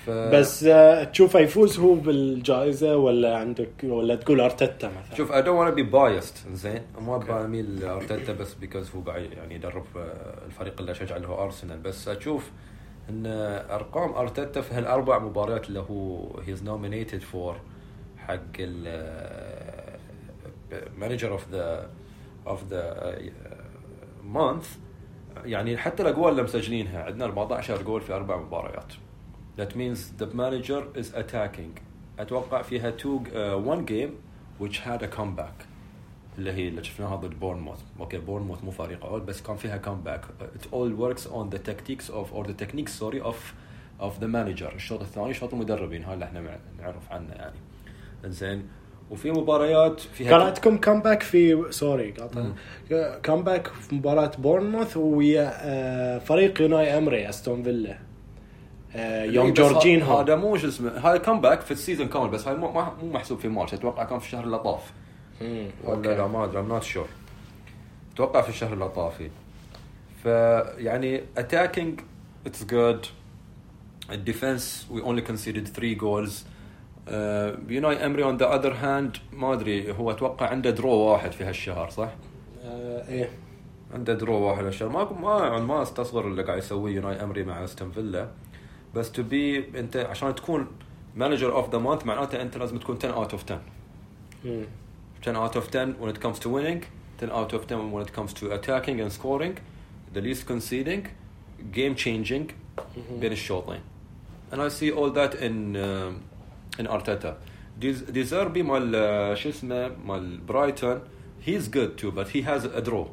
ف... 0.07 0.09
بس 0.09 0.63
آه، 0.63 1.03
تشوفه 1.03 1.39
يفوز 1.39 1.79
هو 1.79 1.93
بالجائزة 1.93 2.97
ولا 2.97 3.37
عندك 3.37 3.69
ولا 3.83 4.15
تقول 4.15 4.41
أرتيتا 4.41 4.87
مثلا؟ 4.87 5.17
شوف 5.17 5.31
I 5.31 5.35
don't 5.41 5.57
want 5.57 5.71
to 5.71 5.77
be 5.77 5.93
biased 5.93 6.51
زين؟ 6.53 6.81
ما 7.01 7.15
أبغى 7.15 7.45
اميل 7.45 7.79
لارتيتا 7.79 8.33
بس 8.33 8.53
because 8.53 8.91
هو 8.95 9.11
يعني 9.11 9.55
يدرب 9.55 9.85
آه، 9.97 10.45
الفريق 10.45 10.73
اللي 10.79 10.91
أشجع 10.91 11.15
اللي 11.15 11.27
هو 11.27 11.43
ارسنال 11.43 11.79
بس 11.79 12.07
أشوف 12.07 12.51
إن 13.09 13.23
أرقام 13.69 14.13
أرتيتا 14.13 14.61
في 14.61 14.73
هالأربع 14.73 15.19
مباريات 15.19 15.67
اللي 15.67 15.79
هو 15.79 16.27
he's 16.39 16.63
nominated 16.63 17.21
for 17.21 17.55
حق 18.17 18.39
ال 18.59 19.97
manager 20.97 21.31
of 21.31 21.45
the 21.51 21.89
of 22.47 22.63
the 22.63 23.15
month 24.23 24.77
يعني 25.45 25.77
حتى 25.77 26.03
الأجوال 26.03 26.31
اللي 26.31 26.43
مسجلينها 26.43 27.03
عندنا 27.03 27.25
14 27.25 27.81
جول 27.83 28.01
في 28.01 28.13
أربع 28.13 28.37
مباريات. 28.37 28.93
That 29.57 29.75
means 29.75 29.99
the 30.19 30.27
manager 30.33 30.81
is 30.95 31.13
attacking. 31.13 31.81
أتوقع 32.19 32.61
فيها 32.61 32.89
two 32.89 33.19
uh, 33.19 33.75
one 33.75 33.85
game 33.85 34.11
which 34.59 34.79
had 34.79 35.01
a 35.03 35.17
comeback. 35.17 35.65
اللي 36.37 36.51
هي 36.51 36.67
اللي 36.67 36.83
شفناها 36.83 37.15
ضد 37.15 37.39
بورنموث 37.39 37.79
okay 37.99 38.17
بورنموث 38.17 38.63
مو 38.63 38.71
فريق 38.71 39.05
عود 39.05 39.25
بس 39.25 39.41
كان 39.41 39.55
فيها 39.55 39.81
comeback. 39.85 40.21
It 40.59 40.65
all 40.73 40.91
works 40.99 41.25
on 41.25 41.55
the 41.55 41.59
tactics 41.59 42.09
of 42.09 42.33
or 42.33 42.43
the 42.43 42.63
techniques 42.63 42.91
sorry 42.91 43.21
of 43.21 43.35
of 43.99 44.19
the 44.19 44.27
manager. 44.27 44.73
الشوط 44.75 45.01
الثاني 45.01 45.33
شوط 45.33 45.53
المدربين 45.53 46.03
هاي 46.03 46.13
اللي 46.13 46.25
إحنا 46.25 46.59
نعرف 46.79 47.11
عنه 47.11 47.33
يعني. 47.33 47.55
زين 48.25 48.67
وفي 49.11 49.31
مباريات 49.31 49.99
فيها 49.99 50.29
كان 50.29 50.41
عندكم 50.41 50.77
comeback 50.77 51.23
في 51.23 51.71
sorry 51.71 52.11
قاطع. 52.11 52.45
comeback 53.23 53.67
في 53.67 53.95
مباراة 53.95 54.31
بورنموث 54.37 54.97
ويا 54.97 55.51
آه، 55.55 56.19
فريق 56.19 56.61
يوناي 56.61 56.97
امري 56.97 57.29
استون 57.29 57.63
فيلا 57.63 57.97
يوم 59.33 59.51
بس 59.53 59.57
جورجينهو 59.59 60.17
هذا 60.19 60.35
مو 60.35 60.57
شو 60.57 60.67
اسمه 60.67 60.89
هذا 60.97 61.17
comeback 61.17 61.61
في 61.61 61.71
ال 61.71 61.76
season 61.76 62.07
كامل 62.07 62.29
بس 62.29 62.47
هاي 62.47 62.55
مو 62.55 62.71
ما- 62.71 62.93
مو 63.03 63.11
محسوب 63.11 63.39
في 63.39 63.47
March 63.47 63.73
أتوقع 63.73 64.03
كان 64.03 64.19
في 64.19 64.25
الشهر 64.25 64.43
اللي 64.43 64.59
طاف 64.59 64.91
ولا 65.83 66.15
لا 66.17 66.27
ما 66.27 66.43
أدري 66.45 66.59
I'm 66.59 66.67
not 66.67 66.83
sure 66.83 67.07
أتوقع 68.13 68.41
في 68.41 68.49
الشهر 68.49 68.73
اللي 68.73 68.89
طافي 68.89 69.29
فيعني 70.23 71.21
attacking 71.39 72.01
it's 72.49 72.63
good. 72.71 73.07
ال 74.11 74.21
defense 74.21 74.87
we 74.91 74.97
only 75.01 75.21
conceded 75.21 75.67
three 75.77 75.95
goals. 76.01 76.31
يوناي 77.69 78.05
امري 78.05 78.23
on 78.23 78.39
the 78.41 78.45
other 78.45 78.73
hand 78.83 79.19
ما 79.33 79.53
أدري 79.53 79.91
هو 79.91 80.11
أتوقع 80.11 80.47
عنده 80.47 80.69
draw 80.69 80.91
واحد 80.93 81.31
في 81.31 81.43
هالشهر 81.43 81.89
صح؟ 81.89 82.09
آه، 82.65 83.09
إيه. 83.09 83.29
عنده 83.93 84.13
draw 84.13 84.33
واحد 84.41 84.63
هالشهر. 84.65 84.89
ما 84.89 85.11
ما 85.21 85.59
ما 85.59 85.81
أستصغر 85.81 86.27
اللي 86.27 86.43
قاعد 86.43 86.57
يسويه 86.57 86.95
يوناي 86.95 87.23
امري 87.23 87.43
مع 87.43 87.63
استون 87.63 87.91
فيلا 87.91 88.27
بس 88.94 89.12
تو 89.12 89.22
بي 89.22 89.58
انت 89.78 89.96
عشان 89.96 90.34
تكون 90.34 90.66
مانجر 91.16 91.52
اوف 91.52 91.70
ذا 91.72 91.78
مانث 91.78 92.06
معناته 92.06 92.42
انت 92.42 92.56
لازم 92.56 92.78
تكون 92.78 92.98
10 92.98 93.12
اوت 93.14 93.32
اوف 93.32 93.42
10 93.44 93.60
مم. 94.44 94.64
10 95.22 95.34
out 95.34 95.54
of 95.56 95.70
10 95.70 95.94
when 96.00 96.08
it 96.14 96.20
comes 96.20 96.38
to 96.38 96.48
winning, 96.48 96.82
10 97.20 97.30
out 97.30 97.52
of 97.52 97.66
10 97.66 97.92
when 97.92 98.02
it 98.06 98.12
comes 98.12 98.32
to 98.34 98.50
attacking 98.52 99.00
and 99.00 99.12
scoring, 99.12 99.54
the 100.14 100.20
least 100.20 100.46
conceding, 100.48 101.06
game 101.72 101.94
changing 101.94 102.52
بين 103.20 103.32
الشوطين. 103.32 103.80
And 104.52 104.56
I 104.60 104.68
see 104.68 104.90
all 104.90 105.10
that 105.10 105.34
in 105.34 105.76
uh, 105.76 106.80
in 106.80 106.86
Arteta. 106.86 107.34
Diz- 107.80 108.02
Deserbi 108.10 108.62
مال 108.62 108.92
uh, 108.92 109.38
شو 109.38 109.48
اسمه 109.48 109.88
مال 110.04 110.36
برايتون 110.40 111.00
he's 111.46 111.68
good 111.68 111.96
too 112.02 112.10
but 112.10 112.28
he 112.28 112.42
has 112.42 112.64
a 112.64 112.80
draw 112.90 113.06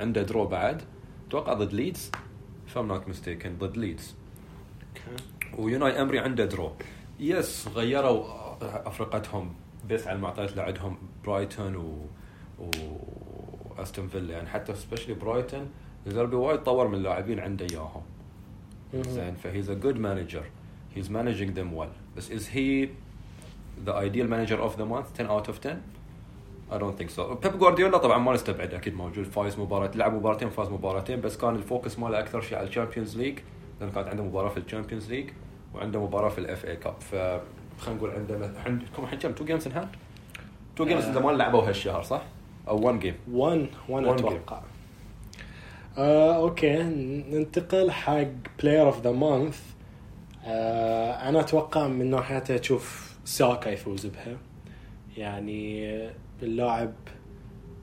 عنده 0.00 0.26
draw 0.26 0.36
بعد 0.36 0.82
اتوقع 1.28 1.52
ضد 1.54 1.72
ليدز 1.72 2.10
if 2.68 2.76
I'm 2.76 2.88
not 2.88 3.12
mistaken 3.12 3.48
ضد 3.58 3.76
ليدز 3.76 4.14
ويوناي 5.57 6.01
أمري 6.01 6.19
عنده 6.19 6.45
draw 6.45 6.71
يس 7.19 7.67
غيروا 7.75 8.25
افرقتهم 8.61 9.53
بس 9.89 10.07
على 10.07 10.15
المعطيات 10.15 10.51
اللي 10.51 10.61
عندهم 10.61 10.97
برايتون 11.25 11.75
و 11.75 12.05
و 12.59 12.69
استون 13.77 14.07
فيلا. 14.07 14.33
يعني 14.33 14.47
حتى 14.47 14.75
especially 14.75 15.13
برايتون 15.13 15.69
زربي 16.07 16.35
وايد 16.35 16.63
طور 16.63 16.87
من 16.87 16.95
اللاعبين 16.95 17.39
عنده 17.39 17.67
إياهم. 17.71 18.01
زين 18.93 19.35
ف 19.35 19.42
he's 19.42 19.69
a 19.69 19.73
good 19.73 19.99
manager 19.99 20.43
he's 20.95 21.11
managing 21.11 21.51
them 21.51 21.73
well 21.73 21.89
بس 22.17 22.31
is 22.31 22.49
he 22.51 22.89
the 23.85 23.99
ideal 23.99 24.29
manager 24.29 24.61
of 24.61 24.77
the 24.77 24.85
month 24.85 25.05
10 25.13 25.27
out 25.27 25.47
of 25.47 25.59
10 25.59 25.77
I 26.71 26.77
don't 26.77 26.97
think 27.01 27.09
so. 27.17 27.21
بيب 27.21 27.59
جوارديولا 27.59 27.97
طبعا 27.97 28.17
ما 28.17 28.33
نستبعد 28.33 28.73
أكيد 28.73 28.95
موجود. 28.95 29.25
فايز 29.25 29.59
مباراة 29.59 29.91
لعب 29.95 30.13
مباراتين 30.13 30.49
فاز 30.49 30.69
مباراتين. 30.69 31.21
بس 31.21 31.37
كان 31.37 31.55
ال 31.55 31.62
focus 31.62 31.99
ماله 31.99 32.19
أكثر 32.19 32.41
شيء 32.41 32.57
على 32.57 32.67
ال 32.67 32.72
Champions 32.72 33.17
League 33.17 33.39
لأن 33.81 33.91
كانت 33.91 34.07
عنده 34.07 34.23
مباراة 34.23 34.49
في 34.49 34.57
ال 34.57 34.62
Champions 34.62 35.09
League 35.09 35.29
وعنده 35.73 36.03
مباراة 36.03 36.29
في 36.29 36.37
ال 36.37 36.65
FA 36.65 36.75
Cup 36.75 37.01
ف 37.01 37.15
خلينا 37.79 37.97
نقول 37.99 38.11
عنده 38.11 38.51
عندكم 38.65 39.03
الحين 39.03 39.19
كم؟ 39.19 39.31
two 39.31 39.45
games 39.45 39.67
in 39.67 39.73
hand؟ 39.73 39.89
two 40.75 40.85
games 40.85 41.05
ما 41.05 41.31
لعبوا 41.31 41.61
هالشهر 41.61 42.03
صح؟ 42.03 42.21
أو 42.67 42.85
1 42.87 42.99
game 42.99 43.15
1 43.31 43.67
1 43.89 44.05
One 44.05 44.09
أتوقع. 44.09 44.61
آه، 45.97 46.35
okay. 46.35 46.83
ننتقل 47.31 47.91
حق 47.91 48.23
player 48.59 48.85
of 48.85 49.01
the 49.01 49.11
month 49.11 49.61
أنا 51.29 51.39
أتوقع 51.39 51.87
من 51.87 52.09
ناحيته 52.11 52.55
أشوف 52.59 53.15
ساكا 53.25 53.69
يفوز 53.69 54.05
بها. 54.05 54.37
يعني 55.17 55.89
اللاعب 56.43 56.93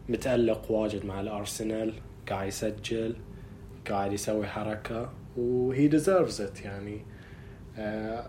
متألق 0.08 0.70
واجد 0.70 1.06
مع 1.06 1.20
الأرسنال 1.20 1.92
قاعد 2.28 2.48
يسجل 2.48 3.16
قاعد 3.90 4.12
يسوي 4.12 4.46
حركة. 4.46 5.10
و 5.36 5.54
he 5.54 5.90
deserves 5.90 6.40
it 6.40 6.64
يعني 6.64 7.04
uh, 7.76 8.22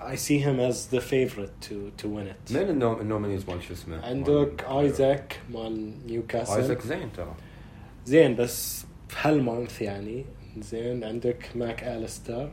I 0.00 0.16
see 0.16 0.38
him 0.38 0.60
as 0.60 0.86
the 0.86 1.00
favorite 1.00 1.60
to 1.68 1.90
to 2.02 2.08
win 2.08 2.26
it. 2.26 2.52
مين 2.52 2.70
ال 2.70 2.77
nom 2.77 3.00
ال 3.00 3.06
nominees 3.06 3.50
مال 3.50 3.62
شو 3.62 3.72
اسمه؟ 3.74 4.06
عندك 4.06 4.64
ايزاك 4.64 5.40
مال 5.50 6.06
نيوكاسل 6.06 6.56
ايزاك 6.56 6.82
زين 6.82 7.12
ترى. 7.12 7.34
زين 8.06 8.36
بس 8.36 8.86
هال 9.16 9.35
month 9.35 9.82
يعني 9.82 10.24
زين 10.58 11.04
عندك 11.04 11.50
ماك 11.54 11.84
أليستر 11.84 12.52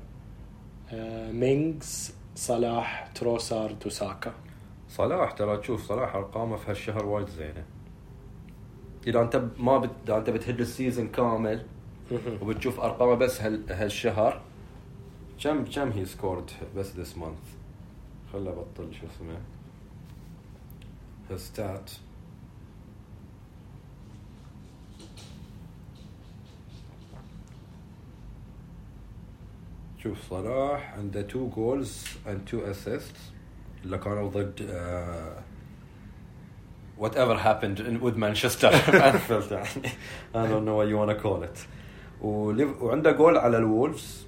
آه 0.91 1.31
مينجز 1.31 2.13
صلاح 2.35 3.07
تروسارد 3.15 3.85
وساكا. 3.85 4.33
صلاح 4.89 5.31
ترى 5.31 5.57
تشوف 5.57 5.87
صلاح 5.87 6.15
أرقامه 6.15 6.55
في 6.55 6.71
هالشهر 6.71 7.05
وايد 7.05 7.27
زينة. 7.27 7.65
إذا 9.07 9.21
أنت 9.21 9.43
ما 9.57 9.77
بت... 9.77 9.89
إذا 10.05 10.17
أنت 10.17 10.29
بتهد 10.29 10.59
ال 10.59 10.66
season 10.66 11.07
كامل 11.07 11.65
وبتشوف 12.41 12.79
أرقامه 12.79 13.13
بس 13.15 13.41
هال... 13.41 13.71
هالشهر. 13.71 14.41
كم 15.43 15.65
كم 15.65 15.89
he 15.91 16.05
scored 16.05 16.51
بس 16.75 16.95
this 16.95 17.17
month 17.17 17.37
خله 18.33 18.49
ابطل 18.51 18.93
شو 18.93 19.07
اسمه؟ 19.07 19.37
stat 21.37 21.91
شوف 30.03 30.17
صلاح 30.29 30.93
عنده 30.97 31.19
2 31.19 31.49
goals 31.49 32.05
and 32.27 32.41
2 32.47 32.63
assist 32.69 33.15
اللي 33.85 33.97
كانوا 33.97 34.29
ضد 34.29 34.61
whatever 36.97 37.37
in 37.65 38.01
with 38.01 38.15
Manchester 38.17 38.71
Anfield 38.91 39.51
يعني 39.55 39.89
I 40.33 40.47
don't 40.47 40.65
know 40.65 40.75
what 40.77 40.87
you 40.89 40.97
want 40.97 41.17
to 41.17 41.23
call 41.23 41.43
it. 41.43 41.57
وليف- 41.59 41.80
وعنده 42.21 43.11
جول 43.11 43.37
على 43.37 43.57
الولفز 43.57 44.25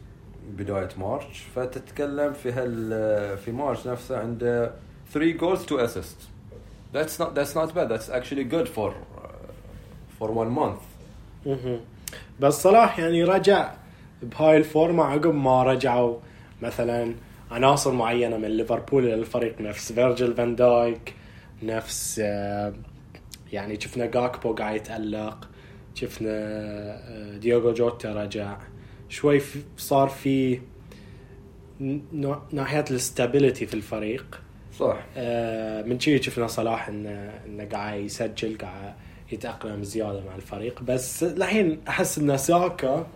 بداية 0.57 0.89
March. 0.97 1.43
فتتكلم 1.55 2.33
في 2.33 2.51
هال 2.51 3.37
في 3.37 3.51
March 3.51 3.87
نفسه 3.87 4.19
عنده 4.19 4.73
3 5.11 5.31
goals 5.31 5.63
2 5.63 5.87
assists. 5.87 6.23
That's 6.93 7.19
not 7.19 7.33
that's 7.35 7.55
not 7.55 7.73
bad. 7.75 7.89
That's 7.89 8.09
actually 8.09 8.43
good 8.43 8.67
for 8.67 8.89
uh, 8.91 10.19
for 10.19 10.27
one 10.31 10.51
month. 10.59 10.81
بس 12.39 12.53
صلاح 12.53 12.99
يعني 12.99 13.23
رجع 13.23 13.71
بهاي 14.21 14.57
ال 14.57 14.65
form 14.65 14.95
ه 14.95 15.03
عقب 15.03 15.33
ما 15.33 15.63
رجعوا 15.63 16.17
مثلا 16.61 17.15
عناصر 17.51 17.91
معينة 17.91 18.37
من 18.37 18.47
ليفربول 18.47 19.03
للفريق 19.05 19.61
نفس 19.61 19.91
فيرجل 19.91 20.33
فان 20.33 20.55
دايك 20.55 21.13
نفس 21.63 22.21
آه، 22.23 22.73
يعني 23.51 23.79
شفنا 23.81 24.05
جاكبو 24.05 24.53
قاعد 24.53 24.75
يتألق. 24.75 25.49
شفنا 25.95 26.29
آه، 26.31 27.37
ديوغو 27.37 27.73
جوتا 27.73 28.13
رجع 28.13 28.57
شوي 29.09 29.41
صار 29.77 30.07
في 30.09 30.59
ن- 31.81 32.35
ناحية 32.51 32.85
ال 32.91 32.99
stability 32.99 33.65
في 33.65 33.73
الفريق. 33.73 34.41
صح. 34.79 34.97
آه، 35.17 35.81
من 35.81 35.99
شي 35.99 36.23
شفنا 36.23 36.47
صلاح 36.47 36.87
انه 36.87 37.31
إنه 37.45 37.65
قاعد 37.65 37.99
يسجل 37.99 38.57
قاعد 38.57 38.93
يتأقلم 39.31 39.83
زيادة 39.83 40.23
مع 40.25 40.35
الفريق. 40.35 40.81
بس 40.83 41.23
الحين 41.23 41.79
أحس 41.87 42.17
إن 42.17 42.37
ساكا 42.37 43.07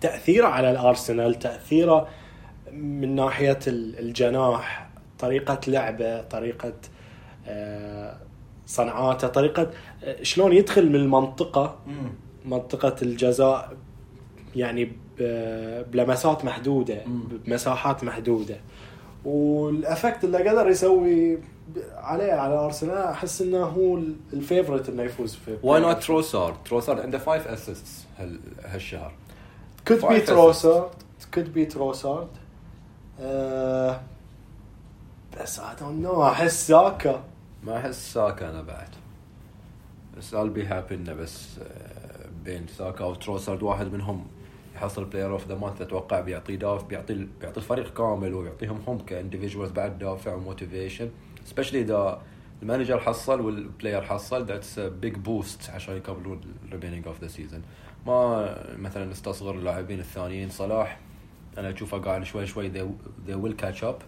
تأثيره 0.00 0.46
على 0.46 0.70
الأرسنال 0.70 1.38
تأثيره 1.38 2.08
من 2.72 3.14
ناحية 3.14 3.58
ال- 3.66 3.98
الجناح 3.98 4.88
طريقة 5.18 5.60
لعبه 5.68 6.22
طريقة 6.22 6.72
آه، 7.46 8.16
صنعاته 8.66 9.28
طريقة 9.28 9.70
شلون 10.22 10.52
يدخل 10.52 10.88
من 10.88 10.94
المنطقة 10.94 11.76
منطقة 12.44 12.94
الجزاء 13.02 13.76
يعني 14.56 14.92
بلمسات 15.92 16.44
محدودة. 16.44 17.02
بمساحات 17.46 18.04
محدودة. 18.04 18.56
وال 19.24 19.49
effect 19.49 20.24
اللي 20.24 20.48
قدر 20.48 20.68
يسوي 20.70 21.38
عليه 21.96 22.32
على 22.32 22.54
أرسنال 22.54 22.96
أحس 22.98 23.42
إنه 23.42 23.58
هو 23.64 23.96
ال- 23.96 24.16
ال 24.32 24.38
favorite 24.38 24.88
إنه 24.88 25.02
يفوز 25.02 25.34
في 25.34 25.56
why 25.62 25.80
not 25.80 26.02
تروسارد 26.02 26.54
تروسارد 26.64 27.00
عنده 27.00 27.18
5 27.18 27.52
assists 27.52 28.04
هال 28.18 28.40
هالشهر. 28.64 29.12
Could 29.90 30.02
be 30.02 30.26
تروسارد 30.26 30.90
could 31.36 31.56
be 31.58 31.72
تروسارد 31.72 32.28
بس 35.40 35.60
I 35.60 35.80
don't 35.80 36.06
know 36.06 36.18
أحس 36.18 36.66
ساكا 36.68 37.24
ما 37.66 37.78
أحس 37.78 38.14
ساكا 38.14 38.50
أنا 38.50 38.62
بعد. 38.62 38.88
بس 40.18 40.34
I'll 40.34 40.56
be 40.56 40.70
happy 40.70 40.92
إنه 40.92 41.12
بس 41.12 41.58
آه، 41.58 42.28
بين 42.44 42.66
ساكا 42.66 43.04
وتروسارد 43.04 43.62
واحد 43.62 43.92
منهم 43.92 44.26
يحصل 44.74 45.04
player 45.04 45.32
of 45.32 45.48
the 45.48 45.54
month 45.54 45.82
أتوقع 45.82 46.20
بيعطي 46.20 46.56
دافع 46.56 46.86
بيعطي 46.86 47.26
بيعطي 47.40 47.56
الفريق 47.56 47.94
كامل 47.94 48.34
ويعطيهم 48.34 48.82
هم 48.86 48.98
ك 48.98 49.04
individuals 49.04 49.70
بعد 49.70 49.98
دافع 49.98 50.34
و 50.34 50.41
motivation 50.41 51.10
especially 51.44 51.80
إذا 51.80 52.22
ال 52.62 52.67
manager 52.67 53.00
حصل 53.00 53.40
وال 53.40 53.56
player 53.56 54.02
حصل 54.02 54.46
that's 54.46 54.78
big 54.78 55.14
boost 55.14 55.70
عشان 55.70 55.96
يكملون 55.96 56.40
ال 56.64 56.68
remaining 56.68 57.06
of 57.06 57.20
the 57.20 57.28
season 57.28 57.62
ما 58.06 58.76
مثلا 58.78 59.04
نستصغر 59.04 59.54
اللاعبين 59.54 60.00
الثانيين. 60.00 60.50
صلاح 60.50 60.98
أنا 61.58 61.70
أشوفه 61.70 61.98
قاعد 61.98 62.22
شوي 62.22 62.46
شوي 62.46 62.72
they 63.26 63.34
will 63.34 63.62
catch 63.62 63.82
up. 63.82 64.02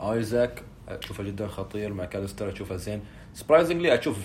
ايزاك 0.00 0.62
اشوفه 0.88 1.24
جدا 1.24 1.46
خطير 1.46 1.92
ماك 1.92 2.04
أليستر 2.04 2.52
أشوفه 2.52 2.76
زين. 2.76 3.00
surprisingly 3.34 3.98
أشوف 3.98 4.16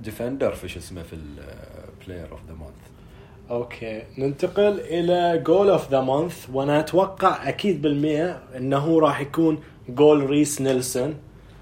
defender 0.00 0.54
في 0.54 0.68
شو 0.68 0.78
اسمه 0.78 1.02
في 1.02 1.12
ال 1.12 1.29
player 1.29 2.32
of 2.32 2.40
the 2.48 2.54
month 2.54 2.74
okay. 3.50 4.02
ننتقل 4.18 4.80
إلى 4.80 5.42
goal 5.46 5.70
of 5.70 5.90
the 5.90 6.00
month 6.00 6.46
وأنا 6.52 6.80
أتوقع 6.80 7.48
أكيد 7.48 7.82
بالمية 7.82 8.42
إنه 8.56 9.00
راح 9.00 9.20
يكون 9.20 9.60
جول 9.88 10.30
ريس 10.30 10.60
نيلسون 10.60 11.14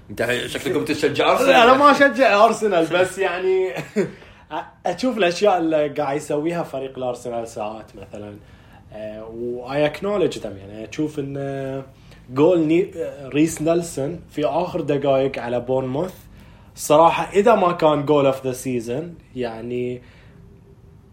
أنت 0.09 0.41
شكلكم 0.45 0.85
تشجع 0.85 1.31
ارسنال 1.31 1.51
أنا 1.51 1.73
ما 1.73 1.91
أشجع 1.91 2.45
ارسنال 2.45 2.85
بس 2.85 3.17
يعني 3.17 3.69
أشوف 4.85 5.17
الأشياء 5.17 5.57
اللي 5.57 5.87
قاعد 5.87 6.17
يسويها 6.17 6.63
فريق 6.63 6.97
الأرسنال 6.97 7.47
ساعات 7.47 7.91
مثلا. 7.95 8.35
و 9.33 9.85
I 9.85 9.89
acknowledge 9.89 10.39
them 10.39 10.57
يعني 10.57 10.89
أشوف 10.89 11.19
إن 11.19 11.83
جول 12.29 12.59
ني... 12.59 12.91
ريس 13.23 13.61
نيلسون 13.61 14.19
في 14.29 14.45
آخر 14.45 14.81
دقائق 14.81 15.39
على 15.39 15.59
بورنموث. 15.59 16.13
صراحة 16.75 17.31
إذا 17.33 17.55
ما 17.55 17.71
كان 17.71 18.05
goal 18.05 18.25
of 18.25 18.45
the 18.45 18.51
season 18.51 19.15
يعني 19.35 20.01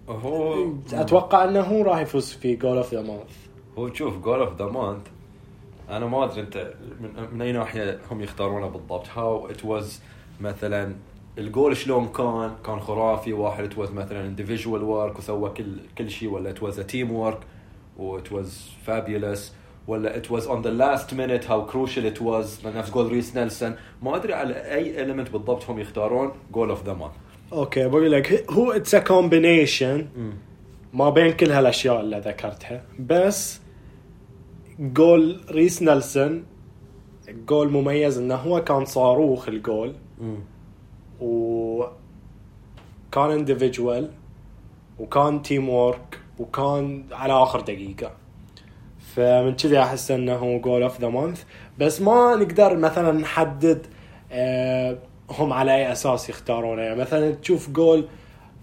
هو 0.09 0.67
أتوقع 0.93 1.45
إنه 1.45 1.61
هو 1.61 1.83
راح 1.83 2.01
يفوز 2.01 2.33
في 2.33 2.57
goal 2.57 2.77
of 2.77 2.95
the 2.95 3.03
month 3.03 3.37
هو 3.79 3.95
شوف 3.95 4.17
goal 4.17 4.41
of 4.41 4.59
the 4.59 4.65
month 4.65 5.07
أنا 5.91 6.07
ما 6.07 6.25
أدري 6.25 6.41
أنت 6.41 6.73
من, 7.01 7.11
من 7.33 7.43
أي 7.43 7.53
ناحية 7.53 7.99
هم 8.11 8.23
يختارونه 8.23 8.69
بالضبط. 8.69 9.09
how 9.09 9.51
it 9.51 9.65
was 9.65 10.03
مثلا 10.41 10.95
الجول 11.39 11.77
شلون 11.77 12.09
كان؟ 12.09 12.53
كان 12.67 12.81
خرافي 12.81 13.33
واحد 13.33 13.65
it 13.65 13.79
was 13.79 13.91
مثلا 13.91 14.37
individual 14.37 14.67
work 14.67 15.19
وسوى 15.19 15.51
كل 15.51 15.77
كل 15.99 16.11
شيء 16.11 16.29
ولا 16.29 16.51
it 16.51 16.63
was 16.63 16.81
teamwork 16.81 17.13
و 17.13 17.41
it 17.97 18.33
was 18.33 18.71
fabulous 18.87 19.55
ولا 19.87 20.17
it 20.17 20.31
was 20.31 20.47
on 20.47 20.63
the 20.63 20.71
last 20.71 21.15
minute 21.15 21.51
how 21.51 21.67
crucial 21.67 22.07
it 22.07 22.23
was 22.23 22.67
نفس 22.67 22.91
جول 22.91 23.07
ريس 23.13 23.37
نيلسون 23.37 23.75
ما 24.03 24.17
أدري 24.17 24.35
على 24.35 24.55
أي 24.55 25.03
element 25.03 25.31
بالضبط 25.31 25.71
هم 25.71 25.79
يختارون. 25.79 26.33
goal 26.53 26.71
of 26.71 26.85
the 26.85 26.93
month 26.93 27.13
okay 27.53 27.89
بقول 27.89 28.13
لك 28.13 28.51
هو 28.51 28.73
it's 28.73 28.95
a 28.95 28.99
combination 28.99 30.07
ما 30.93 31.11
بين 31.11 31.33
كل 31.33 31.51
هالأشياء 31.51 32.01
اللي 32.01 32.21
ذكرتها. 32.21 32.83
بس 32.99 33.61
جول 34.79 35.41
ريس 35.51 35.83
نيلسون 35.83 36.45
جول 37.29 37.71
مميز 37.71 38.19
إنه 38.19 38.35
هو 38.35 38.65
كان 38.65 38.85
صاروخ 38.85 39.49
الجول 39.49 39.95
و 41.21 41.85
كان 43.13 43.31
اندفجوال 43.31 44.11
وكان 44.99 45.43
team 45.43 45.69
work 45.69 46.21
وكان 46.39 47.05
على 47.13 47.33
آخر 47.33 47.61
دقيقة. 47.61 48.20
فمن 49.17 49.57
كذي 49.57 49.79
أحس 49.79 50.11
إنه 50.11 50.59
goal 50.59 50.83
of 50.83 51.01
the 51.01 51.09
month 51.09 51.43
بس 51.79 52.01
ما 52.01 52.37
نقدر 52.37 52.77
مثلا 52.77 53.13
نحدد 53.13 53.87
آه 54.33 54.97
هم 55.31 55.53
على 55.53 55.75
أي 55.75 55.93
أساس 55.93 56.29
يختارونه. 56.31 56.83
يعني 56.83 57.01
مثلا 57.01 57.31
تشوف 57.31 57.71
جول 57.71 58.05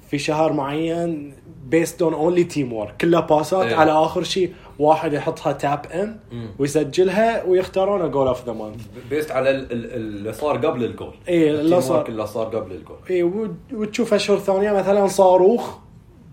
في 0.10 0.18
شهر 0.18 0.54
معين 0.54 1.34
based 1.66 2.02
on 2.02 2.14
only 2.14 2.44
team 2.44 2.74
work 2.74 2.94
كلها 3.02 3.20
passات 3.20 3.66
إيه. 3.66 3.76
على 3.76 3.92
آخر 3.92 4.24
شيء 4.24 4.54
واحد 4.80 5.14
يحطها 5.14 5.52
tap 5.52 5.86
in. 5.94 6.18
ويسجلها 6.60 7.44
ويختارونه 7.44 8.08
goal 8.08 8.28
of 8.28 8.46
the 8.46 8.54
month 8.54 8.82
based 9.10 9.32
على 9.32 9.50
ال- 9.50 9.72
ال- 9.72 9.94
اللي 9.94 10.34
صار 10.34 10.58
قبل 10.66 10.84
الجول 10.84 11.14
إيه، 11.28 11.50
اللي 11.52 11.82
صار- 11.82 12.08
اللي 12.08 12.28
صار 12.28 12.46
قبل 12.46 12.72
الجول 12.72 12.98
اي 13.10 13.24
وت- 13.24 13.52
وتشوف 13.74 14.14
أشهر 14.14 14.38
ثانية 14.38 14.72
مثلا 14.72 15.08
صاروخ 15.08 15.78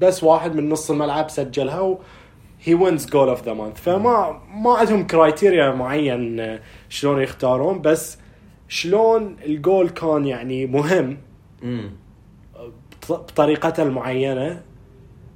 بس 0.01 0.25
واحد 0.25 0.55
من 0.57 0.69
نص 0.69 0.91
الملعب 0.91 1.31
سجلها 1.31 1.81
و 1.81 1.99
هي 2.65 2.75
wins 2.75 3.07
goal 3.07 3.29
of 3.29 3.45
the 3.45 3.53
month 3.55 3.81
فما 3.81 4.41
ما 4.55 4.73
عندهم 4.75 5.07
criteria 5.07 5.71
معين 5.75 6.41
آه، 6.41 6.61
شلون 6.89 7.21
يختارون 7.23 7.83
بس 7.83 8.19
شلون 8.69 9.37
الجول 9.47 9.89
كان 9.91 10.27
يعني 10.27 10.67
مهم 10.67 11.19
بط- 13.11 13.13
بطريقته 13.33 13.83
المعينة 13.83 14.63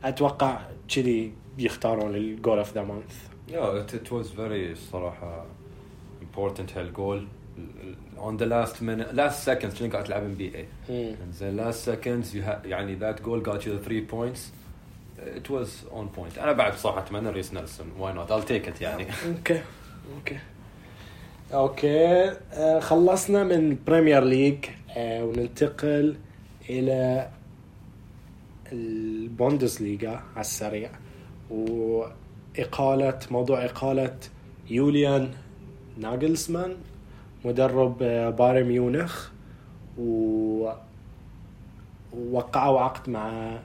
أتوقع 0.04 0.58
كذي 0.94 1.32
يختارون 1.58 2.14
ال 2.14 2.23
goal 2.23 2.58
of 2.58 2.74
the 2.74 2.82
month 2.82 3.28
it 3.94 4.08
was 4.10 4.26
very 4.38 4.78
صراحة 4.92 5.46
important 6.22 6.76
هال 6.76 6.93
goal 6.93 7.26
on 8.18 8.36
the 8.40 8.46
last 8.46 8.74
minute 8.76 9.16
last 9.16 9.44
seconds 9.50 9.74
شنو 9.74 9.90
قاعد 9.92 10.04
تلعب 10.04 10.22
NBA 10.22 10.66
زين 11.32 11.56
you 12.32 12.44
ha- 12.46 12.66
يعني 12.66 12.98
that 12.98 13.16
goal 13.16 13.48
got 13.50 13.60
you 13.62 13.68
the 13.70 13.88
three 13.88 14.02
it 15.36 15.50
was 15.50 15.68
on 15.92 16.08
point. 16.18 16.38
أنا 16.38 16.52
بعد 16.52 16.74
صراحة 16.74 16.98
أتمنى 16.98 17.30
ريس 17.30 17.54
نيلسون. 17.54 17.86
Why 18.00 18.12
not? 18.12 18.30
I'll 18.30 18.48
take 18.48 18.68
it 18.68 18.80
يعني. 18.82 19.06
okay 19.26 19.62
okay 20.16 20.38
okay 21.52 22.32
خلصنا 22.80 23.44
من 23.44 23.78
Premier 23.86 24.24
League 24.24 24.64
آه، 24.96 25.24
وننتقل 25.24 26.16
إلى 26.70 27.28
البوندسليغا 28.72 30.10
على 30.10 30.40
السريع. 30.40 30.90
وإقالة 31.50 33.18
موضوع 33.30 33.64
إقالة 33.64 34.16
يوليان 34.70 35.30
ناجلسمان 35.98 36.76
مدرب 37.44 37.98
بايرن 38.38 38.68
ميونخ 38.68 39.28
و 39.98 40.70
ووقعوا 42.12 42.80
عقد 42.80 43.10
مع 43.10 43.58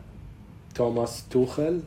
توماس 0.75 1.27
توخل. 1.29 1.81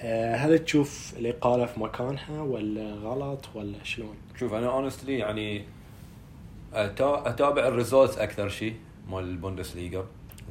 آه، 0.00 0.36
هل 0.36 0.58
تشوف 0.58 1.14
الإقالة 1.18 1.66
في 1.66 1.80
مكانها 1.80 2.42
ولا 2.42 2.94
غلط 2.94 3.48
ولا 3.54 3.84
شلون؟ 3.84 4.14
شوف 4.38 4.54
أنا 4.54 4.66
honestly 4.70 5.18
يعني 5.18 5.62
أتا- 6.72 7.00
أتابع 7.00 7.68
ال 7.68 7.74
results 7.74 8.18
أكثر 8.18 8.48
شيء 8.48 8.74
مال 9.10 9.24
البوندسليغا 9.24 10.04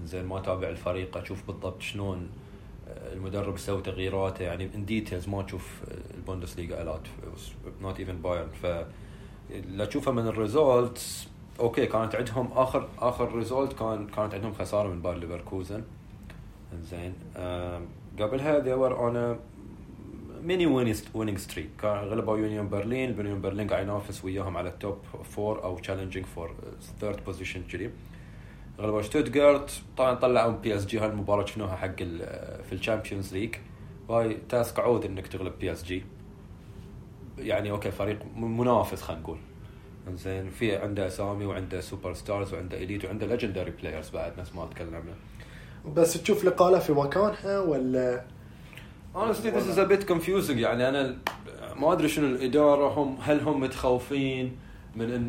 زين 0.05 0.25
ما 0.25 0.37
أتابع 0.39 0.69
الفريق 0.69 1.17
أشوف 1.17 1.47
بالضبط 1.47 1.81
شلون 1.81 2.29
آه، 2.89 3.13
المدرب 3.13 3.55
يسوي 3.55 3.81
تغييراته. 3.81 4.43
يعني 4.43 4.69
in 4.75 4.85
details 4.85 5.29
ما 5.29 5.41
تشوف 5.41 5.81
البوندسليغا 6.17 6.81
a 6.81 6.86
lot 6.86 7.01
not 7.81 7.99
even 7.99 8.21
بايرن 8.21 8.47
ف 8.63 8.85
تشوفها 9.89 10.13
من 10.13 10.27
ال 10.27 10.40
results 10.40 11.27
okay 11.59 11.85
كانت 11.85 12.15
عندهم 12.15 12.51
آخر 12.51 12.87
آخر 12.99 13.35
result 13.35 13.73
كان 13.73 14.07
كانت 14.07 14.33
عندهم 14.33 14.53
خسارة 14.53 14.87
من 14.87 15.01
باير 15.01 15.17
ليفركوزن. 15.17 15.83
زين. 16.73 17.13
قبلها 18.19 18.59
they 18.59 18.77
were 18.77 18.95
on 18.97 19.15
a 19.15 19.39
mini 20.43 20.65
winning 21.13 21.37
streak 21.37 21.85
غلبوا 21.85 22.37
يونيون 22.37 22.69
برلين 22.69 23.17
يونيون 23.17 23.41
برلين 23.41 23.67
قاعد 23.67 23.83
ينافس 23.83 24.25
وياهم 24.25 24.57
على 24.57 24.69
ال 24.69 24.76
top 24.76 24.97
four 25.23 25.63
أو 25.63 25.77
challenging 25.77 26.25
for 26.25 26.55
third 26.99 27.25
position 27.25 27.63
كذي. 27.63 27.89
غلبوا 28.79 29.01
شتوتغارت 29.01 29.81
طبعا 29.97 30.13
طلعوا 30.13 30.51
PSG 30.51 30.99
هالمباراه 30.99 31.45
شفناها 31.45 31.75
حق 31.75 31.95
في 32.63 32.73
ال 32.73 32.79
Champions 32.79 33.33
League 33.33 33.55
وهاي 34.07 34.37
task 34.49 34.79
عود 34.79 35.05
إنك 35.05 35.27
تغلب 35.27 35.53
PSG 35.59 36.03
يعني 37.37 37.71
okay 37.71 37.91
فريق 37.91 38.19
منافس 38.35 39.01
خلينا 39.01 39.21
نقول. 39.21 39.37
زين 40.13 40.49
في 40.49 40.75
عنده 40.75 41.07
اسامي 41.07 41.45
وعنده 41.45 41.81
superstars 41.81 42.53
وعنده 42.53 42.77
elite 42.77 43.05
وعنده 43.05 43.27
legendary 43.27 43.71
players 43.71 44.09
بعد 44.09 44.39
نفس 44.39 44.55
ما 44.55 44.65
تكلمنا 44.65 45.13
بس 45.93 46.23
تشوف 46.23 46.43
الإقالة 46.43 46.79
في 46.79 46.93
مكانها 46.93 47.59
ولا؟ 47.59 48.23
Honestly 49.15 49.49
this 49.51 49.65
is 49.65 49.77
a 49.77 49.85
bit 49.85 50.07
confusing. 50.07 50.57
يعني 50.57 50.89
أنا 50.89 51.17
ما 51.79 51.93
أدري 51.93 52.07
شنو 52.07 52.27
الإدارة. 52.27 52.87
هم 52.87 53.17
هل 53.21 53.39
هم 53.39 53.59
متخوفين 53.59 54.57
من 54.95 55.11
إن 55.11 55.27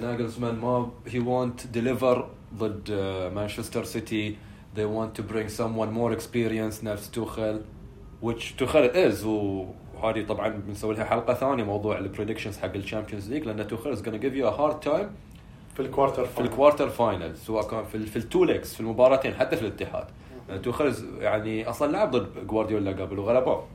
ناجلزمان 0.00 0.54
ما 0.54 0.90
he 1.06 1.18
won't 1.18 1.76
deliver 1.76 2.24
ضد 2.54 2.90
مانشستر 3.34 3.84
سيتي 3.84 4.36
they 4.76 4.84
want 4.84 5.20
to 5.20 5.22
bring 5.22 5.48
someone 5.48 5.92
more 5.92 6.12
experienced. 6.12 6.84
نفس 6.84 7.10
توخل 7.10 7.60
which 8.22 8.56
توخل 8.58 8.90
is. 8.90 9.24
وهذه 9.24 10.26
طبعا 10.28 10.48
بنسوي 10.48 10.94
لها 10.94 11.04
حلقة 11.04 11.34
ثانية 11.34 11.64
موضوع 11.64 11.98
ال 11.98 12.03
predictions 12.03 12.58
حق 12.58 12.74
ال 12.74 12.80
Champions 12.80 13.30
League 13.30 13.44
لأن 13.44 13.66
توخل 13.66 13.96
is 13.96 14.00
gonna 14.00 14.18
give 14.18 14.34
you 14.34 14.46
a 14.46 14.56
hard 14.60 14.82
time 14.90 15.08
في 15.80 15.86
ال 15.86 15.91
quarter 15.91 16.24
في 16.24 16.40
ال 16.40 16.46
quarter 16.46 16.88
final 16.88 17.36
سواء 17.36 17.68
كان 17.68 17.84
في, 17.84 18.06
في 18.06 18.16
ال 18.16 18.23
two 18.23 18.44
legs 18.44 18.74
في 18.74 18.80
المباراتين 18.80 19.34
حتى 19.34 19.56
في 19.56 19.62
الاتحاد. 19.62 20.04
توخل 20.62 20.94
يعني 21.20 21.68
أصلا 21.68 21.92
لعب 21.92 22.10
ضد 22.10 22.46
جوارديولا 22.46 22.90
قبل 22.90 23.18
وغلبوه. 23.18 23.66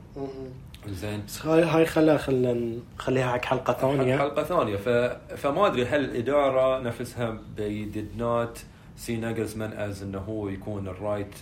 زين. 0.88 1.22
بس 1.26 1.46
هاي 1.46 1.62
هاي 1.62 1.86
خليها 1.86 2.16
خلينا 2.16 2.78
نخليها 2.98 3.32
حق 3.32 3.44
حلقة 3.44 3.72
ثانية. 3.72 4.18
حلقة 4.18 4.42
ثانية. 4.42 4.76
ف... 4.76 4.88
فما 5.36 5.66
أدري 5.66 5.84
هل 5.84 6.04
الإدارة 6.04 6.78
نفسها 6.78 7.38
they 7.56 7.96
did 7.96 8.20
not 8.20 8.58
see 9.06 9.10
ناجلزمان 9.10 9.72
as 9.72 10.02
إنه 10.02 10.18
هو 10.18 10.48
يكون 10.48 10.88
ال 10.88 10.96
right 10.96 11.34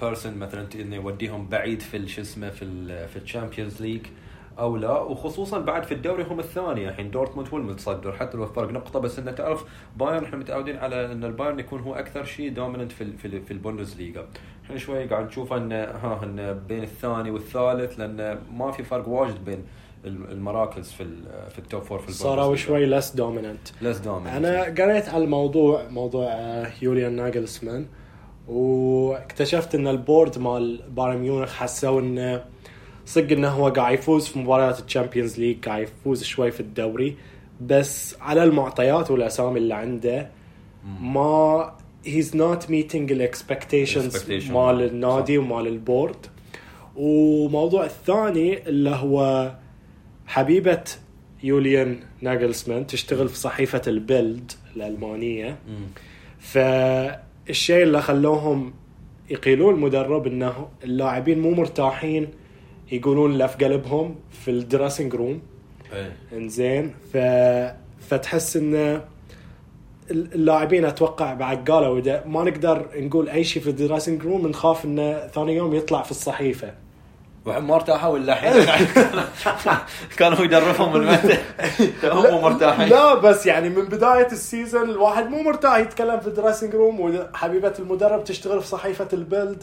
person 0.00 0.38
مثلا 0.38 0.66
إنه 0.74 0.96
يوديهم 0.96 1.48
بعيد 1.48 1.82
في 1.82 2.08
شو 2.08 2.20
اسمه 2.20 2.50
في 2.50 2.64
ال 2.64 3.08
في 3.08 3.16
ال 3.16 3.23
Champions 3.23 3.82
League 3.82 4.06
أو 4.58 4.76
لا 4.76 4.98
وخصوصا 4.98 5.58
بعد 5.58 5.82
في 5.82 5.94
الدوري 5.94 6.22
هم 6.24 6.40
الثانية. 6.40 6.88
الحين 6.88 7.10
دورتموند 7.10 7.48
هو 7.48 7.56
المتصدر 7.58 8.12
حتى 8.12 8.36
لو 8.36 8.46
فرق 8.46 8.70
نقطة 8.70 8.98
بس 8.98 9.18
إنه 9.18 9.30
تعرف 9.30 9.64
بايرن 9.96 10.24
إحنا 10.24 10.36
متعودين 10.36 10.76
على 10.76 11.12
إن 11.12 11.24
البايرن 11.24 11.58
يكون 11.58 11.80
هو 11.80 11.94
أكثر 11.94 12.24
شيء 12.24 12.52
dominant 12.52 12.92
في 12.92 13.00
ال 13.04 13.18
في, 13.18 13.40
في 13.40 13.50
البوندسليغا 13.50 14.26
إحنا 14.64 14.76
شوي 14.78 15.04
قاعد 15.06 15.26
نشوف 15.26 15.52
إن 15.52 15.72
ها 15.72 16.20
إن 16.24 16.60
بين 16.68 16.82
الثاني 16.82 17.30
والثالث 17.30 17.98
لأن 18.00 18.38
ما 18.52 18.70
في 18.70 18.82
فرق 18.82 19.08
واجد 19.08 19.44
بين 19.44 19.64
ال- 20.04 20.30
المراكز 20.32 20.92
في 20.92 21.04
في 21.50 21.58
ال 21.58 21.64
top 21.64 21.82
four 21.82 21.98
في 21.98 22.12
صاروا 22.12 22.56
شوي 22.56 22.86
less 22.86 23.10
dominant 23.10 23.68
less 23.82 23.98
dominant 23.98 24.34
أنا 24.46 24.62
قريت 24.64 25.08
على 25.08 25.24
الموضوع 25.24 25.88
موضوع 25.88 26.24
آه، 26.32 26.70
يوليان 26.82 27.16
ناجلسمان 27.16 27.86
واكتشفت 28.48 29.74
إن 29.74 29.86
ال 29.88 29.96
board 29.96 30.38
مال 30.38 30.80
بايرن 30.90 31.16
ميونخ 31.18 31.52
حسوا 31.54 32.00
إنه 32.00 32.44
صدق 33.10 33.32
إنه 33.32 33.48
هو 33.48 33.68
قاعد 33.68 33.94
يفوز 33.94 34.26
في 34.26 34.38
مباريات 34.38 34.80
ال 34.80 34.86
Champions 34.86 35.38
League 35.40 35.64
قاعد 35.64 35.82
يفوز 35.82 36.22
شوي 36.22 36.50
في 36.50 36.60
الدوري 36.60 37.16
بس 37.60 38.16
على 38.20 38.44
المعطيات 38.44 39.10
والأسامي 39.10 39.58
اللي 39.58 39.74
عنده 39.74 40.28
ما 41.00 41.72
he's 42.06 42.34
not 42.34 42.66
meeting 42.68 42.94
ال 43.10 43.19
expectations. 43.19 44.30
مال 44.50 44.82
النادي 44.82 45.36
صح. 45.36 45.42
ومال 45.42 45.66
ال 45.66 45.76
board 45.76 46.26
وموضوع 46.96 47.84
الثاني 47.84 48.68
اللي 48.68 48.90
هو 48.90 49.50
حبيبة 50.26 50.84
يوليان 51.42 52.00
ناجلسمان 52.20 52.86
تشتغل 52.86 53.28
في 53.28 53.36
صحيفة 53.36 53.82
البيلد 53.86 54.52
الألمانية 54.76 55.58
فالشيء 56.38 57.82
اللي 57.82 58.02
خلوهم 58.02 58.72
يقيلون 59.30 59.74
المدرب 59.74 60.26
إنه 60.26 60.68
اللاعبين 60.84 61.38
مو 61.40 61.50
مرتاحين 61.50 62.28
يقولون 62.92 63.38
له 63.38 63.46
في 63.46 63.64
قلبهم 63.64 64.14
في 64.30 64.50
ال 64.50 64.57
dressing 64.57 65.14
room 65.14 65.40
إنزين. 66.32 66.94
ف... 67.12 67.16
فتحس 68.08 68.56
إن 68.56 69.00
اللاعبين 70.10 70.84
أتوقع 70.84 71.34
بعد 71.34 71.70
قالوا 71.70 72.26
ما 72.26 72.44
نقدر 72.44 72.86
نقول 72.96 73.28
أي 73.28 73.44
شيء 73.44 73.62
في 73.62 73.70
ال 73.70 73.76
dressing 73.76 74.22
room 74.22 74.46
نخاف 74.46 74.84
انه 74.84 75.26
ثاني 75.26 75.56
يوم 75.56 75.74
يطلع 75.74 76.02
في 76.02 76.10
الصحيفة. 76.10 76.74
ما 77.46 77.74
ارتاحوا 77.74 78.16
الا 78.18 78.32
الحين؟ 78.32 78.66
كانوا 80.18 80.40
يدربهم 80.44 80.92
متى 81.12 81.38
هم 82.04 82.42
مرتاحين. 82.42 82.88
لا 82.88 83.14
بس 83.14 83.46
يعني 83.46 83.68
من 83.68 83.84
بداية 83.84 84.26
ال 84.32 84.40
season 84.40 84.90
الواحد 84.90 85.28
مو 85.30 85.42
مرتاح 85.42 85.76
يتكلم 85.76 86.20
في 86.20 86.26
ال 86.26 86.31
dressing 86.31 86.74
room 86.74 87.00
وحبيبة 87.00 87.72
المدرب 87.78 88.24
تشتغل 88.24 88.60
في 88.60 88.66
صحيفة 88.66 89.08
البيلد 89.12 89.62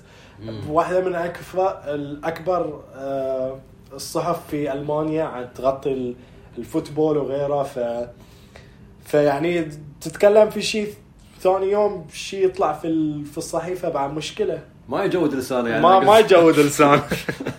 واحدة 0.69 1.01
من 1.01 1.15
اكبر 1.15 1.77
الأكبر 1.87 2.81
آه، 2.95 3.59
الصحف 3.93 4.39
في 4.51 4.71
ألمانيا 4.73 5.49
تغطي 5.55 5.91
ال- 5.91 6.15
الفوتبول 6.57 7.17
وغيره 7.17 7.63
ف 7.63 7.79
فيعني 9.05 9.69
تتكلم 10.01 10.49
في 10.49 10.61
شيء 10.61 10.93
ثاني 11.41 11.71
يوم 11.71 12.07
شيء 12.13 12.45
يطلع 12.45 12.73
في 12.73 13.23
في 13.31 13.37
الصحيفة 13.37 13.89
بعد 13.89 14.13
مشكلة. 14.13 14.59
ما 14.89 15.03
يجود 15.03 15.33
لسانه 15.33 15.69
يعني 15.69 15.83
ما 15.83 15.99
ما 15.99 16.19
يجود 16.19 16.59
لسان 16.59 17.01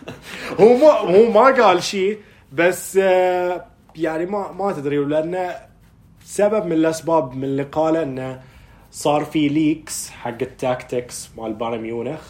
هو 0.60 0.76
ما 0.76 0.90
هو 0.90 1.30
ما 1.30 1.64
قال 1.64 1.82
شيء 1.82 2.18
بس 2.52 2.98
آه، 3.02 3.64
يعني 3.96 4.26
ما 4.26 4.52
ما 4.52 4.72
تدري 4.72 4.96
لأنه 4.96 5.56
سبب 6.24 6.66
من 6.66 6.72
الأسباب 6.72 7.34
من 7.34 7.44
اللي 7.44 7.62
قاله 7.62 8.02
إنه 8.02 8.40
صار 8.90 9.24
في 9.24 9.48
leaks 9.48 10.10
حق 10.10 10.42
ال 10.42 10.53
tactics 10.53 11.30
مال 11.38 11.52
بايرن 11.52 11.80
ميونخ. 11.80 12.20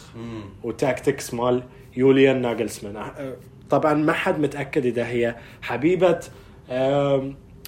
و 0.63 0.72
tactics 0.72 1.33
مال 1.33 1.63
يوليان 1.97 2.41
ناجلسمان. 2.41 2.97
أه، 2.97 3.35
طبعا 3.69 3.93
ما 3.93 4.13
حد 4.13 4.39
متأكد 4.39 4.85
إذا 4.85 5.07
هي 5.07 5.35
حبيبة 5.61 6.19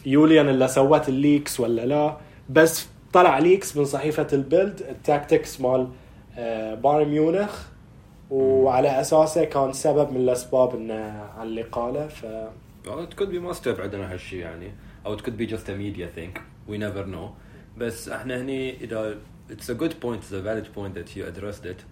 يوليان 0.06 0.50
اللي 0.50 0.68
سوت 0.68 1.10
ال 1.10 1.18
leaks 1.18 1.60
ولا 1.60 1.86
لا 1.86 2.18
بس 2.50 2.88
طلع 3.14 3.40
leak 3.40 3.78
من 3.78 3.86
صحيفة 3.86 4.28
البيلد 4.34 4.82
ال 4.90 4.99
tactics 4.99 5.62
مال 5.62 5.80
آه، 5.82 5.88
بايرن 6.76 7.10
ميونخ 7.10 7.68
وعلى 8.30 9.02
أساسه 9.02 9.44
كان 9.44 9.74
سبب 9.74 10.12
من 10.12 10.18
الأسباب 10.18 10.76
إنه 10.76 11.30
على 11.38 11.50
اللي 11.50 11.62
قاله 11.62 12.08
ف 12.08 12.26
it 12.86 13.16
could 13.16 13.30
be 13.30 13.36
ما 13.36 13.52
استبعدنا 13.52 14.14
هالشيء 14.14 14.40
يعني. 14.40 14.72
أو 15.06 15.18
it 15.18 15.22
could 15.22 15.38
be 15.38 15.46
just 15.52 15.70
a 15.70 15.76
media 15.76 16.08
thing 16.18 16.40
we 16.70 16.78
never 16.78 17.06
know. 17.06 17.30
بس 17.78 18.10
إحنا 18.10 18.42
هني 18.42 18.84
إذا 18.84 19.18
it's 19.50 19.70
a 19.70 19.74
good 19.74 19.94
point 20.02 20.22
it's 20.22 20.34
a 20.34 20.42
valid 20.42 20.74
point 20.76 20.96
that 20.96 21.16
you 21.16 21.26
addressed 21.26 21.66
it. 21.66 21.84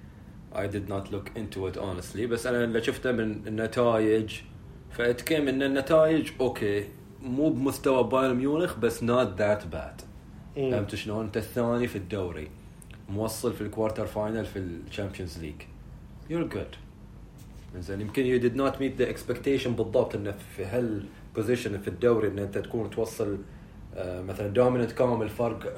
I 0.53 0.67
did 0.67 0.89
not 0.89 1.11
look 1.11 1.29
into 1.35 1.67
it 1.67 1.77
honestly. 1.77 2.25
بس 2.25 2.47
أنا 2.47 2.63
اللي 2.63 2.81
شفته 2.81 3.11
من 3.11 3.47
النتائج 3.47 4.41
فاتكلم 4.91 5.47
إن 5.47 5.63
النتائج 5.63 6.29
okay 6.41 6.85
مو 7.21 7.49
بمستوى 7.49 8.03
بايرن 8.03 8.35
ميونخ 8.35 8.77
بس 8.77 8.99
not 9.03 9.37
that 9.39 9.61
bad. 9.73 10.03
مم. 10.57 10.71
فهمت 10.71 10.95
شلون؟ 10.95 11.25
أنت 11.25 11.37
الثاني 11.37 11.87
في 11.87 11.95
الدوري. 11.95 12.47
موصل 13.09 13.53
في 13.53 13.61
ال 13.61 13.67
quarter 13.67 14.05
final 14.05 14.45
في 14.45 14.59
ال 14.59 14.67
Champions 14.67 15.39
League 15.39 15.55
you're 16.29 16.53
good. 16.53 16.75
زين 17.79 18.01
يمكن 18.01 18.23
you 18.23 18.43
did 18.43 18.55
not 18.55 18.79
meet 18.79 19.01
the 19.01 19.13
expectation 19.13 19.67
بالضبط 19.67 20.15
إنه 20.15 20.35
في 20.55 20.65
هال 20.65 20.88
position 20.88 21.79
في 21.81 21.87
الدوري 21.87 22.27
ان 22.27 22.39
أنت 22.39 22.57
تكون 22.57 22.89
توصل 22.89 23.37
آه، 23.95 24.21
مثلا 24.21 24.47
dominant 24.47 24.91
كامل 24.91 25.29
فرق 25.29 25.73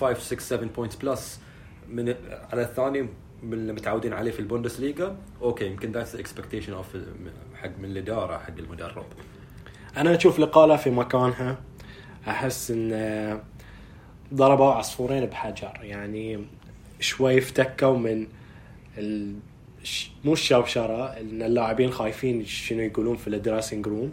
5 0.00 0.20
6 0.20 0.38
7 0.40 0.68
points 0.68 0.96
plus 0.96 1.40
من 1.88 2.14
على 2.52 2.62
الثاني 2.62 3.08
من 3.42 3.52
اللي 3.52 3.72
متعودين 3.72 4.12
عليه 4.12 4.30
في 4.30 4.40
البوندسليغا. 4.40 5.16
Okay 5.42 5.66
يمكن 5.66 5.92
that's 5.92 6.14
expectation 6.16 6.72
of 6.72 6.96
حق 7.54 7.70
من 7.78 7.84
الإدارة 7.84 8.38
حق 8.38 8.58
المدرب. 8.58 9.06
أنا 9.96 10.14
أشوف 10.14 10.38
الاقاله 10.38 10.76
في 10.76 10.90
مكانها. 10.90 11.58
أحس 12.28 12.70
ان 12.70 12.92
ضربوا 14.34 14.72
عصفورين 14.72 15.26
بحجر 15.26 15.78
يعني 15.82 16.38
شوي 17.00 17.38
افتكوا 17.38 17.96
من 17.98 18.26
ال... 18.98 19.34
مو 20.24 20.32
الشوشره 20.32 21.04
إن 21.04 21.42
اللاعبين 21.42 21.90
خايفين 21.90 22.44
شنو 22.44 22.80
يقولون 22.80 23.16
في 23.16 23.28
ال 23.28 23.34
dressing 23.34 23.86
room 23.86 24.12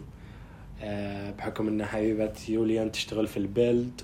آه، 0.82 1.30
بحكم 1.30 1.68
إن 1.68 1.84
حبيبة 1.84 2.32
يوليان 2.48 2.92
تشتغل 2.92 3.26
في 3.26 3.36
البيلد 3.36 4.00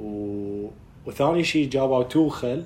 و... 0.00 0.66
وثاني 1.06 1.44
شيء 1.44 1.68
جابوا 1.68 2.02
توخل 2.02 2.64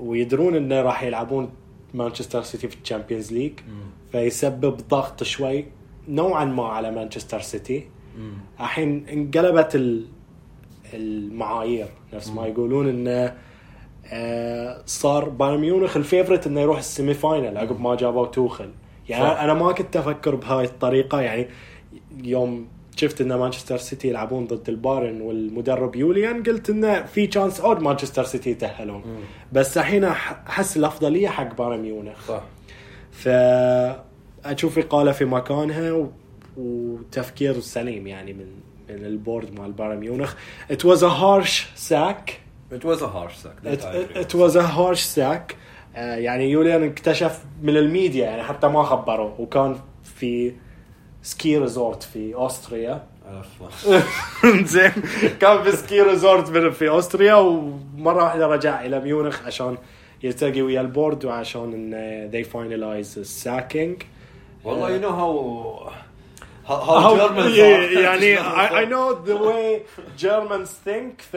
ويدرون 0.00 0.56
إنه 0.56 0.80
راح 0.80 1.02
يلعبون 1.02 1.50
مانشستر 1.94 2.42
سيتي 2.42 2.68
في 2.68 2.76
ال 2.82 2.87
Champions 2.87 3.32
League. 3.32 3.52
فيسبب 4.12 4.76
ضغط 4.88 5.22
شوي 5.22 5.64
نوعا 6.08 6.44
ما 6.44 6.66
على 6.66 6.90
مانشستر 6.90 7.40
سيتي. 7.40 7.84
الحين 8.60 9.08
انقلبت 9.08 9.74
ال- 9.74 10.06
المعايير. 10.94 11.88
نفس 12.14 12.28
ما 12.28 12.46
يقولون 12.46 12.88
انه 12.88 13.36
آه، 14.06 14.82
صار 14.86 15.28
بايرن 15.28 15.60
ميونخ 15.60 15.96
ال 15.96 16.02
favorite 16.02 16.46
إنه 16.46 16.60
يروح 16.60 16.78
ال 16.78 16.85
semi 16.85 17.14
final 17.14 17.58
عقب 17.58 17.80
ما 17.80 17.94
جابوا 17.94 18.26
توخل. 18.26 18.70
يعني 19.08 19.24
صح. 19.24 19.40
أنا 19.40 19.54
ما 19.54 19.72
كنت 19.72 19.96
أفكر 19.96 20.34
بهاي 20.34 20.64
الطريقة. 20.64 21.20
يعني 21.20 21.48
يوم 22.24 22.68
شفت 22.96 23.20
إن 23.20 23.34
مانشستر 23.34 23.76
سيتي 23.76 24.08
يلعبون 24.08 24.46
ضد 24.46 24.68
البايرن 24.68 25.20
والمدرب 25.20 25.96
يوليان 25.96 26.42
قلت 26.42 26.70
انه 26.70 27.02
في 27.02 27.26
chance 27.26 27.60
أود 27.60 27.80
مانشستر 27.80 28.24
سيتي 28.24 28.50
يتأهلون. 28.50 29.02
بس 29.52 29.78
الحين 29.78 30.04
أحس 30.04 30.76
الأفضلية 30.76 31.28
حق 31.28 31.56
بايرن 31.56 31.80
ميونخ. 31.82 32.28
صح. 32.28 32.42
فاشوف 33.12 34.78
إقالة 34.78 35.12
في 35.12 35.24
مكانها. 35.24 36.08
وتفكير 36.56 37.60
سليم 37.60 38.06
يعني 38.06 38.32
من 38.32 38.46
من 38.96 39.04
ال 39.06 39.15
board 39.15 39.60
مال 39.60 39.72
بايرن 39.72 39.96
ميونخ. 39.96 40.34
It 40.72 40.76
was 40.84 40.98
a 41.02 41.10
harsh 41.20 41.62
sack. 41.90 42.30
It 42.72 42.84
was 42.84 43.02
a 43.02 43.08
harsh 43.08 43.36
sack. 43.42 43.56
it, 43.64 44.16
it 44.16 44.34
was 44.34 44.56
a 44.56 44.66
harsh 44.76 45.02
sack. 45.16 45.56
آه، 45.96 46.16
يعني 46.16 46.50
يوليان 46.50 46.82
اكتشف 46.84 47.44
من 47.62 47.76
الميديا 47.76 48.24
يعني 48.26 48.42
حتى 48.42 48.68
ما 48.68 48.82
خبروه 48.82 49.40
وكان 49.40 49.76
في 50.04 50.52
ski 51.22 51.58
resort 51.58 52.02
في 52.02 52.34
اوستريا. 52.34 53.02
زين 54.64 54.92
كان 55.40 55.62
في 55.62 55.72
ski 55.72 56.00
resort 56.02 56.48
في- 56.72 56.88
اوستريا 56.88 57.34
ومره 57.34 58.24
واحدة 58.24 58.46
رجع 58.46 58.84
إلى 58.84 59.00
ميونخ 59.00 59.46
عشان 59.46 59.76
يلتقي 60.22 60.62
ويا 60.62 60.80
ال 60.80 60.87
board 60.87 61.24
وعشان 61.24 61.92
إن 61.94 62.30
they 62.32 62.46
finalize 62.46 63.18
ال 63.18 63.28
sacking 63.28 64.02
والله 64.64 64.98
you 64.98 65.02
know 65.02 65.12
how 65.14 65.92
how, 66.65 66.75
How- 66.75 67.01
how 67.01 67.15
Germans 67.17 67.55
yeah, 67.57 67.61
are. 67.61 67.99
يعني 67.99 68.37
I, 68.37 68.83
I 68.83 68.85
know 68.85 69.13
the 69.29 69.37
way 69.37 69.81
Germans 70.17 70.71
think 70.87 71.21
ف 71.21 71.35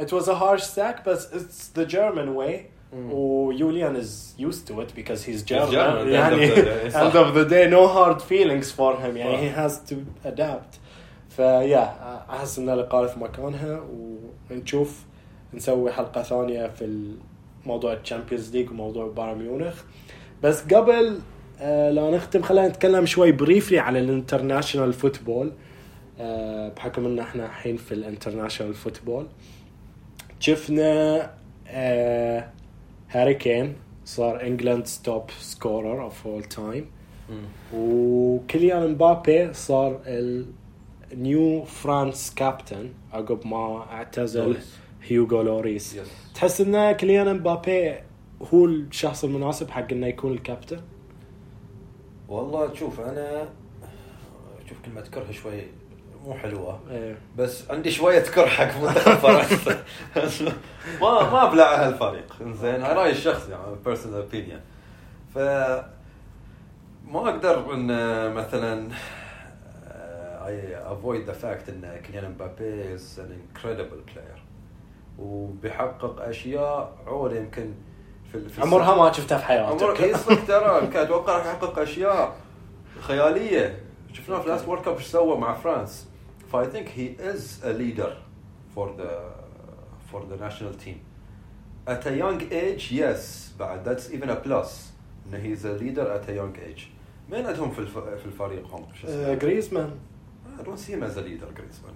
it 0.00 0.12
was 0.12 0.28
a 0.28 0.34
harsh 0.34 0.62
sack 0.62 1.04
but 1.04 1.18
it's 1.32 1.68
the 1.78 1.84
German 1.86 2.34
way 2.34 2.66
ويوليان 2.92 3.96
is 4.02 4.34
used 4.38 4.66
to 4.68 4.80
it 4.80 4.94
because 4.94 5.22
he's 5.24 5.42
German, 5.42 5.70
German, 5.70 5.98
at 5.98 6.06
the 6.06 6.16
end 6.16 6.40
يعني 6.40 6.48
of 6.50 6.56
the 6.56 6.62
day, 6.62 6.90
صح. 6.90 7.00
end 7.00 7.16
of 7.16 7.34
the 7.34 7.44
day 7.44 7.68
no 7.70 7.86
hard 7.88 8.22
feelings 8.22 8.70
for 8.70 8.96
him 8.96 9.16
يعني 9.16 9.50
he 9.50 9.54
has 9.56 9.78
to 9.90 9.96
adapt 10.24 10.78
فيا 11.36 11.94
احس 12.30 12.58
ان 12.58 12.68
الاقاله 12.70 13.06
في 13.06 13.18
مكانها 13.18 13.80
ونشوف 14.50 15.04
نسوي 15.54 15.92
حلقه 15.92 16.22
ثانيه 16.22 16.66
في 16.66 17.12
موضوع 17.66 17.92
الشامبيونز 17.92 18.56
ليج 18.56 18.70
وموضوع 18.70 19.06
بايرن 19.06 19.38
ميونخ 19.38 19.74
بس 20.42 20.62
قبل 20.74 21.20
آه، 21.59 21.91
لا 21.91 22.11
نختم 22.11 22.41
خلينا 22.41 22.67
نتكلم 22.67 23.05
شوي 23.05 23.31
briefly 23.31 23.79
على 23.79 23.99
ال 23.99 24.06
international 24.06 24.93
football. 24.93 25.51
آه، 26.19 26.69
بحكم 26.69 27.05
إن 27.05 27.19
إحنا 27.19 27.45
الحين 27.45 27.77
في 27.77 27.91
ال 27.93 27.99
international 27.99 28.73
football. 28.73 29.27
شفنا 30.39 31.31
آه، 31.67 32.49
هاري 33.09 33.33
كين 33.33 33.75
صار 34.05 34.39
England's 34.39 35.01
top 35.03 35.23
scorer 35.39 36.03
of 36.03 36.27
all 36.27 36.43
time 36.43 36.85
وكيليان 37.73 38.91
مبابي 38.91 39.53
صار 39.53 39.99
ال 41.13 41.26
new 41.26 41.63
France 41.63 42.33
captain 42.35 42.89
عقب 43.13 43.47
ما 43.47 43.85
اعتزل. 43.91 44.57
هيوغو 45.03 45.41
لوريس. 45.41 45.95
Yes 45.95 46.07
تحس 46.35 46.61
إن 46.61 46.91
كيليان 46.91 47.35
مبابي 47.35 47.95
هو 48.53 48.65
الشخص 48.65 49.23
المناسب 49.23 49.69
حق 49.69 49.91
إنه 49.91 50.07
يكون 50.07 50.31
الكابتن؟ 50.31 50.81
والله 52.33 52.73
شوف 52.73 52.99
أنا 52.99 53.49
شوف 54.69 54.77
كلمه 54.85 55.01
كره 55.01 55.31
شوي 55.31 55.61
مو 56.25 56.33
حلوة 56.33 56.79
إيه. 56.91 57.17
بس 57.37 57.71
عندي 57.71 57.91
شوية 57.91 58.19
كره 58.19 58.45
حق 58.45 58.77
منتخب 58.81 59.15
فرنسا. 59.15 59.83
ما 61.01 61.31
ما 61.31 61.47
أبلع 61.47 61.87
هالفريق 61.87 62.43
زين 62.43 62.83
رأيي 62.83 63.11
الشخصي 63.11 63.51
يعني 63.51 63.63
personal 63.85 64.21
opinion 64.21 64.59
ف 65.33 65.37
ما 67.07 67.29
أقدر 67.29 67.73
إن 67.73 67.87
مثلا 68.33 68.89
I 70.45 70.77
avoid 70.77 71.25
the 71.25 71.33
fact 71.33 71.69
إن 71.69 72.01
كيليان 72.03 72.31
مبابي 72.31 72.93
is 72.93 73.19
an 73.19 73.39
incredible 73.49 74.01
player 74.13 74.43
وبيحقق 75.19 76.21
أشياء 76.21 76.97
عود 77.07 77.35
يمكن 77.35 77.73
في 78.33 78.49
في 78.49 78.61
عمرها 78.61 78.95
ما 78.95 79.11
شفتها 79.11 79.37
في 79.37 79.45
حياتك. 79.45 79.99
يصدق 79.99 80.45
ترى. 80.45 80.83
يمكن 80.83 80.99
أتوقع 80.99 81.37
راح 81.37 81.45
يحقق 81.45 81.79
أشياء 81.79 82.35
خيالية. 82.99 83.83
شفناه 84.13 84.39
في 84.39 84.49
last 84.49 84.67
World 84.67 84.81
Cup 84.81 84.95
إيش 84.95 85.05
سوى 85.05 85.37
مع 85.37 85.53
فرانس. 85.53 86.07
ف 86.51 86.71
I 86.71 86.74
think 86.74 86.89
he 86.89 87.15
is 87.19 87.61
a 87.63 87.71
leader 87.71 88.17
for 88.75 88.95
the 88.97 89.35
for 90.11 90.27
the 90.29 90.35
national 90.35 90.77
team 90.77 90.97
at 91.89 92.05
a 92.05 92.11
young 92.11 92.41
age 92.51 92.91
yes 92.91 93.57
بعد 93.59 93.97
that's 93.97 94.13
even 94.13 94.29
a 94.29 94.47
plus. 94.47 94.69
انه 95.27 95.37
he 95.37 95.53
is 95.53 95.65
a 95.65 95.77
leader 95.77 96.21
at 96.21 96.25
a 96.25 96.31
young 96.31 96.59
age. 96.59 96.81
مين 97.31 97.45
عندهم 97.45 97.71
في 97.71 97.79
الف... 97.79 97.97
في 97.97 98.25
الفريق 98.25 98.67
هم؟ 98.67 98.85
جريزمان 99.39 99.99
I 100.59 100.61
don't 100.61 100.79
see 100.79 100.91
him 100.91 101.03
as 101.03 101.17
a 101.17 101.21
leader 101.21 101.49
جريزمان. 101.57 101.95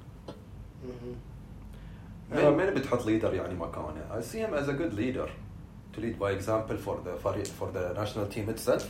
مين. 2.32 2.50
مين 2.58 2.74
بتحط 2.74 3.06
ليدر 3.06 3.34
يعني 3.34 3.56
مكانه؟ 3.56 4.06
I 4.12 4.22
see 4.22 4.38
him 4.38 4.54
as 4.54 4.68
a 4.70 4.74
good 4.74 4.94
leader. 4.98 5.30
To 5.98 6.02
lead 6.06 6.20
by 6.20 6.32
example 6.40 6.78
for 6.86 6.96
the 7.06 7.14
for 7.60 7.68
the 7.78 7.94
national 8.02 8.26
team 8.36 8.50
itself 8.50 8.84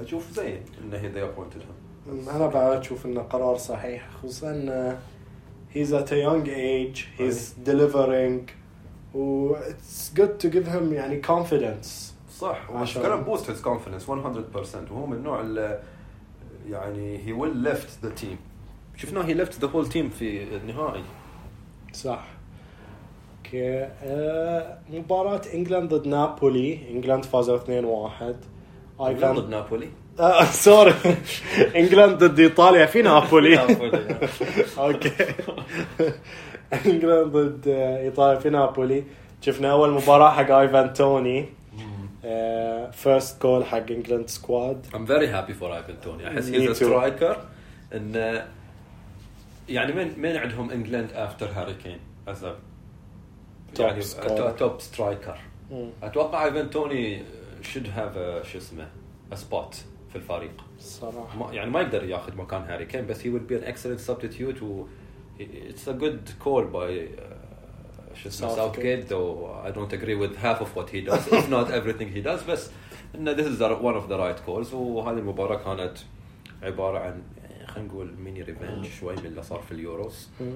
أشوف 0.00 0.30
زين 0.32 0.60
انه 0.84 0.98
he 0.98 1.14
they 1.14 1.22
appointed 1.22 1.62
him 1.62 2.28
أنا 2.30 2.46
بعد 2.46 2.76
أشوف 2.80 3.06
انه 3.06 3.20
قرار 3.22 3.56
صحيح 3.56 4.08
خصوصا 4.22 4.98
he's 5.74 5.92
at 5.92 6.10
a 6.12 6.16
young 6.16 6.46
age 6.48 7.06
he's 7.18 7.68
delivering 7.68 8.50
و 9.14 9.54
it's 9.56 10.18
good 10.18 10.40
to 10.44 10.48
give 10.50 10.66
him 10.66 10.92
يعني 10.92 11.22
confidence 11.22 11.86
صح 12.38 12.70
عشان- 12.70 13.02
وكان 13.02 13.24
بوست 13.24 13.50
his 13.50 13.64
confidence 13.64 14.08
100% 14.08 14.10
وهو 14.90 15.06
من 15.06 15.16
النوع 15.16 15.40
اللي 15.40 15.82
يعني 16.70 17.18
he 17.18 17.38
will 17.40 17.68
lift 17.68 18.06
the 18.06 18.22
team 18.22 18.36
شفناه 18.96 19.22
he 19.22 19.38
left 19.46 19.52
the 19.54 19.66
whole 19.68 19.92
team 19.92 20.10
في 20.18 20.56
النهائي 20.56 21.04
صح 21.92 22.26
okay 23.46 23.88
آه 24.02 24.78
مباراة 24.90 25.40
England 25.54 25.94
ضد 25.94 26.06
نابولي. 26.08 26.78
England 26.90 27.24
فازوا 27.24 27.58
2-1 27.58 27.70
England 27.70 28.36
ايفان 29.00 29.34
ضد 29.34 29.48
نابولي؟ 29.50 29.88
آه 30.20 30.44
sorry. 30.64 30.94
England 31.76 32.24
ضد 32.24 32.40
إيطاليا. 32.40 32.86
في 32.86 33.02
نابولي. 33.08 33.58
Okay. 34.78 35.12
England 36.86 37.32
ضد 37.36 37.68
آه، 37.68 37.98
إيطاليا. 38.00 38.38
في 38.40 38.50
نابولي. 38.50 39.04
شفنا 39.42 39.72
أول 39.72 39.90
مباراة 39.92 40.30
حق 40.30 40.50
ايفان 40.50 40.92
توني 40.92 41.48
first 42.92 43.42
goal 43.42 43.64
حق 43.64 43.90
England 43.90 44.28
squad 44.28 44.86
I'm 44.92 45.06
very 45.06 45.26
happy 45.28 45.52
for 45.60 45.66
Ivan 45.70 46.06
Toney 46.06 46.26
احس 46.26 46.50
too. 46.50 46.84
striker. 46.86 47.36
انه 47.94 48.44
يعني 49.68 49.92
من 49.92 50.12
من 50.18 50.36
عندهم 50.36 50.70
England 50.70 51.10
after 51.14 51.46
هاري 51.54 51.74
كين 51.74 51.98
is 52.28 52.44
Top 53.76 53.80
يعني 53.80 54.02
scorer. 54.02 54.58
top 54.58 54.80
striker 54.80 55.38
أتوقع 56.02 56.44
ايفان 56.44 56.70
توني 56.70 57.22
should 57.62 57.86
have 57.86 58.16
a 58.16 58.46
شو 58.46 58.58
اسمه 58.58 58.88
a 59.32 59.36
spot 59.36 59.74
في 60.10 60.16
الفريق. 60.16 60.64
الصراحة 60.78 61.38
ما 61.38 61.52
يعني 61.52 61.70
ما 61.70 61.80
يقدر 61.80 62.04
ياخذ 62.04 62.36
مكان 62.36 62.62
هاري 62.62 62.84
كين 62.86 63.06
بس 63.06 63.22
he 63.22 63.26
would 63.26 63.50
be 63.52 63.54
an 63.62 63.66
excellent 63.68 64.10
substitute 64.10 64.62
و 64.62 64.86
it's 65.40 65.88
a 65.88 65.92
good 66.02 66.44
call 66.44 66.64
by 66.72 66.90
uh, 67.20 68.16
شو 68.22 68.28
اسمه 68.28 68.48
Southgate. 68.48 68.56
ساوث 68.56 68.80
جيت 68.80 69.12
I 69.12 69.70
don't 69.76 69.92
agree 69.92 70.16
with 70.22 70.36
half 70.42 70.60
of 70.60 70.68
what 70.78 70.88
he 70.90 71.10
does. 71.10 71.28
If 71.38 71.50
not 71.50 71.70
everything 71.70 72.08
he 72.16 72.22
does 72.26 72.50
بس 72.50 72.70
إنه 73.14 73.34
this 73.36 73.46
is 73.46 73.58
the- 73.58 73.82
one 73.82 73.96
of 73.96 74.08
the 74.10 74.16
right 74.18 74.46
calls. 74.48 74.72
وهذه 74.74 75.18
المباراة 75.18 75.56
كانت 75.56 75.98
عبارة 76.62 76.98
عن 76.98 77.22
خلينا 77.66 77.88
نقول 77.92 78.14
mini 78.18 78.42
revenge 78.42 78.86
شوي 79.00 79.16
من 79.16 79.26
اللي 79.26 79.42
صار 79.42 79.60
في 79.60 79.72
اليوروس 79.72 80.28
مم. 80.40 80.52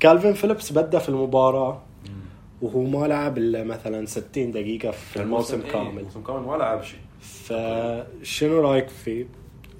كالفين 0.00 0.32
فيليبس 0.34 0.72
بدأ 0.72 0.98
في 0.98 1.08
المباراة 1.08 1.82
وهو 2.64 2.82
ما 2.82 3.06
لعب 3.06 3.38
إلا 3.38 3.64
مثلا 3.64 4.06
60 4.06 4.50
دقيقة 4.52 4.90
في 4.90 5.22
الموسم 5.22 5.60
إيه، 5.60 5.72
كامل. 5.72 5.98
الموسم 5.98 6.22
كامل 6.22 6.40
ما 6.40 6.56
لعب 6.56 6.82
شيء. 6.82 6.98
فشنو 7.20 8.60
رأيك 8.60 8.88
في 8.88 9.26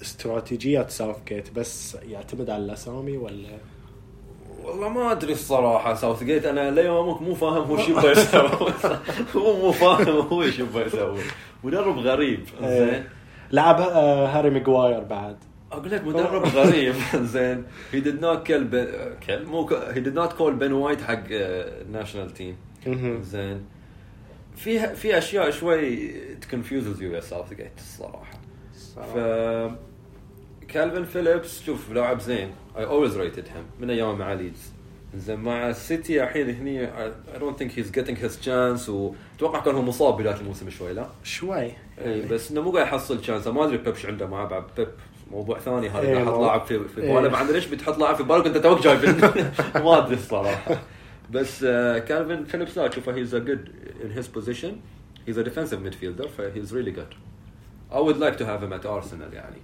استراتيجية 0.03 0.87
ساوث 0.89 1.17
جيت 1.29 1.51
بس 1.53 1.97
يعتمد 2.09 2.51
على 2.51 2.65
الأسامي 2.65 3.17
ولا؟ 3.17 3.49
والله 4.65 4.89
ما 4.89 5.13
أدري 5.13 5.33
الصراحة 5.33 5.95
ساوث 5.95 6.23
جيت 6.23 6.45
أنا 6.47 6.71
ليومك 6.71 7.23
مو 7.23 7.35
فاهم 7.35 7.63
هو 7.63 7.77
شو 7.79 7.91
يبغى 7.91 8.11
يسوي. 8.11 8.49
هو 9.37 9.57
مو 9.57 9.73
فاهم 9.73 10.09
هو 10.09 10.51
شو 10.51 10.63
يبغى 10.63 10.87
يسوي. 10.87 11.21
مدرب 11.65 11.99
غريب. 11.99 12.41
إيه. 12.63 12.91
زين. 12.91 13.05
لعب 13.53 13.81
آه، 13.81 14.27
هاري 14.27 14.51
ماجواير 14.51 15.01
بعد. 15.05 15.37
أقول 15.73 15.91
لك 15.91 16.05
مدرب 16.05 16.45
غريب. 16.45 16.95
زين. 17.35 17.65
he 17.93 18.01
did 18.01 18.21
not 18.21 18.53
مو 19.31 19.69
he 19.93 20.01
did 20.01 20.15
not 20.15 20.33
call 20.33 20.55
Ben 20.55 20.73
White 20.73 21.03
حق 21.03 21.25
ال 21.31 21.42
national 21.42 22.31
team 22.35 22.47
مهم. 22.49 22.57
زين. 23.23 23.65
في 24.57 24.95
في 24.95 25.19
أشياء 25.19 25.51
شوي 25.51 26.11
ت 26.37 27.03
confuses 27.03 27.21
you 27.21 27.55
ساوثجيت 27.55 27.73
الصراحة. 27.79 28.39
ف 28.95 29.17
كالفن 30.69 31.05
فيليبس 31.05 31.63
شوف 31.63 31.93
لاعب 31.93 32.21
زين. 32.21 32.51
I 32.79 32.85
always 32.85 33.17
rated 33.19 33.49
him 33.49 33.65
من 33.81 33.91
أيام 33.91 34.19
مع 34.19 34.33
ليدز 34.33 34.73
زين 35.17 35.41
مع 35.41 35.69
السيتي 35.71 36.23
الحين 36.25 36.51
هني 36.51 36.85
I 36.85 37.13
don't 37.41 37.59
think 37.59 37.79
he's 37.79 37.91
getting 37.91 38.19
his 38.19 38.41
chance 38.41 38.89
واتوقع 38.89 39.61
كان 39.61 39.75
هو 39.75 39.83
مصاب 39.83 40.17
بدايه 40.17 40.35
الموسم 40.37 40.71
شوي 40.71 40.93
لا؟ 40.93 41.07
شوي. 41.25 41.71
اي 41.99 42.21
بس 42.31 42.51
إنه 42.51 42.61
مو 42.61 42.71
قاعد 42.71 42.87
يحصل 42.87 43.21
chance 43.21 43.47
ما 43.47 43.65
أدري 43.65 43.77
بيب 43.77 43.95
شو 43.95 44.09
عنده 44.09 44.27
معاه 44.27 44.45
بعد 44.47 44.65
بيب 44.77 44.89
موضوع 45.31 45.59
ثاني 45.59 45.89
هذا 45.89 46.01
إيه، 46.01 46.15
قاعد 46.15 46.27
يحط 46.27 46.41
لاعب 46.41 46.65
في 46.65 46.89
في. 46.89 47.01
باله 47.01 47.29
ما 47.29 47.41
ادري 47.43 47.53
ليش 47.53 47.67
بتحط 47.67 47.99
لاعب 47.99 48.17
في 48.17 48.23
بالك؟ 48.23 48.47
أنت 48.47 48.57
توك 48.57 48.81
جايب 48.83 49.05
ما 49.85 49.99
أدري 49.99 50.15
الصراحة. 50.15 50.77
بس 51.31 51.65
كالفن 52.09 52.45
فيليبس 52.45 52.79
لا 52.79 52.89
اشوفه 52.89 53.15
he's 53.15 53.35
a 53.35 53.39
good 53.39 53.69
in 54.05 54.11
his 54.11 54.27
position 54.29 54.77
he's 55.27 55.39
a 55.39 55.43
defensive 55.43 55.81
midfielder 55.81 56.29
ف 56.29 56.38
he's 56.38 56.75
really 56.75 56.91
good 56.91 57.07
I 57.93 57.97
would 57.97 58.17
like 58.19 58.37
to 58.39 58.45
have 58.45 58.61
him 58.65 58.73
at 58.73 58.87
Arsenal 58.87 59.35
يعني. 59.35 59.57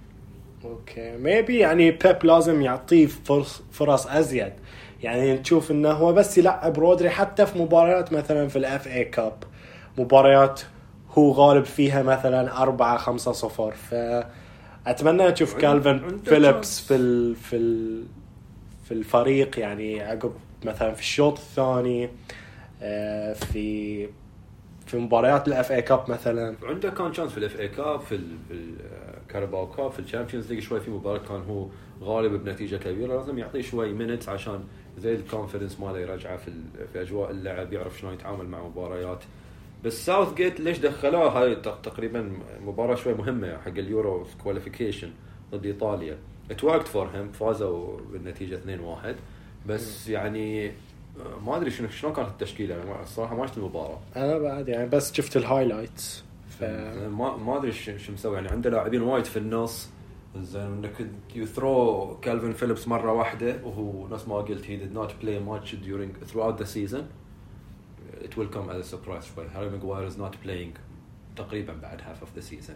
okay 0.65 1.17
maybe 1.17 1.57
يعني 1.59 1.91
بيب 1.91 2.17
لازم 2.25 2.61
يعطيه 2.61 3.05
فرص 3.07 3.61
فرص 3.71 4.07
أزيد. 4.07 4.53
يعني 5.03 5.33
نشوف 5.33 5.71
إنه 5.71 5.91
هو 5.91 6.13
بس 6.13 6.37
يلعب 6.37 6.79
رودري 6.79 7.09
حتى 7.09 7.45
في 7.45 7.59
مباريات 7.59 8.13
مثلا 8.13 8.47
في 8.47 8.55
ال 8.55 8.87
FA 8.87 9.05
Cup 9.05 9.33
مباريات 9.97 10.61
هو 11.11 11.31
غالب 11.31 11.65
فيها 11.65 12.03
مثلا 12.03 12.61
4 12.61 12.97
5 12.97 13.31
0 13.31 13.71
فاتمنى 13.71 15.23
عند- 15.23 15.33
كالفن 15.61 16.17
فيليبس. 16.25 16.79
في 16.81 16.95
ال 16.95 17.35
في 17.35 17.55
ال 17.55 18.03
في 18.85 18.91
الفريق 18.93 19.59
يعني 19.59 20.01
عقب 20.01 20.33
مثلا 20.65 20.93
في 20.93 20.99
الشوط 21.01 21.37
الثاني 21.37 22.09
آه، 22.81 23.33
في 23.33 24.07
في 24.85 24.97
مباريات 24.97 25.47
ال 25.47 25.71
FA 25.71 25.81
Cup 25.81 26.11
مثلا. 26.11 26.55
عنده 26.63 26.89
كان 26.89 27.13
chance 27.13 27.31
في 27.31 27.37
ال 27.37 27.59
FA 27.59 27.67
Cup 27.67 27.99
في 27.99 28.15
ال- 28.15 28.37
في 28.47 28.53
ال 29.23 29.29
Carabao 29.29 29.67
Cup 29.71 29.91
في 29.91 29.99
ال 29.99 30.04
Champions 30.04 30.51
League 30.53 30.59
شوي 30.63 30.79
في 30.79 30.91
مباراة 30.91 31.17
كان 31.17 31.41
هو 31.41 31.67
غالب 32.01 32.43
بنتيجة 32.43 32.75
كبيرة. 32.75 33.17
لازم 33.17 33.37
يعطيه 33.37 33.61
شوي 33.61 33.93
minutes 33.93 34.29
عشان 34.29 34.63
زي 34.99 35.15
ال 35.15 35.21
confidence 35.21 35.79
ماله 35.79 35.99
يرجعه 35.99 36.37
في 36.37 36.51
في 36.93 37.01
أجواء 37.01 37.31
اللعب 37.31 37.73
يعرف 37.73 37.99
شلون 37.99 38.13
يتعامل 38.13 38.45
مع 38.47 38.63
مباريات. 38.67 39.23
بس 39.83 40.05
ساوثجيت 40.05 40.59
ليش 40.59 40.77
دخلوها 40.77 41.29
هاي 41.29 41.55
تق- 41.55 41.81
تقريبا 41.81 42.31
مباراة 42.65 42.95
شوي 42.95 43.13
مهمة 43.13 43.57
حق 43.57 43.67
ال 43.67 43.79
Euro 43.79 44.27
qualification 44.43 45.09
ضد 45.51 45.65
إيطاليا. 45.65 46.17
it 46.51 46.63
worked 46.63 46.87
for 46.87 47.07
him 47.13 47.31
فازوا 47.31 47.97
بالنتيجة 48.11 48.55
2-1 48.55 49.15
بس 49.67 50.09
يعني 50.09 50.67
آه، 50.67 51.39
ما 51.45 51.57
أدري 51.57 51.71
شنو 51.71 51.87
شلون 51.89 52.13
كانت 52.13 52.29
التشكيلة 52.29 52.85
ما- 52.85 53.03
الصراحة 53.03 53.35
ما 53.35 53.47
شفت 53.47 53.57
المباراة. 53.57 53.99
أنا 54.15 54.37
بعد 54.37 54.69
يعني 54.69 54.89
بس 54.89 55.13
شفت 55.13 55.37
ال 55.37 55.45
highlights 55.45 56.23
ف 56.49 56.63
ما 56.63 57.37
ما 57.37 57.57
أدري 57.57 57.71
شو 57.71 58.11
مسوي 58.13 58.35
يعني 58.35 58.47
عنده 58.49 58.69
لاعبين 58.69 59.01
وايد 59.01 59.25
في 59.25 59.37
النص. 59.37 59.89
زين 60.37 60.61
إنك 60.61 61.07
you 61.35 61.45
throw 61.45 62.17
كالفين 62.21 62.53
فيليبس 62.53 62.87
مرة 62.87 63.11
واحدة 63.13 63.59
وهو 63.63 64.07
نفس 64.07 64.27
ما 64.27 64.35
قلت 64.35 64.65
he 64.65 64.67
did 64.69 64.97
not 64.97 65.09
play 65.23 65.39
much 65.49 65.71
during 65.71 66.31
throughout 66.31 66.57
the 66.63 66.65
season. 66.67 67.03
It 68.25 68.37
will 68.37 68.47
come 68.55 68.69
as 68.69 68.85
a 68.85 68.95
surprise 68.95 69.25
شوي 69.35 69.47
هاري 69.53 69.69
ماجواير 69.69 70.09
is 70.09 70.13
not 70.13 70.35
playing 70.45 70.79
تقريبا 71.35 71.73
بعد 71.73 72.01
half 72.01 72.23
of 72.25 72.39
the 72.39 72.43
season. 72.51 72.73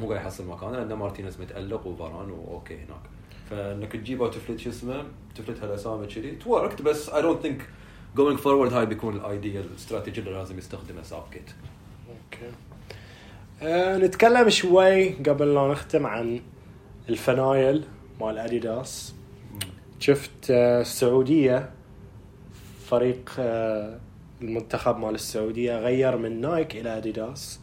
مو 0.00 0.08
قاعد 0.08 0.20
يحصل 0.24 0.46
مكانه 0.46 0.72
لأن 0.72 0.92
مارتينيز 0.92 1.40
متألق 1.40 1.86
وفاران 1.86 2.30
و 2.30 2.39
okay 2.39 2.74
هناك. 2.74 3.00
فإنك 3.50 3.92
تجيبه 3.92 4.24
وتفلت 4.24 4.58
شو 4.60 4.70
اسمه 4.70 5.04
تفلت 5.34 5.62
هالاسامي 5.62 6.06
كذي. 6.06 6.30
it 6.30 6.43
worked 6.43 6.82
بس 6.82 7.08
I 7.08 7.22
don't 7.22 7.42
think 7.42 7.62
going 8.16 8.38
forward 8.38 8.72
هاي 8.72 8.86
بيكون 8.86 9.16
ال 9.16 9.26
ideal 9.26 9.74
strategy 9.76 10.20
اللي 10.20 10.32
لازم 10.32 10.58
يستخدمه 10.58 11.02
ساوثجيت 11.02 11.50
okay. 12.08 12.52
آه 13.62 13.96
نتكلم 13.98 14.48
شوي 14.48 15.08
قبل 15.08 15.54
لا 15.54 15.68
نختم 15.68 16.06
عن 16.06 16.40
الفنايل 17.08 17.84
مال 18.20 18.38
اديداس 18.38 19.14
شفت 20.00 20.50
آه 20.50 20.80
السعودية 20.80 21.70
فريق 22.86 23.30
آه 23.38 23.98
المنتخب 24.42 24.96
مال 24.98 25.14
السعودية 25.14 25.78
غير 25.78 26.16
من 26.16 26.40
نايك 26.40 26.76
إلى 26.76 26.96
اديداس 26.96 27.60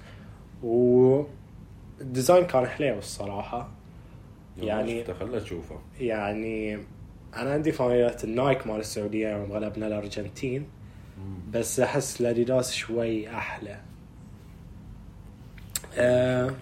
وال 0.64 1.09
design 1.09 2.46
كان 2.46 2.68
حليو 2.68 2.98
الصراحة. 2.98 3.70
يعني 4.62 5.14
خلنا 5.14 5.40
نشوفه 5.40 5.80
يعني 6.00 6.76
أنا 7.36 7.54
عندي 7.54 7.72
فانيلة 7.72 8.18
النايك 8.24 8.68
مال 8.68 8.80
السعودية 8.80 9.30
يوم 9.30 9.52
غلبنا 9.52 9.88
الأرجنتين 9.88 10.66
بس 11.52 11.80
أحس 11.80 12.22
الأديداس 12.22 12.74
شوي 12.74 13.30
أحلى. 13.30 13.80
آه 15.98 16.54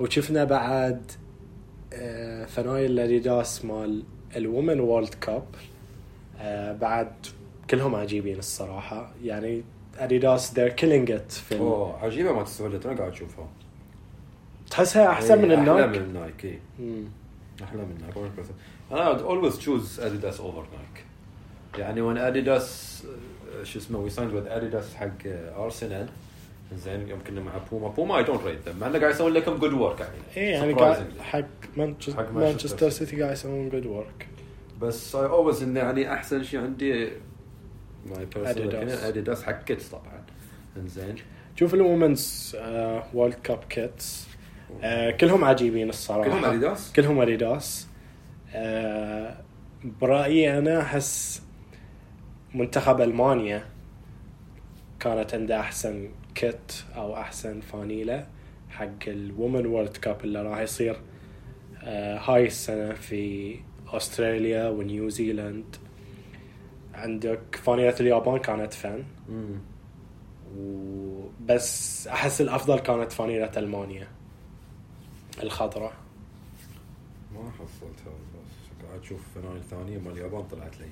وشفنا 0.00 0.44
بعد 0.44 1.12
آه 1.92 2.44
فنايل 2.44 2.90
الأديداس 2.90 3.64
مال 3.64 4.02
الومن 4.36 4.80
وورلد 4.80 5.14
كاب 5.14 5.44
آه 6.38 6.72
بعد 6.72 7.12
كلهم 7.70 7.94
عجيبين 7.94 8.38
الصراحة. 8.38 9.12
يعني 9.24 9.62
أديداس 9.98 10.54
they're 10.54 10.72
killing 10.80 11.08
it 11.10 11.32
في 11.32 11.58
أوه 11.58 11.98
عجيبة 11.98 12.32
ما 12.32 12.42
تستوعب 12.42 12.74
أنا 12.74 12.96
قاعد 12.98 13.12
أشوفها. 13.12 13.48
تحسها 14.70 15.08
أحسن 15.08 15.38
من 15.42 15.50
إيه، 15.50 15.58
أحلى 15.60 15.70
النايك 15.72 15.88
من 16.02 16.08
النايك 16.08 16.44
إيه. 16.44 16.60
مم. 16.78 17.04
أحلى 17.62 17.82
من 17.82 17.98
نايك 18.00 18.14
100%. 18.14 18.92
أنا 18.92 19.20
always 19.20 19.56
choose 19.58 20.00
Adidas 20.00 20.40
over 20.40 20.60
Nike 20.76 21.04
يعني 21.78 22.00
وين 22.00 22.18
اديداس 22.18 23.02
شو 23.62 23.78
اسمه 23.78 23.98
we 23.98 24.10
signed 24.10 24.34
with 24.34 24.46
Adidas 24.46 24.94
حق 24.94 25.08
ارسنال 25.56 26.08
زين 26.76 27.08
يوم 27.08 27.18
كنا 27.26 27.40
مع 27.40 27.52
بوما 27.70 27.88
بوما 27.88 28.18
I 28.18 28.22
don't 28.24 28.42
rate 28.44 28.68
them 28.68 28.76
مع 28.80 28.86
إنه 28.86 28.98
قاعد 28.98 29.14
يسوون 29.14 29.32
لكم 29.32 29.56
good 29.58 29.72
work 29.72 30.00
يعني 30.00 30.12
إيه 30.36 30.52
يعني 30.52 30.72
قاعد. 30.72 31.06
حق 31.20 31.44
مانشستر 32.32 32.90
سيتي. 32.90 33.22
قاعد 33.22 33.32
يسوون 33.32 33.68
good 33.68 33.86
work 33.86 34.26
بس 34.80 35.14
I 35.16 35.26
always 35.26 35.62
انه 35.62 35.80
يعني 35.80 36.12
أحسن 36.12 36.42
شيء 36.42 36.60
عندي 36.60 37.08
my 38.06 38.26
Adidas. 38.34 38.38
personal 38.38 38.88
اديداس 38.90 39.42
حق 39.42 39.64
kits 39.64 39.88
طبعا 39.88 40.22
إنزين 40.76 41.14
شوف 41.56 41.74
ال 41.74 41.84
women's 41.84 42.56
World 43.14 43.34
Cup 43.34 43.64
kits 43.68 44.26
آه، 44.82 45.10
كلهم 45.10 45.44
عجيبين 45.44 45.88
الصراحة. 45.88 46.30
كلهم 46.30 46.44
اديداس 46.44 46.92
كلهم 46.92 47.20
اديداس 47.20 47.88
آه، 48.54 49.36
برأيي 50.00 50.58
أنا 50.58 50.80
أحس 50.80 51.42
منتخب 52.54 53.00
ألمانيا 53.00 53.64
كانت 55.00 55.34
عنده 55.34 55.60
أحسن 55.60 56.08
kit 56.34 56.72
أو 56.96 57.16
أحسن 57.16 57.60
فانيله 57.60 58.26
حق 58.70 59.08
ال 59.08 59.18
women 59.18 59.66
World 59.66 59.96
Cup 59.96 60.24
اللي 60.24 60.42
راح 60.42 60.58
يصير 60.58 60.96
آه، 61.84 62.18
هاي 62.18 62.46
السنة 62.46 62.94
في 62.94 63.56
أستراليا 63.88 64.68
ونيوزيلاند 64.68 65.76
عندك 66.94 67.56
فانيله 67.62 67.94
اليابان 68.00 68.38
كانت 68.38 68.72
fun. 68.74 69.04
وبس 70.58 72.08
أحس 72.08 72.40
الأفضل 72.40 72.78
كانت 72.78 73.12
فانيله 73.12 73.50
ألمانيا. 73.56 74.08
الخضراء 75.42 75.92
ما 77.34 77.50
حصلتها. 77.50 78.12
بس 78.34 78.86
قاعد 78.86 79.00
أشوف 79.00 79.20
فنايل 79.34 79.62
ثانية 79.70 79.98
مال 79.98 80.12
اليابان 80.12 80.42
طلعت 80.42 80.76
لي 80.80 80.86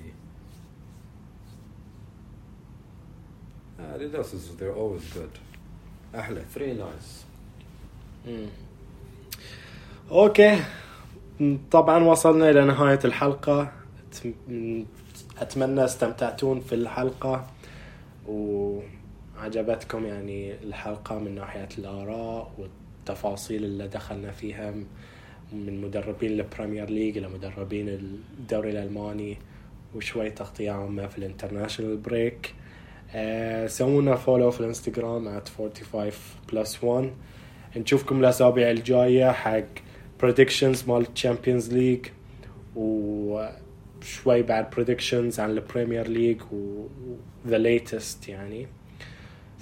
Adidas 3.79 4.33
is 4.33 4.51
they're 4.59 4.75
always 4.77 5.17
good. 5.17 5.39
أحلى. 6.15 6.45
3 6.53 6.73
nice. 6.73 7.25
okay. 10.11 10.63
طبعا 11.71 12.03
وصلنا 12.03 12.49
إلى 12.49 12.65
نهاية 12.65 12.99
الحلقة. 13.05 13.71
أتمنى 15.37 15.85
استمتعتون 15.85 16.59
في 16.59 16.75
الحلقة. 16.75 17.47
وعجبتكم 18.27 20.05
يعني 20.05 20.53
الحلقة 20.53 21.19
من 21.19 21.35
ناحية 21.35 21.69
الآراء 21.77 22.69
والتفاصيل 23.03 23.63
اللي 23.63 23.87
دخلنا 23.87 24.31
فيها 24.31 24.73
من 25.53 25.81
مدربين 25.81 26.31
ال 26.31 26.38
Premier 26.38 26.89
League 26.89 27.17
إلى 27.17 27.29
مدربين 27.29 27.89
الدوري 27.89 28.69
الألماني 28.69 29.37
وشوي 29.95 30.29
تغطيه 30.29 30.71
عامه 30.71 31.07
في 31.07 31.17
ال 31.17 31.23
international 31.23 31.97
break. 31.97 32.53
آه، 33.11 33.67
سوونا 33.67 34.15
follow 34.15 34.51
في 34.51 34.59
الانستغرام 34.59 35.39
at 35.39 35.49
45 35.49 36.11
plus 36.51 36.83
1 36.83 37.11
نشوفكم 37.77 38.19
الأسابيع 38.19 38.71
الجاية 38.71 39.31
حق 39.31 39.65
predictions 40.23 40.87
مال 40.87 41.05
Champions 41.23 41.73
League 41.73 42.05
وشوي 42.75 44.41
بعد 44.41 44.73
predictions 44.73 45.39
عن 45.39 45.49
ال 45.49 45.56
Premier 45.56 46.07
League 46.07 46.41
و 46.51 46.87
the 47.49 47.57
latest 47.57 48.29
يعني. 48.29 48.67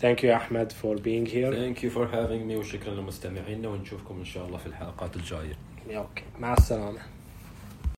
Thank 0.02 0.24
you 0.24 0.26
احمد 0.26 0.72
for 0.72 0.97
being 0.97 1.26
here. 1.32 1.54
thank 1.56 1.84
you 1.84 1.89
for 1.89 2.06
having 2.06 2.46
me 2.46 2.56
وشكرا 2.56 2.93
لمستمعينا 2.93 3.70
ونشوفكم 3.70 4.20
إن 4.20 4.26
شاء 4.26 4.45
الله 4.45 4.58
في 4.58 4.66
الحلقات 4.66 5.16
الجاية. 5.16 5.54
okay 5.89 6.24
مع 6.39 6.54
السلامة. 6.54 6.99